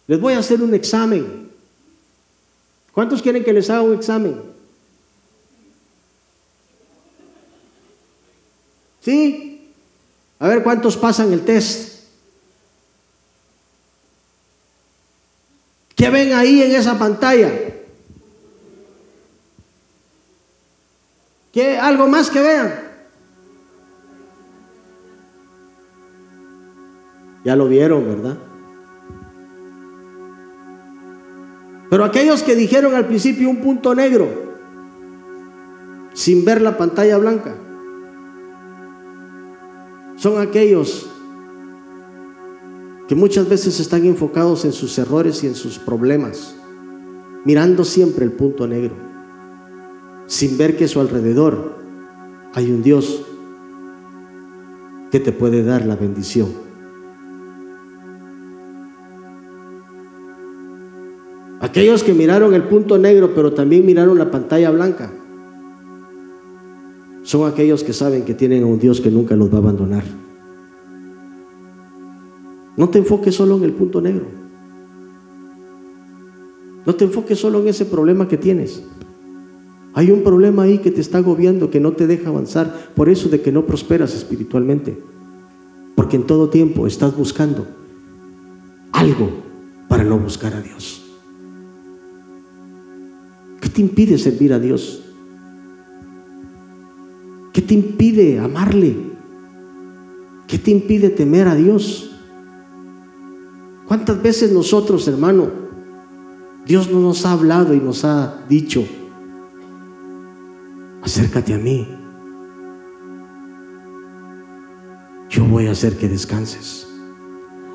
Les 0.07 0.21
voy 0.21 0.35
a 0.35 0.41
hacer 0.41 0.61
un 0.61 0.75
examen. 0.75 1.51
¿Cuántos 2.93 3.23
quieren 3.23 3.43
que 3.43 3.55
les 3.55 3.71
haga 3.71 3.81
un 3.81 3.95
examen? 3.95 4.39
¿Sí? 9.01 9.71
A 10.39 10.49
ver 10.49 10.63
cuántos 10.63 10.99
pasan 10.99 11.33
el 11.33 11.43
test. 11.43 12.05
¿Qué 15.97 16.11
ven 16.11 16.35
ahí 16.35 16.61
en 16.61 16.73
esa 16.73 16.99
pantalla? 16.99 17.51
¿Qué 21.51 21.79
algo 21.79 22.07
más 22.09 22.29
que 22.29 22.41
vean? 22.41 22.84
Ya 27.45 27.55
lo 27.55 27.69
vieron, 27.69 28.05
¿verdad? 28.07 28.39
Pero 31.91 32.05
aquellos 32.05 32.43
que 32.43 32.57
dijeron 32.57 32.95
al 32.95 33.07
principio 33.07 33.49
un 33.49 33.59
punto 33.59 33.95
negro, 33.95 34.27
sin 36.15 36.45
ver 36.45 36.63
la 36.63 36.77
pantalla 36.77 37.19
blanca, 37.19 37.55
son 40.17 40.41
aquellos 40.41 41.09
que 43.07 43.15
muchas 43.15 43.49
veces 43.49 43.79
están 43.79 44.07
enfocados 44.07 44.65
en 44.65 44.73
sus 44.73 44.99
errores 44.99 45.45
y 45.45 45.47
en 45.47 45.55
sus 45.55 45.79
problemas, 45.79 46.57
mirando 47.45 47.85
siempre 47.85 48.25
el 48.25 48.33
punto 48.33 48.67
negro, 48.67 48.95
sin 50.27 50.57
ver 50.57 50.77
que 50.77 50.87
a 50.87 50.89
su 50.89 50.99
alrededor 51.01 51.77
hay 52.55 52.71
un 52.71 52.83
Dios 52.83 53.27
que 55.11 55.21
te 55.21 55.33
puede 55.33 55.63
dar 55.63 55.85
la 55.85 55.97
bendición. 55.97 56.64
Aquellos 61.75 62.05
que 62.05 62.15
miraron 62.15 62.55
el 62.55 62.63
punto 62.63 62.99
negro, 62.99 63.33
pero 63.35 63.53
también 63.53 63.85
miraron 63.85 64.17
la 64.17 64.31
pantalla 64.31 64.71
blanca, 64.71 65.11
son 67.25 67.51
aquellos 67.51 67.83
que 67.83 67.93
saben 67.93 68.23
que 68.23 68.33
tienen 68.33 68.63
a 68.63 68.67
un 68.67 68.79
Dios 68.79 69.01
que 69.01 69.11
nunca 69.11 69.35
los 69.35 69.51
va 69.51 69.57
a 69.57 69.59
abandonar. 69.59 70.05
No 72.77 72.89
te 72.91 72.99
enfoques 72.99 73.35
solo 73.35 73.57
en 73.57 73.65
el 73.65 73.73
punto 73.73 74.01
negro. 74.01 74.25
No 76.87 76.95
te 76.95 77.07
enfoques 77.07 77.41
solo 77.41 77.61
en 77.61 77.67
ese 77.67 77.87
problema 77.87 78.29
que 78.29 78.37
tienes. 78.37 78.85
Hay 79.95 80.13
un 80.13 80.23
problema 80.23 80.63
ahí 80.63 80.79
que 80.79 80.93
te 80.93 81.01
está 81.01 81.19
agobiando, 81.19 81.71
que 81.71 81.81
no 81.81 81.91
te 81.95 82.07
deja 82.07 82.29
avanzar, 82.29 82.93
por 82.95 83.09
eso 83.09 83.29
de 83.29 83.41
que 83.41 83.51
no 83.51 83.67
prosperas 83.67 84.15
espiritualmente. 84.15 84.97
Porque 85.97 86.15
en 86.15 86.23
todo 86.23 86.51
tiempo 86.51 86.87
estás 86.87 87.17
buscando 87.17 87.67
algo 88.93 89.29
para 89.89 90.05
no 90.05 90.21
buscar 90.21 90.55
a 90.55 90.61
Dios. 90.61 91.04
¿Qué 93.65 93.71
te 93.71 93.81
impide 93.81 94.19
servir 94.19 94.53
a 94.53 94.59
Dios? 94.59 95.03
¿Qué 97.51 97.63
te 97.63 97.73
impide 97.73 98.39
amarle? 98.39 98.95
¿Qué 100.47 100.59
te 100.59 100.71
impide 100.71 101.09
temer 101.09 101.49
a 101.49 101.55
Dios? 101.55 102.15
¿Cuántas 103.89 104.21
veces 104.23 104.53
nosotros, 104.53 105.09
hermano, 105.09 105.49
Dios 106.67 106.91
no 106.91 107.01
nos 107.01 107.25
ha 107.25 107.33
hablado 107.33 107.73
y 107.73 107.79
nos 107.79 108.05
ha 108.05 108.45
dicho, 108.51 108.85
acércate 111.03 111.55
a 111.55 111.59
mí? 111.59 111.89
Yo 115.31 115.43
voy 115.47 115.69
a 115.69 115.71
hacer 115.71 115.97
que 115.97 116.11
descanses. 116.11 116.87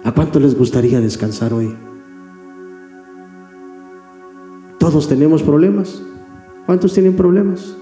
¿A 0.03 0.11
cuánto 0.11 0.39
les 0.39 0.55
gustaría 0.55 1.01
descansar 1.01 1.51
hoy? 1.51 1.75
Todos 4.89 5.07
tenemos 5.07 5.43
problemas. 5.43 6.01
¿Cuántos 6.65 6.95
tienen 6.95 7.15
problemas? 7.15 7.75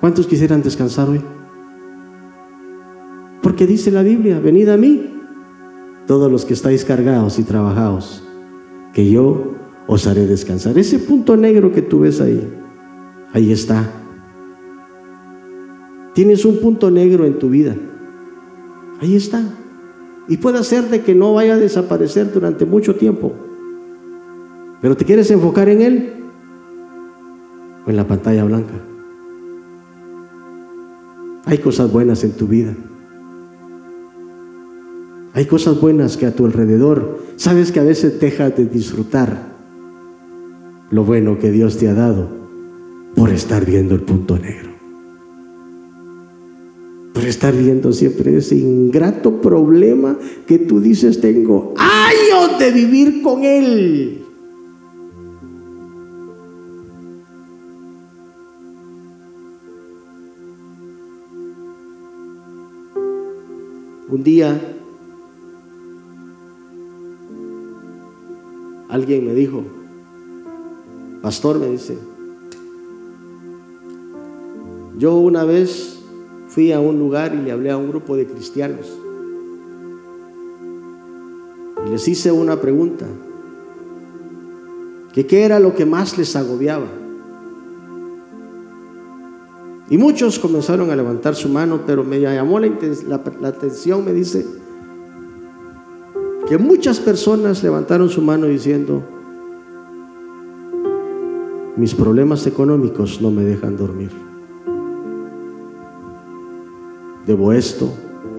¿Cuántos 0.00 0.26
quisieran 0.26 0.60
descansar 0.60 1.08
hoy? 1.08 1.20
Porque 3.40 3.64
dice 3.64 3.92
la 3.92 4.02
Biblia, 4.02 4.40
venid 4.40 4.68
a 4.70 4.76
mí, 4.76 5.20
todos 6.08 6.32
los 6.32 6.44
que 6.44 6.54
estáis 6.54 6.84
cargados 6.84 7.38
y 7.38 7.44
trabajados, 7.44 8.24
que 8.92 9.08
yo 9.08 9.52
os 9.86 10.04
haré 10.08 10.26
descansar. 10.26 10.76
Ese 10.78 10.98
punto 10.98 11.36
negro 11.36 11.70
que 11.70 11.82
tú 11.82 12.00
ves 12.00 12.20
ahí, 12.20 12.52
ahí 13.32 13.52
está. 13.52 13.88
Tienes 16.12 16.44
un 16.44 16.58
punto 16.58 16.90
negro 16.90 17.24
en 17.24 17.38
tu 17.38 17.50
vida. 17.50 17.76
Ahí 19.00 19.14
está. 19.14 19.44
Y 20.26 20.38
puede 20.38 20.64
ser 20.64 20.90
de 20.90 21.02
que 21.02 21.14
no 21.14 21.34
vaya 21.34 21.54
a 21.54 21.58
desaparecer 21.58 22.32
durante 22.32 22.64
mucho 22.64 22.96
tiempo. 22.96 23.32
Pero 24.84 24.98
te 24.98 25.06
quieres 25.06 25.30
enfocar 25.30 25.70
en 25.70 25.80
él 25.80 26.12
o 27.86 27.88
en 27.88 27.96
la 27.96 28.06
pantalla 28.06 28.44
blanca. 28.44 28.74
Hay 31.46 31.56
cosas 31.56 31.90
buenas 31.90 32.22
en 32.22 32.32
tu 32.32 32.46
vida. 32.46 32.74
Hay 35.32 35.46
cosas 35.46 35.80
buenas 35.80 36.18
que 36.18 36.26
a 36.26 36.34
tu 36.34 36.44
alrededor, 36.44 37.18
sabes 37.36 37.72
que 37.72 37.80
a 37.80 37.82
veces 37.82 38.20
dejas 38.20 38.58
de 38.58 38.66
disfrutar 38.66 39.54
lo 40.90 41.02
bueno 41.02 41.38
que 41.38 41.50
Dios 41.50 41.78
te 41.78 41.88
ha 41.88 41.94
dado 41.94 42.28
por 43.14 43.30
estar 43.30 43.64
viendo 43.64 43.94
el 43.94 44.02
punto 44.02 44.38
negro. 44.38 44.68
Por 47.14 47.24
estar 47.24 47.54
viendo 47.56 47.90
siempre 47.90 48.36
ese 48.36 48.56
ingrato 48.56 49.40
problema 49.40 50.18
que 50.46 50.58
tú 50.58 50.78
dices, 50.78 51.22
tengo 51.22 51.72
años 51.78 52.58
de 52.58 52.70
vivir 52.70 53.22
con 53.22 53.44
él. 53.44 54.23
Un 64.14 64.22
día 64.22 64.60
Alguien 68.88 69.26
me 69.26 69.34
dijo, 69.34 69.64
pastor 71.20 71.58
me 71.58 71.66
dice, 71.66 71.98
yo 74.96 75.16
una 75.16 75.42
vez 75.42 75.98
fui 76.46 76.70
a 76.70 76.78
un 76.78 77.00
lugar 77.00 77.34
y 77.34 77.38
le 77.38 77.50
hablé 77.50 77.72
a 77.72 77.76
un 77.76 77.88
grupo 77.88 78.16
de 78.16 78.24
cristianos 78.28 78.96
y 81.84 81.90
les 81.90 82.06
hice 82.06 82.30
una 82.30 82.60
pregunta, 82.60 83.06
que 85.12 85.26
qué 85.26 85.42
era 85.42 85.58
lo 85.58 85.74
que 85.74 85.86
más 85.86 86.16
les 86.16 86.36
agobiaba. 86.36 86.86
Y 89.94 89.96
muchos 89.96 90.40
comenzaron 90.40 90.90
a 90.90 90.96
levantar 90.96 91.36
su 91.36 91.48
mano, 91.48 91.82
pero 91.86 92.02
me 92.02 92.20
llamó 92.20 92.58
la, 92.58 92.66
atención, 93.46 94.04
me 94.04 94.12
dice, 94.12 94.44
que 96.48 96.58
muchas 96.58 96.98
personas 96.98 97.62
levantaron 97.62 98.08
su 98.08 98.20
mano 98.20 98.46
diciendo, 98.46 99.04
mis 101.76 101.94
problemas 101.94 102.44
económicos 102.48 103.22
no 103.22 103.30
me 103.30 103.44
dejan 103.44 103.76
dormir. 103.76 104.10
Debo 107.24 107.52
esto, 107.52 107.88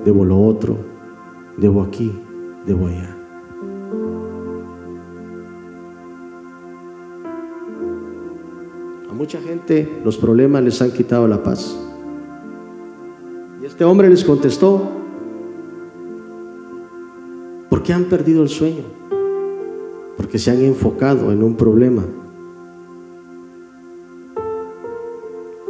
debo 0.04 0.26
lo 0.26 0.38
otro, 0.38 0.76
debo 1.56 1.84
aquí, 1.84 2.12
debo 2.66 2.88
allá. 2.88 3.15
Mucha 9.16 9.40
gente 9.42 10.02
los 10.04 10.18
problemas 10.18 10.64
les 10.64 10.82
han 10.82 10.92
quitado 10.92 11.28
la 11.28 11.42
paz. 11.42 11.76
Y 13.62 13.66
este 13.66 13.84
hombre 13.84 14.10
les 14.10 14.24
contestó, 14.24 14.82
¿Por 17.70 17.84
qué 17.84 17.94
han 17.94 18.06
perdido 18.06 18.44
el 18.44 18.50
sueño? 18.50 18.84
Porque 20.16 20.40
se 20.40 20.52
han 20.52 20.62
enfocado 20.64 21.32
en 21.32 21.44
un 21.44 21.56
problema. 21.56 22.04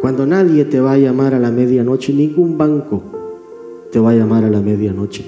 Cuando 0.01 0.25
nadie 0.25 0.65
te 0.65 0.79
va 0.79 0.91
a 0.91 0.97
llamar 0.97 1.33
a 1.33 1.39
la 1.39 1.49
medianoche, 1.49 2.13
ningún 2.13 2.57
banco 2.57 3.01
te 3.91 3.99
va 3.99 4.11
a 4.11 4.13
llamar 4.13 4.43
a 4.43 4.49
la 4.49 4.61
medianoche. 4.61 5.25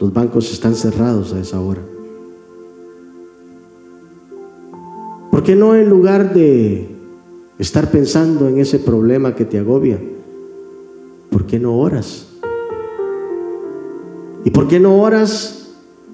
Los 0.00 0.12
bancos 0.12 0.50
están 0.52 0.74
cerrados 0.74 1.32
a 1.34 1.40
esa 1.40 1.60
hora. 1.60 1.82
¿Por 5.38 5.44
qué 5.44 5.54
no 5.54 5.76
en 5.76 5.88
lugar 5.88 6.34
de 6.34 6.88
estar 7.60 7.92
pensando 7.92 8.48
en 8.48 8.58
ese 8.58 8.80
problema 8.80 9.36
que 9.36 9.44
te 9.44 9.60
agobia, 9.60 9.96
por 11.30 11.46
qué 11.46 11.60
no 11.60 11.78
oras? 11.78 12.26
¿Y 14.44 14.50
por 14.50 14.66
qué 14.66 14.80
no 14.80 15.00
oras 15.00 15.68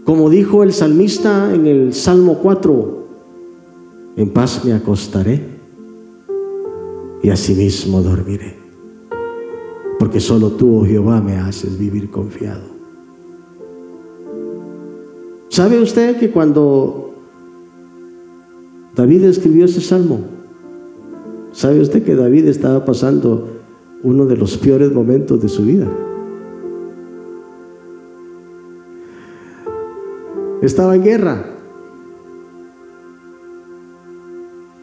como 0.04 0.28
dijo 0.28 0.62
el 0.62 0.74
salmista 0.74 1.54
en 1.54 1.66
el 1.66 1.94
Salmo 1.94 2.38
4? 2.42 3.06
En 4.16 4.28
paz 4.28 4.62
me 4.62 4.74
acostaré 4.74 5.40
y 7.22 7.30
asimismo 7.30 8.02
dormiré. 8.02 8.58
Porque 9.98 10.20
solo 10.20 10.50
tú, 10.50 10.80
oh 10.80 10.84
Jehová, 10.84 11.22
me 11.22 11.38
haces 11.38 11.78
vivir 11.78 12.10
confiado. 12.10 12.64
¿Sabe 15.48 15.80
usted 15.80 16.18
que 16.18 16.30
cuando 16.30 17.13
David 18.96 19.24
escribió 19.24 19.64
ese 19.64 19.80
salmo, 19.80 20.20
sabe 21.52 21.80
usted 21.80 22.04
que 22.04 22.14
David 22.14 22.46
estaba 22.46 22.84
pasando 22.84 23.48
uno 24.04 24.26
de 24.26 24.36
los 24.36 24.56
peores 24.56 24.92
momentos 24.92 25.42
de 25.42 25.48
su 25.48 25.64
vida? 25.64 25.88
Estaba 30.62 30.94
en 30.94 31.02
guerra. 31.02 31.44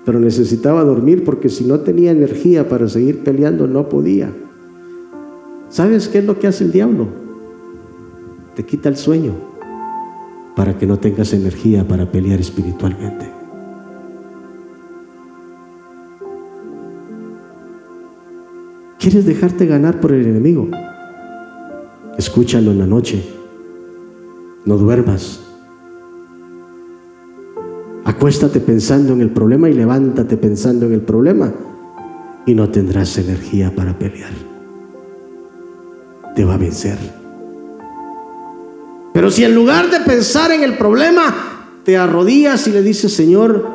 Pero 0.05 0.19
necesitaba 0.19 0.83
dormir 0.83 1.23
porque 1.23 1.49
si 1.49 1.63
no 1.63 1.79
tenía 1.79 2.11
energía 2.11 2.67
para 2.67 2.89
seguir 2.89 3.23
peleando 3.23 3.67
no 3.67 3.87
podía. 3.87 4.31
¿Sabes 5.69 6.09
qué 6.09 6.19
es 6.19 6.25
lo 6.25 6.37
que 6.37 6.47
hace 6.47 6.65
el 6.65 6.71
diablo? 6.71 7.07
Te 8.55 8.65
quita 8.65 8.89
el 8.89 8.97
sueño 8.97 9.33
para 10.55 10.77
que 10.77 10.85
no 10.85 10.99
tengas 10.99 11.33
energía 11.33 11.87
para 11.87 12.11
pelear 12.11 12.39
espiritualmente. 12.39 13.40
¿Quieres 19.01 19.25
dejarte 19.25 19.65
ganar 19.65 19.99
por 19.99 20.11
el 20.11 20.27
enemigo? 20.27 20.69
Escúchalo 22.19 22.69
en 22.69 22.77
la 22.77 22.85
noche. 22.85 23.23
No 24.63 24.77
duermas. 24.77 25.39
Acuéstate 28.05 28.59
pensando 28.59 29.13
en 29.13 29.21
el 29.21 29.31
problema 29.31 29.67
y 29.71 29.73
levántate 29.73 30.37
pensando 30.37 30.85
en 30.85 30.93
el 30.93 31.01
problema 31.01 31.51
y 32.45 32.53
no 32.53 32.69
tendrás 32.69 33.17
energía 33.17 33.73
para 33.75 33.97
pelear. 33.97 34.33
Te 36.35 36.45
va 36.45 36.53
a 36.53 36.57
vencer. 36.57 36.99
Pero 39.15 39.31
si 39.31 39.43
en 39.43 39.55
lugar 39.55 39.89
de 39.89 40.01
pensar 40.01 40.51
en 40.51 40.61
el 40.61 40.77
problema, 40.77 41.79
te 41.83 41.97
arrodillas 41.97 42.67
y 42.67 42.71
le 42.71 42.83
dices, 42.83 43.11
Señor, 43.11 43.67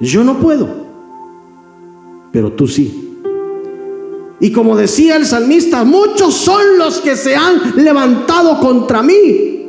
yo 0.00 0.24
no 0.24 0.38
puedo, 0.38 0.66
pero 2.32 2.52
tú 2.52 2.66
sí. 2.66 3.09
Y 4.40 4.52
como 4.52 4.74
decía 4.74 5.16
el 5.16 5.26
salmista, 5.26 5.84
muchos 5.84 6.34
son 6.34 6.78
los 6.78 7.00
que 7.00 7.14
se 7.14 7.36
han 7.36 7.76
levantado 7.76 8.58
contra 8.58 9.02
mí, 9.02 9.68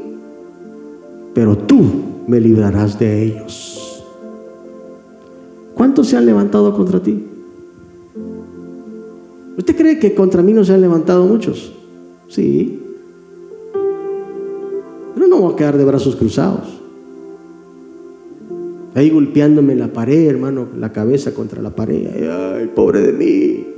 pero 1.34 1.58
tú 1.58 1.82
me 2.28 2.40
librarás 2.40 2.98
de 2.98 3.24
ellos. 3.24 4.04
¿Cuántos 5.76 6.08
se 6.08 6.16
han 6.16 6.26
levantado 6.26 6.74
contra 6.74 7.02
ti? 7.02 7.22
¿Usted 9.58 9.76
cree 9.76 10.00
que 10.00 10.16
contra 10.16 10.42
mí 10.42 10.54
no 10.54 10.64
se 10.64 10.74
han 10.74 10.82
levantado 10.82 11.26
muchos? 11.26 11.74
Sí. 12.30 12.80
Pero 15.14 15.28
no 15.28 15.38
voy 15.38 15.54
a 15.54 15.56
quedar 15.58 15.78
de 15.78 15.84
brazos 15.84 16.16
cruzados. 16.16 16.80
Ahí 18.94 19.10
golpeándome 19.10 19.76
la 19.76 19.88
pared, 19.88 20.28
hermano, 20.28 20.68
la 20.78 20.92
cabeza 20.92 21.34
contra 21.34 21.62
la 21.62 21.72
pared. 21.72 22.08
Ay, 22.30 22.72
pobre 22.74 23.02
de 23.02 23.14
mí. 23.14 23.71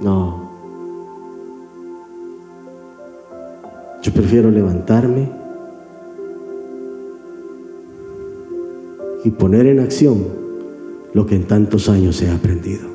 No. 0.00 0.48
Yo 4.02 4.12
prefiero 4.12 4.50
levantarme 4.50 5.28
y 9.24 9.30
poner 9.30 9.66
en 9.66 9.80
acción 9.80 10.24
lo 11.12 11.26
que 11.26 11.34
en 11.34 11.48
tantos 11.48 11.88
años 11.88 12.22
he 12.22 12.30
aprendido. 12.30 12.86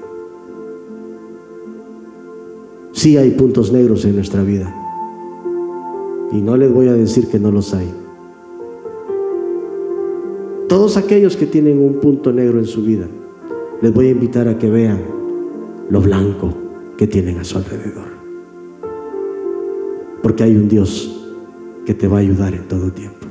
Sí 2.94 3.18
hay 3.18 3.32
puntos 3.32 3.72
negros 3.74 4.06
en 4.06 4.16
nuestra 4.16 4.44
vida. 4.44 4.74
Y 6.32 6.42
no 6.42 6.56
les 6.56 6.72
voy 6.72 6.88
a 6.88 6.94
decir 6.94 7.28
que 7.28 7.38
no 7.38 7.52
los 7.52 7.74
hay. 7.74 7.92
Todos 10.70 10.96
aquellos 10.96 11.36
que 11.36 11.46
tienen 11.46 11.80
un 11.80 11.96
punto 11.96 12.32
negro 12.32 12.60
en 12.60 12.66
su 12.66 12.82
vida, 12.82 13.08
les 13.82 13.94
voy 13.94 14.08
a 14.08 14.12
invitar 14.12 14.48
a 14.48 14.58
que 14.58 14.70
vean 14.70 15.02
lo 15.90 16.02
blanco 16.02 16.63
que 16.98 17.08
tienen 17.08 17.40
a 17.40 17.44
su 17.44 17.58
alrededor. 17.58 18.08
Porque 20.22 20.44
hay 20.44 20.56
un 20.56 20.70
Dios 20.70 21.24
que 21.86 21.94
te 21.94 22.08
va 22.08 22.18
a 22.18 22.22
ayudar 22.22 22.54
en 22.54 22.68
todo 22.68 22.92
tiempo. 22.92 23.28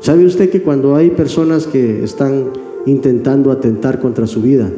¿Sabe 0.00 0.24
usted 0.24 0.50
que 0.50 0.62
cuando 0.62 0.96
hay 0.96 1.10
personas 1.10 1.66
que 1.66 2.02
están 2.02 2.50
intentando 2.86 3.52
atentar 3.52 4.00
contra 4.00 4.26
su 4.26 4.40
vida, 4.40 4.70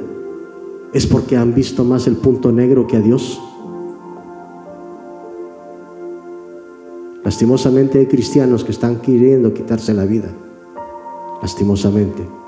es 0.93 1.07
porque 1.07 1.37
han 1.37 1.55
visto 1.55 1.85
más 1.85 2.07
el 2.07 2.17
punto 2.17 2.51
negro 2.51 2.87
que 2.87 2.97
a 2.97 3.01
Dios? 3.01 3.41
Lastimosamente 7.25 8.01
hay 8.01 8.07
cristianos 8.07 8.65
que 8.65 8.73
están 8.73 8.97
queriendo 8.97 9.55
quitarse 9.55 9.95
la 9.95 10.05
vida. 10.05 10.29
Lastimosamente. 11.41 12.42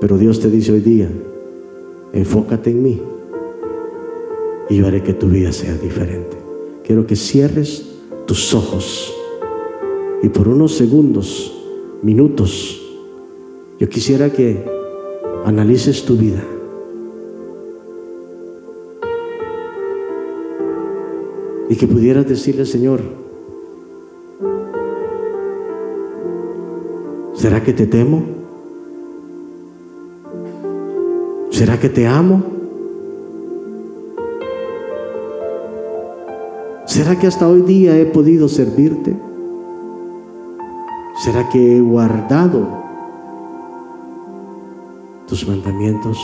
Pero 0.00 0.16
Dios 0.16 0.40
te 0.40 0.48
dice 0.48 0.72
hoy 0.72 0.80
día, 0.80 1.10
enfócate 2.12 2.70
en 2.70 2.82
mí 2.82 3.02
y 4.70 4.76
yo 4.76 4.86
haré 4.86 5.02
que 5.02 5.14
tu 5.14 5.28
vida 5.28 5.52
sea 5.52 5.74
diferente. 5.74 6.36
Quiero 6.84 7.06
que 7.06 7.16
cierres 7.16 7.86
tus 8.26 8.54
ojos 8.54 9.14
y 10.22 10.28
por 10.28 10.48
unos 10.48 10.74
segundos, 10.74 11.52
minutos, 12.02 12.80
yo 13.78 13.88
quisiera 13.88 14.32
que 14.32 14.64
analices 15.44 16.04
tu 16.04 16.16
vida. 16.16 16.42
Y 21.70 21.76
que 21.76 21.86
pudieras 21.86 22.26
decirle, 22.26 22.64
Señor, 22.64 23.00
¿será 27.34 27.62
que 27.62 27.74
te 27.74 27.86
temo? 27.86 28.37
¿Será 31.58 31.76
que 31.76 31.88
te 31.88 32.06
amo? 32.06 32.40
¿Será 36.86 37.18
que 37.18 37.26
hasta 37.26 37.48
hoy 37.48 37.62
día 37.62 37.98
he 37.98 38.06
podido 38.06 38.46
servirte? 38.46 39.16
¿Será 41.24 41.48
que 41.48 41.78
he 41.78 41.80
guardado 41.80 42.64
tus 45.26 45.48
mandamientos? 45.48 46.16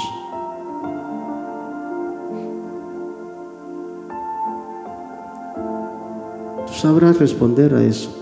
Tú 6.65 6.73
sabrás 6.75 7.19
responder 7.19 7.75
a 7.75 7.83
eso. 7.83 8.17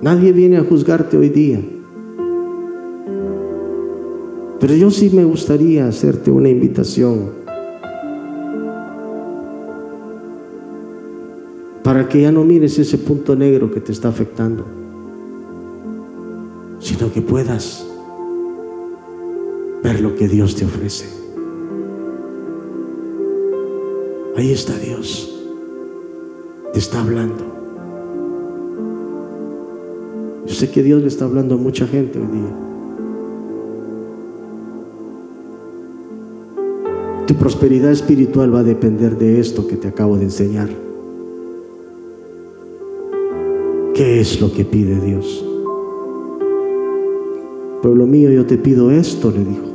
Nadie 0.00 0.32
viene 0.32 0.56
a 0.56 0.64
juzgarte 0.64 1.16
hoy 1.16 1.28
día. 1.28 1.60
Pero 4.62 4.76
yo 4.76 4.92
sí 4.92 5.10
me 5.10 5.24
gustaría 5.24 5.88
hacerte 5.88 6.30
una 6.30 6.48
invitación 6.48 7.30
para 11.82 12.08
que 12.08 12.22
ya 12.22 12.30
no 12.30 12.44
mires 12.44 12.78
ese 12.78 12.96
punto 12.96 13.34
negro 13.34 13.72
que 13.72 13.80
te 13.80 13.90
está 13.90 14.06
afectando, 14.06 14.64
sino 16.78 17.12
que 17.12 17.20
puedas 17.22 17.84
ver 19.82 20.00
lo 20.00 20.14
que 20.14 20.28
Dios 20.28 20.54
te 20.54 20.64
ofrece. 20.64 21.06
Ahí 24.36 24.52
está 24.52 24.78
Dios, 24.78 25.44
te 26.72 26.78
está 26.78 27.00
hablando. 27.00 27.44
Yo 30.46 30.54
sé 30.54 30.70
que 30.70 30.84
Dios 30.84 31.02
le 31.02 31.08
está 31.08 31.24
hablando 31.24 31.56
a 31.56 31.58
mucha 31.58 31.84
gente 31.88 32.20
hoy 32.20 32.26
día. 32.28 32.71
Tu 37.26 37.34
prosperidad 37.36 37.92
espiritual 37.92 38.54
va 38.54 38.60
a 38.60 38.64
depender 38.64 39.16
de 39.16 39.40
esto 39.40 39.66
que 39.66 39.76
te 39.76 39.88
acabo 39.88 40.16
de 40.16 40.24
enseñar. 40.24 40.68
¿Qué 43.94 44.20
es 44.20 44.40
lo 44.40 44.52
que 44.52 44.64
pide 44.64 44.98
Dios? 45.00 45.44
Pueblo 47.82 48.06
mío, 48.06 48.30
yo 48.30 48.46
te 48.46 48.56
pido 48.56 48.90
esto, 48.90 49.30
le 49.30 49.44
dijo. 49.44 49.66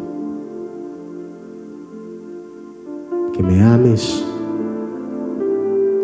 Que 3.33 3.43
me 3.43 3.61
ames, 3.61 4.23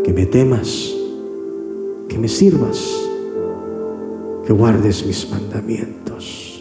que 0.04 0.14
me 0.14 0.26
temas, 0.26 0.94
que 2.08 2.18
me 2.20 2.28
sirvas, 2.28 3.10
que 4.46 4.54
guardes 4.54 5.06
mis 5.06 5.30
mandamientos. 5.32 6.53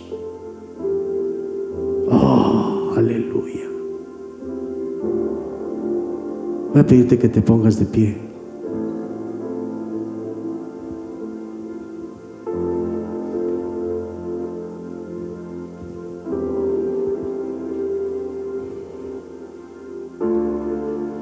Voy 6.73 6.81
a 6.81 6.86
pedirte 6.86 7.19
que 7.19 7.28
te 7.28 7.43
pongas 7.43 7.78
de 7.78 7.85
pie. 7.85 8.16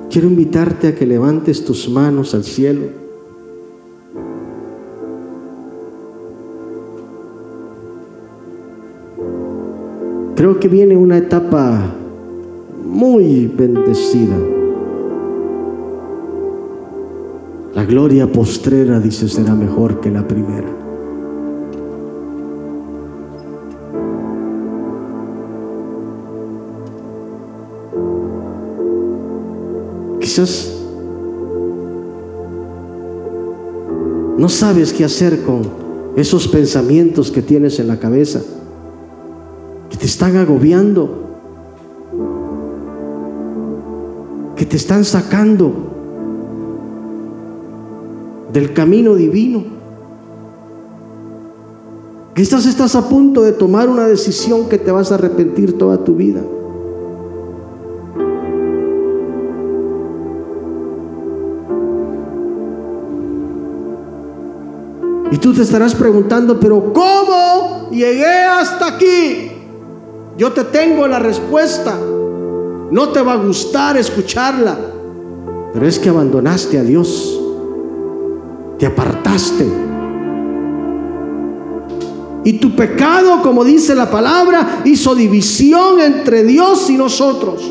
Quiero 0.09 0.29
invitarte 0.29 0.89
a 0.89 0.95
que 0.95 1.05
levantes 1.05 1.65
tus 1.65 1.89
manos 1.89 2.33
al 2.35 2.45
cielo. 2.45 2.83
Creo 10.37 10.61
que 10.61 10.69
viene 10.69 10.97
una 10.97 11.19
etapa 11.19 11.93
muy 12.85 13.47
bendecida. 13.47 14.60
La 17.81 17.87
gloria 17.87 18.31
postrera, 18.31 19.01
dice, 19.01 19.27
será 19.27 19.55
mejor 19.55 20.03
que 20.03 20.11
la 20.11 20.29
primera. 20.29 20.69
no 34.37 34.49
sabes 34.49 34.93
qué 34.93 35.05
hacer 35.05 35.43
con 35.43 35.63
esos 36.17 36.49
pensamientos 36.49 37.31
que 37.31 37.41
tienes 37.41 37.79
en 37.79 37.89
la 37.89 37.99
cabeza, 37.99 38.43
que 39.89 39.97
te 39.97 40.05
están 40.05 40.37
agobiando, 40.37 41.31
que 44.55 44.67
te 44.67 44.77
están 44.77 45.07
sacando 45.07 46.00
del 48.53 48.73
camino 48.73 49.15
divino. 49.15 49.65
Quizás 52.35 52.67
estás 52.67 52.95
a 52.95 53.09
punto 53.09 53.43
de 53.43 53.53
tomar 53.53 53.89
una 53.89 54.07
decisión 54.07 54.69
que 54.69 54.79
te 54.79 54.91
vas 54.91 55.13
a 55.13 55.17
arrepentir 55.17 55.77
toda 55.77 56.05
tu 56.05 56.15
vida. 56.15 56.41
Y 65.33 65.37
tú 65.37 65.55
te 65.55 65.63
estarás 65.63 65.95
preguntando, 65.95 66.59
pero 66.59 66.93
¿cómo 66.93 67.71
llegué 67.91 68.45
hasta 68.45 68.95
aquí. 68.95 69.51
Yo 70.37 70.53
te 70.53 70.65
tengo 70.65 71.07
la 71.07 71.19
respuesta. 71.19 71.99
No 72.91 73.09
te 73.11 73.23
va 73.23 73.35
a 73.35 73.37
gustar 73.37 73.97
escucharla, 73.97 74.77
pero 75.73 75.87
es 75.87 75.99
que 75.99 76.09
abandonaste 76.09 76.79
a 76.79 76.83
Dios. 76.83 77.40
Te 78.81 78.87
apartaste. 78.87 79.67
Y 82.43 82.55
tu 82.55 82.75
pecado, 82.75 83.43
como 83.43 83.63
dice 83.63 83.95
la 83.95 84.11
palabra, 84.11 84.81
hizo 84.87 85.15
división 85.15 86.01
entre 86.01 86.43
Dios 86.45 86.89
y 86.89 86.97
nosotros. 86.97 87.71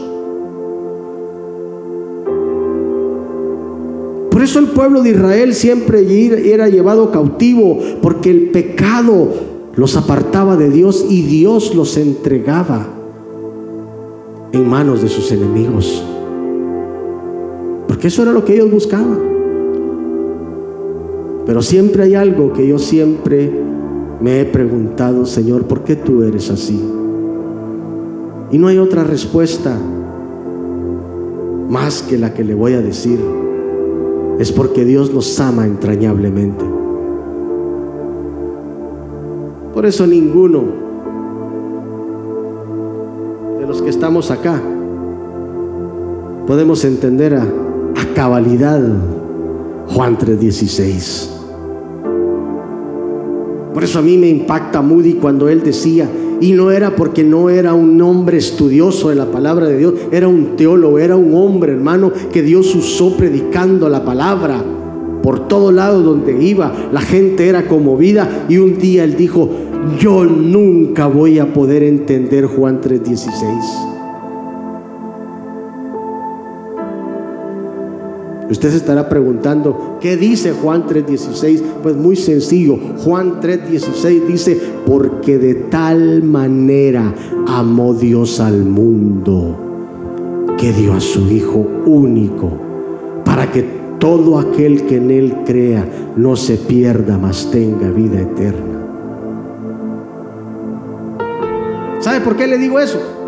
Por 4.30 4.44
eso 4.44 4.60
el 4.60 4.68
pueblo 4.68 5.02
de 5.02 5.10
Israel 5.10 5.56
siempre 5.56 6.54
era 6.54 6.70
llevado 6.70 7.12
cautivo, 7.12 7.80
porque 8.02 8.30
el 8.30 8.52
pecado 8.52 9.34
los 9.76 9.98
apartaba 9.98 10.56
de 10.56 10.70
Dios 10.70 11.06
y 11.10 11.24
Dios 11.24 11.74
los 11.74 11.98
entregaba 11.98 12.86
en 14.52 14.70
manos 14.70 15.02
de 15.02 15.10
sus 15.10 15.32
enemigos. 15.32 16.04
Porque 17.88 18.08
eso 18.08 18.22
era 18.22 18.32
lo 18.32 18.46
que 18.46 18.54
ellos 18.54 18.70
buscaban. 18.70 19.29
Pero 21.50 21.64
siempre 21.64 22.04
hay 22.04 22.14
algo 22.14 22.54
que 22.54 22.68
yo 22.68 22.78
siempre 22.78 23.52
me 24.22 24.40
he 24.40 24.46
preguntado, 24.46 25.26
Señor, 25.26 25.64
¿por 25.64 25.84
qué 25.84 25.96
tú 25.96 26.22
eres 26.22 26.52
así? 26.52 26.80
Y 28.52 28.60
no 28.60 28.68
hay 28.68 28.78
otra 28.78 29.04
respuesta 29.04 29.76
más 31.68 32.04
que 32.04 32.20
la 32.20 32.36
que 32.36 32.44
le 32.44 32.54
voy 32.54 32.74
a 32.74 32.82
decir 32.84 33.20
es 34.38 34.52
porque 34.52 34.86
Dios 34.86 35.12
nos 35.12 35.40
ama 35.40 35.66
entrañablemente. 35.66 36.64
Por 39.74 39.88
eso 39.88 40.06
ninguno 40.06 40.66
de 43.60 43.66
los 43.66 43.82
que 43.82 43.90
estamos 43.90 44.30
acá 44.30 44.62
podemos 46.46 46.86
entender 46.86 47.34
a, 47.34 47.48
cabalidad 48.14 48.84
Juan 49.88 50.16
3:16. 50.16 51.39
Por 53.74 53.84
eso 53.84 54.00
a 54.00 54.02
mí 54.02 54.18
me 54.18 54.30
impacta 54.30 54.82
Moody 54.82 55.14
cuando 55.14 55.48
él 55.48 55.62
decía, 55.64 56.10
y 56.42 56.54
no 56.54 56.72
era 56.72 56.96
porque 56.96 57.24
no 57.24 57.50
era 57.50 57.74
un 57.74 58.02
hombre 58.02 58.38
estudioso 58.38 59.10
de 59.10 59.16
la 59.16 59.26
palabra 59.26 59.68
de 59.68 59.78
Dios, 59.78 59.94
era 60.12 60.28
un 60.28 60.56
teólogo, 60.56 61.00
era 61.00 61.16
un 61.16 61.34
hombre, 61.36 61.74
hermano, 61.74 62.12
que 62.32 62.42
Dios 62.42 62.74
usó 62.76 63.16
predicando 63.18 63.90
la 63.90 64.04
palabra. 64.04 64.64
Por 65.22 65.48
todo 65.48 65.72
lado 65.72 66.02
donde 66.02 66.42
iba, 66.44 66.74
la 66.94 67.02
gente 67.02 67.48
era 67.48 67.68
conmovida 67.68 68.46
y 68.48 68.58
un 68.58 68.78
día 68.78 69.04
él 69.04 69.18
dijo, 69.18 69.50
yo 70.00 70.24
nunca 70.24 71.08
voy 71.08 71.40
a 71.40 71.54
poder 71.54 71.84
entender 71.84 72.46
Juan 72.46 72.80
3:16. 72.82 73.99
Usted 78.50 78.72
se 78.72 78.78
estará 78.78 79.10
preguntando, 79.10 79.98
¿qué 80.02 80.18
dice 80.18 80.54
Juan 80.54 80.88
3:16? 80.88 81.62
Pues 81.84 81.96
muy 81.96 82.16
sencillo, 82.16 82.78
Juan 83.04 83.40
3:16 83.42 84.26
dice, 84.26 84.60
porque 84.88 85.38
de 85.38 85.54
tal 85.54 86.24
manera 86.24 87.14
amó 87.48 87.94
Dios 87.94 88.40
al 88.40 88.66
mundo, 88.66 89.56
que 90.58 90.74
dio 90.74 90.94
a 90.94 91.00
su 91.00 91.32
Hijo 91.32 91.66
único, 91.86 92.52
para 93.24 93.52
que 93.52 93.64
todo 94.00 94.40
aquel 94.40 94.84
que 94.88 94.96
en 94.96 95.12
Él 95.12 95.36
crea 95.46 95.86
no 96.16 96.36
se 96.36 96.58
pierda, 96.58 97.20
mas 97.20 97.52
tenga 97.52 97.92
vida 97.92 98.20
eterna. 98.20 98.80
¿Sabe 102.00 102.22
por 102.22 102.36
qué 102.36 102.48
le 102.48 102.58
digo 102.58 102.80
eso? 102.80 103.19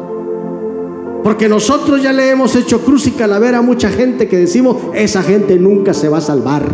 Porque 1.24 1.48
nosotros 1.48 2.02
ya 2.02 2.12
le 2.12 2.30
hemos 2.30 2.56
hecho 2.56 2.82
cruz 2.82 3.06
y 3.08 3.12
calavera 3.12 3.60
a 3.60 3.62
mucha 3.62 3.90
gente 3.90 4.28
que 4.28 4.38
decimos, 4.38 4.78
esa 4.94 5.22
gente 5.22 5.60
nunca 5.60 5.94
se 5.94 6.10
va 6.10 6.18
a 6.18 6.22
salvar. 6.22 6.66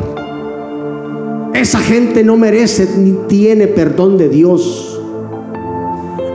Esa 1.54 1.80
gente 1.80 2.24
no 2.24 2.38
merece 2.38 2.88
ni 2.98 3.12
tiene 3.28 3.68
perdón 3.68 4.18
de 4.18 4.30
Dios. 4.30 5.02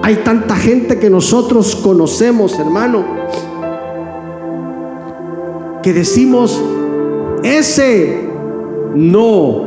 Hay 0.02 0.16
tanta 0.16 0.56
gente 0.56 0.98
que 0.98 1.08
nosotros 1.08 1.76
conocemos, 1.76 2.58
hermano, 2.58 3.04
que 5.82 5.92
decimos, 5.92 6.60
ese 7.42 8.28
no 8.94 9.64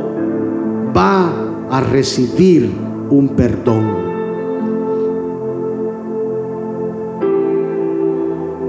va 0.96 1.32
a 1.70 1.80
recibir 1.80 2.70
un 3.10 3.30
perdón. 3.30 4.05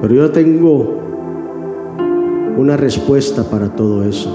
Pero 0.02 0.14
yo 0.14 0.32
tengo 0.32 0.98
una 2.57 2.78
respuesta 2.78 3.44
para 3.44 3.69
todo 3.69 4.03
eso. 4.03 4.30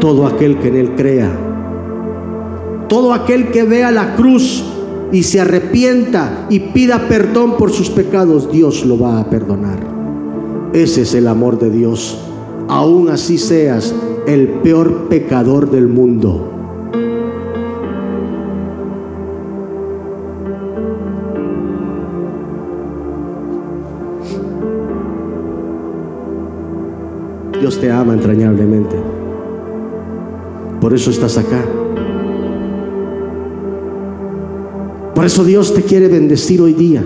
Todo 0.00 0.26
aquel 0.26 0.58
que 0.58 0.68
en 0.68 0.76
Él 0.76 0.94
crea, 0.96 1.30
todo 2.88 3.14
aquel 3.14 3.48
que 3.50 3.64
vea 3.64 3.90
la 3.90 4.14
cruz 4.16 4.64
y 5.12 5.22
se 5.22 5.40
arrepienta 5.40 6.46
y 6.50 6.60
pida 6.60 7.08
perdón 7.08 7.56
por 7.56 7.70
sus 7.70 7.90
pecados, 7.90 8.50
Dios 8.50 8.84
lo 8.84 8.98
va 8.98 9.20
a 9.20 9.30
perdonar. 9.30 9.78
Ese 10.72 11.02
es 11.02 11.14
el 11.14 11.28
amor 11.28 11.58
de 11.58 11.70
Dios. 11.70 12.18
Aún 12.68 13.08
así 13.08 13.38
seas 13.38 13.94
el 14.26 14.48
peor 14.48 15.08
pecador 15.08 15.70
del 15.70 15.88
mundo. 15.88 16.53
Dios 27.64 27.80
te 27.80 27.90
ama 27.90 28.12
entrañablemente. 28.12 28.94
Por 30.82 30.92
eso 30.92 31.10
estás 31.10 31.38
acá. 31.38 31.64
Por 35.14 35.24
eso 35.24 35.44
Dios 35.44 35.72
te 35.72 35.80
quiere 35.80 36.08
bendecir 36.08 36.60
hoy 36.60 36.74
día. 36.74 37.02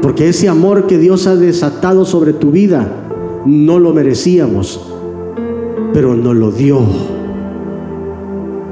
Porque 0.00 0.30
ese 0.30 0.48
amor 0.48 0.86
que 0.86 0.96
Dios 0.96 1.26
ha 1.26 1.36
desatado 1.36 2.06
sobre 2.06 2.32
tu 2.32 2.50
vida 2.50 3.10
no 3.44 3.78
lo 3.78 3.92
merecíamos, 3.92 4.90
pero 5.92 6.14
no 6.14 6.32
lo 6.32 6.50
dio. 6.50 6.80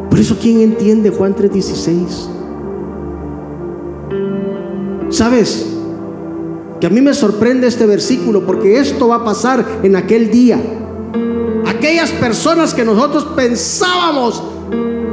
Por 0.09 0.19
eso, 0.19 0.39
¿quién 0.41 0.62
entiende 0.62 1.11
Juan 1.11 1.35
3:16? 1.35 2.27
¿Sabes? 5.11 5.72
Que 6.83 6.87
a 6.89 6.91
mí 6.91 7.01
me 7.01 7.15
sorprende 7.15 7.69
este 7.69 7.87
versículo 7.87 8.45
porque 8.45 8.81
esto 8.81 9.07
va 9.07 9.15
a 9.19 9.25
pasar 9.25 9.65
en 9.85 9.95
aquel 9.95 10.33
día. 10.33 10.61
Aquellas 11.65 12.11
personas 12.11 12.75
que 12.75 12.85
nosotros 12.85 13.25
pensábamos 13.37 14.43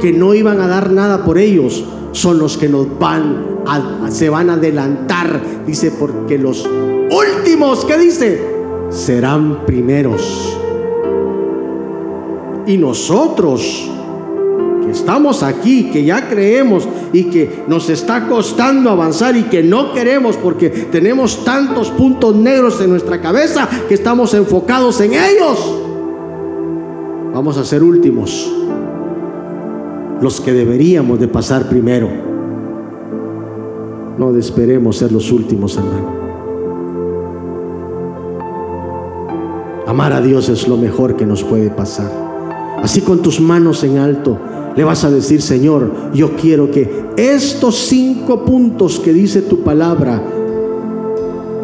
que 0.00 0.12
no 0.12 0.34
iban 0.34 0.60
a 0.60 0.66
dar 0.66 0.90
nada 0.90 1.24
por 1.24 1.38
ellos 1.38 1.84
son 2.10 2.40
los 2.40 2.58
que 2.58 2.68
nos 2.68 2.98
van 2.98 3.60
se 4.08 4.28
van 4.28 4.50
a 4.50 4.54
adelantar, 4.54 5.40
dice, 5.64 5.92
porque 5.92 6.38
los 6.38 6.68
últimos, 7.08 7.84
¿qué 7.84 7.98
dice? 7.98 8.44
Serán 8.88 9.64
primeros. 9.64 10.58
Y 12.66 12.78
nosotros 12.78 13.88
estamos 14.88 15.42
aquí, 15.42 15.90
que 15.90 16.04
ya 16.04 16.28
creemos 16.28 16.88
y 17.12 17.24
que 17.24 17.64
nos 17.66 17.90
está 17.90 18.26
costando 18.28 18.90
avanzar 18.90 19.36
y 19.36 19.44
que 19.44 19.62
no 19.62 19.92
queremos 19.92 20.36
porque 20.36 20.70
tenemos 20.70 21.44
tantos 21.44 21.90
puntos 21.90 22.34
negros 22.36 22.80
en 22.80 22.90
nuestra 22.90 23.20
cabeza 23.20 23.68
que 23.88 23.94
estamos 23.94 24.34
enfocados 24.34 25.00
en 25.00 25.14
ellos. 25.14 25.76
Vamos 27.34 27.56
a 27.58 27.64
ser 27.64 27.82
últimos, 27.82 28.52
los 30.20 30.40
que 30.40 30.52
deberíamos 30.52 31.20
de 31.20 31.28
pasar 31.28 31.68
primero. 31.68 32.08
No 34.18 34.36
esperemos 34.36 34.96
ser 34.96 35.12
los 35.12 35.30
últimos, 35.32 35.76
hermano. 35.76 36.20
Amar 39.86 40.12
a 40.12 40.20
Dios 40.20 40.48
es 40.48 40.68
lo 40.68 40.76
mejor 40.76 41.16
que 41.16 41.26
nos 41.26 41.42
puede 41.42 41.70
pasar. 41.70 42.10
Así 42.82 43.00
con 43.00 43.22
tus 43.22 43.40
manos 43.40 43.82
en 43.82 43.98
alto, 43.98 44.38
le 44.76 44.84
vas 44.84 45.04
a 45.04 45.10
decir, 45.10 45.42
Señor, 45.42 46.12
yo 46.14 46.36
quiero 46.36 46.70
que 46.70 46.88
estos 47.16 47.76
cinco 47.76 48.44
puntos 48.44 49.00
que 49.00 49.12
dice 49.12 49.42
tu 49.42 49.60
palabra 49.60 50.22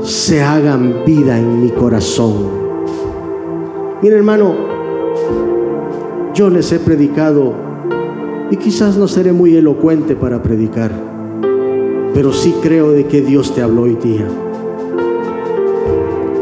se 0.03 0.43
hagan 0.43 1.03
vida 1.07 1.39
en 1.39 1.63
mi 1.63 1.71
corazón. 1.71 2.35
Mira 4.03 4.17
hermano, 4.17 4.55
yo 6.35 6.51
les 6.51 6.71
he 6.73 6.79
predicado 6.79 7.55
y 8.51 8.57
quizás 8.57 8.97
no 8.97 9.09
seré 9.09 9.33
muy 9.33 9.57
elocuente 9.57 10.15
para 10.17 10.43
predicar, 10.43 10.93
pero 12.13 12.33
sí 12.33 12.55
creo 12.63 12.91
de 12.91 13.07
que 13.07 13.23
Dios 13.23 13.55
te 13.55 13.63
habló 13.63 13.83
hoy 13.83 13.97
día. 13.97 14.27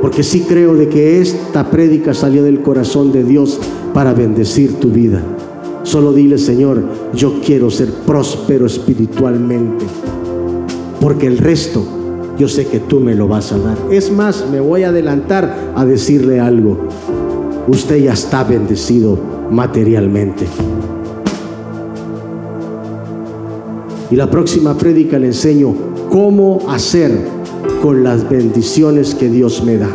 porque 0.05 0.23
sí 0.23 0.45
creo 0.47 0.75
de 0.75 0.91
que 0.91 1.23
esta 1.23 1.71
prédica 1.71 2.13
salió 2.13 2.43
del 2.43 2.61
corazón 2.61 3.11
de 3.11 3.25
Dios 3.25 3.59
para 3.95 4.13
bendecir 4.13 4.75
tu 4.75 4.91
vida. 4.91 5.23
Solo 5.85 6.13
dile, 6.13 6.39
Señor, 6.39 6.83
yo 7.15 7.41
quiero 7.45 7.71
ser 7.71 7.91
próspero 7.91 8.67
espiritualmente, 8.67 9.85
porque 11.01 11.27
el 11.27 11.39
resto 11.39 11.85
yo 12.39 12.49
sé 12.49 12.67
que 12.67 12.81
tú 12.81 13.01
me 13.01 13.15
lo 13.15 13.29
vas 13.29 13.53
a 13.53 13.59
dar. 13.59 13.79
Es 13.91 14.11
más, 14.11 14.47
me 14.51 14.61
voy 14.61 14.83
a 14.83 14.89
adelantar 14.89 15.73
a 15.77 15.85
decirle 15.85 16.41
algo. 16.41 16.89
Usted 17.69 18.03
ya 18.03 18.15
está 18.15 18.45
bendecido 18.45 19.19
materialmente. 19.51 20.47
Y 24.11 24.17
la 24.17 24.31
próxima 24.31 24.77
prédica 24.77 25.19
le 25.19 25.29
enseño 25.29 25.75
cómo 26.11 26.61
hacer 26.69 27.13
con 27.83 28.03
las 28.03 28.29
bendiciones 28.29 29.15
que 29.15 29.29
Dios 29.29 29.63
me 29.63 29.77
da. 29.77 29.91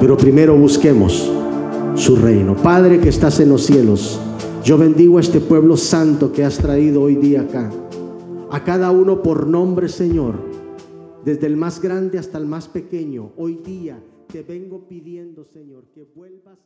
Pero 0.00 0.16
primero 0.16 0.56
busquemos 0.56 1.30
su 1.96 2.16
reino. 2.16 2.54
Padre 2.56 3.00
que 3.00 3.08
estás 3.08 3.40
en 3.40 3.48
los 3.48 3.64
cielos, 3.64 4.20
yo 4.62 4.76
bendigo 4.76 5.18
a 5.18 5.20
este 5.20 5.40
pueblo 5.40 5.76
santo 5.76 6.32
que 6.32 6.44
has 6.44 6.58
traído 6.58 7.02
hoy 7.02 7.16
día 7.16 7.42
acá. 7.42 7.70
A 8.50 8.62
cada 8.64 8.90
uno 8.90 9.22
por 9.22 9.46
nombre, 9.46 9.88
Señor, 9.88 10.34
desde 11.24 11.46
el 11.46 11.56
más 11.56 11.80
grande 11.80 12.18
hasta 12.18 12.38
el 12.38 12.46
más 12.46 12.68
pequeño. 12.68 13.32
Hoy 13.36 13.56
día 13.64 13.98
te 14.28 14.42
vengo 14.42 14.86
pidiendo, 14.86 15.44
Señor, 15.44 15.84
que 15.94 16.06
vuelvas. 16.14 16.58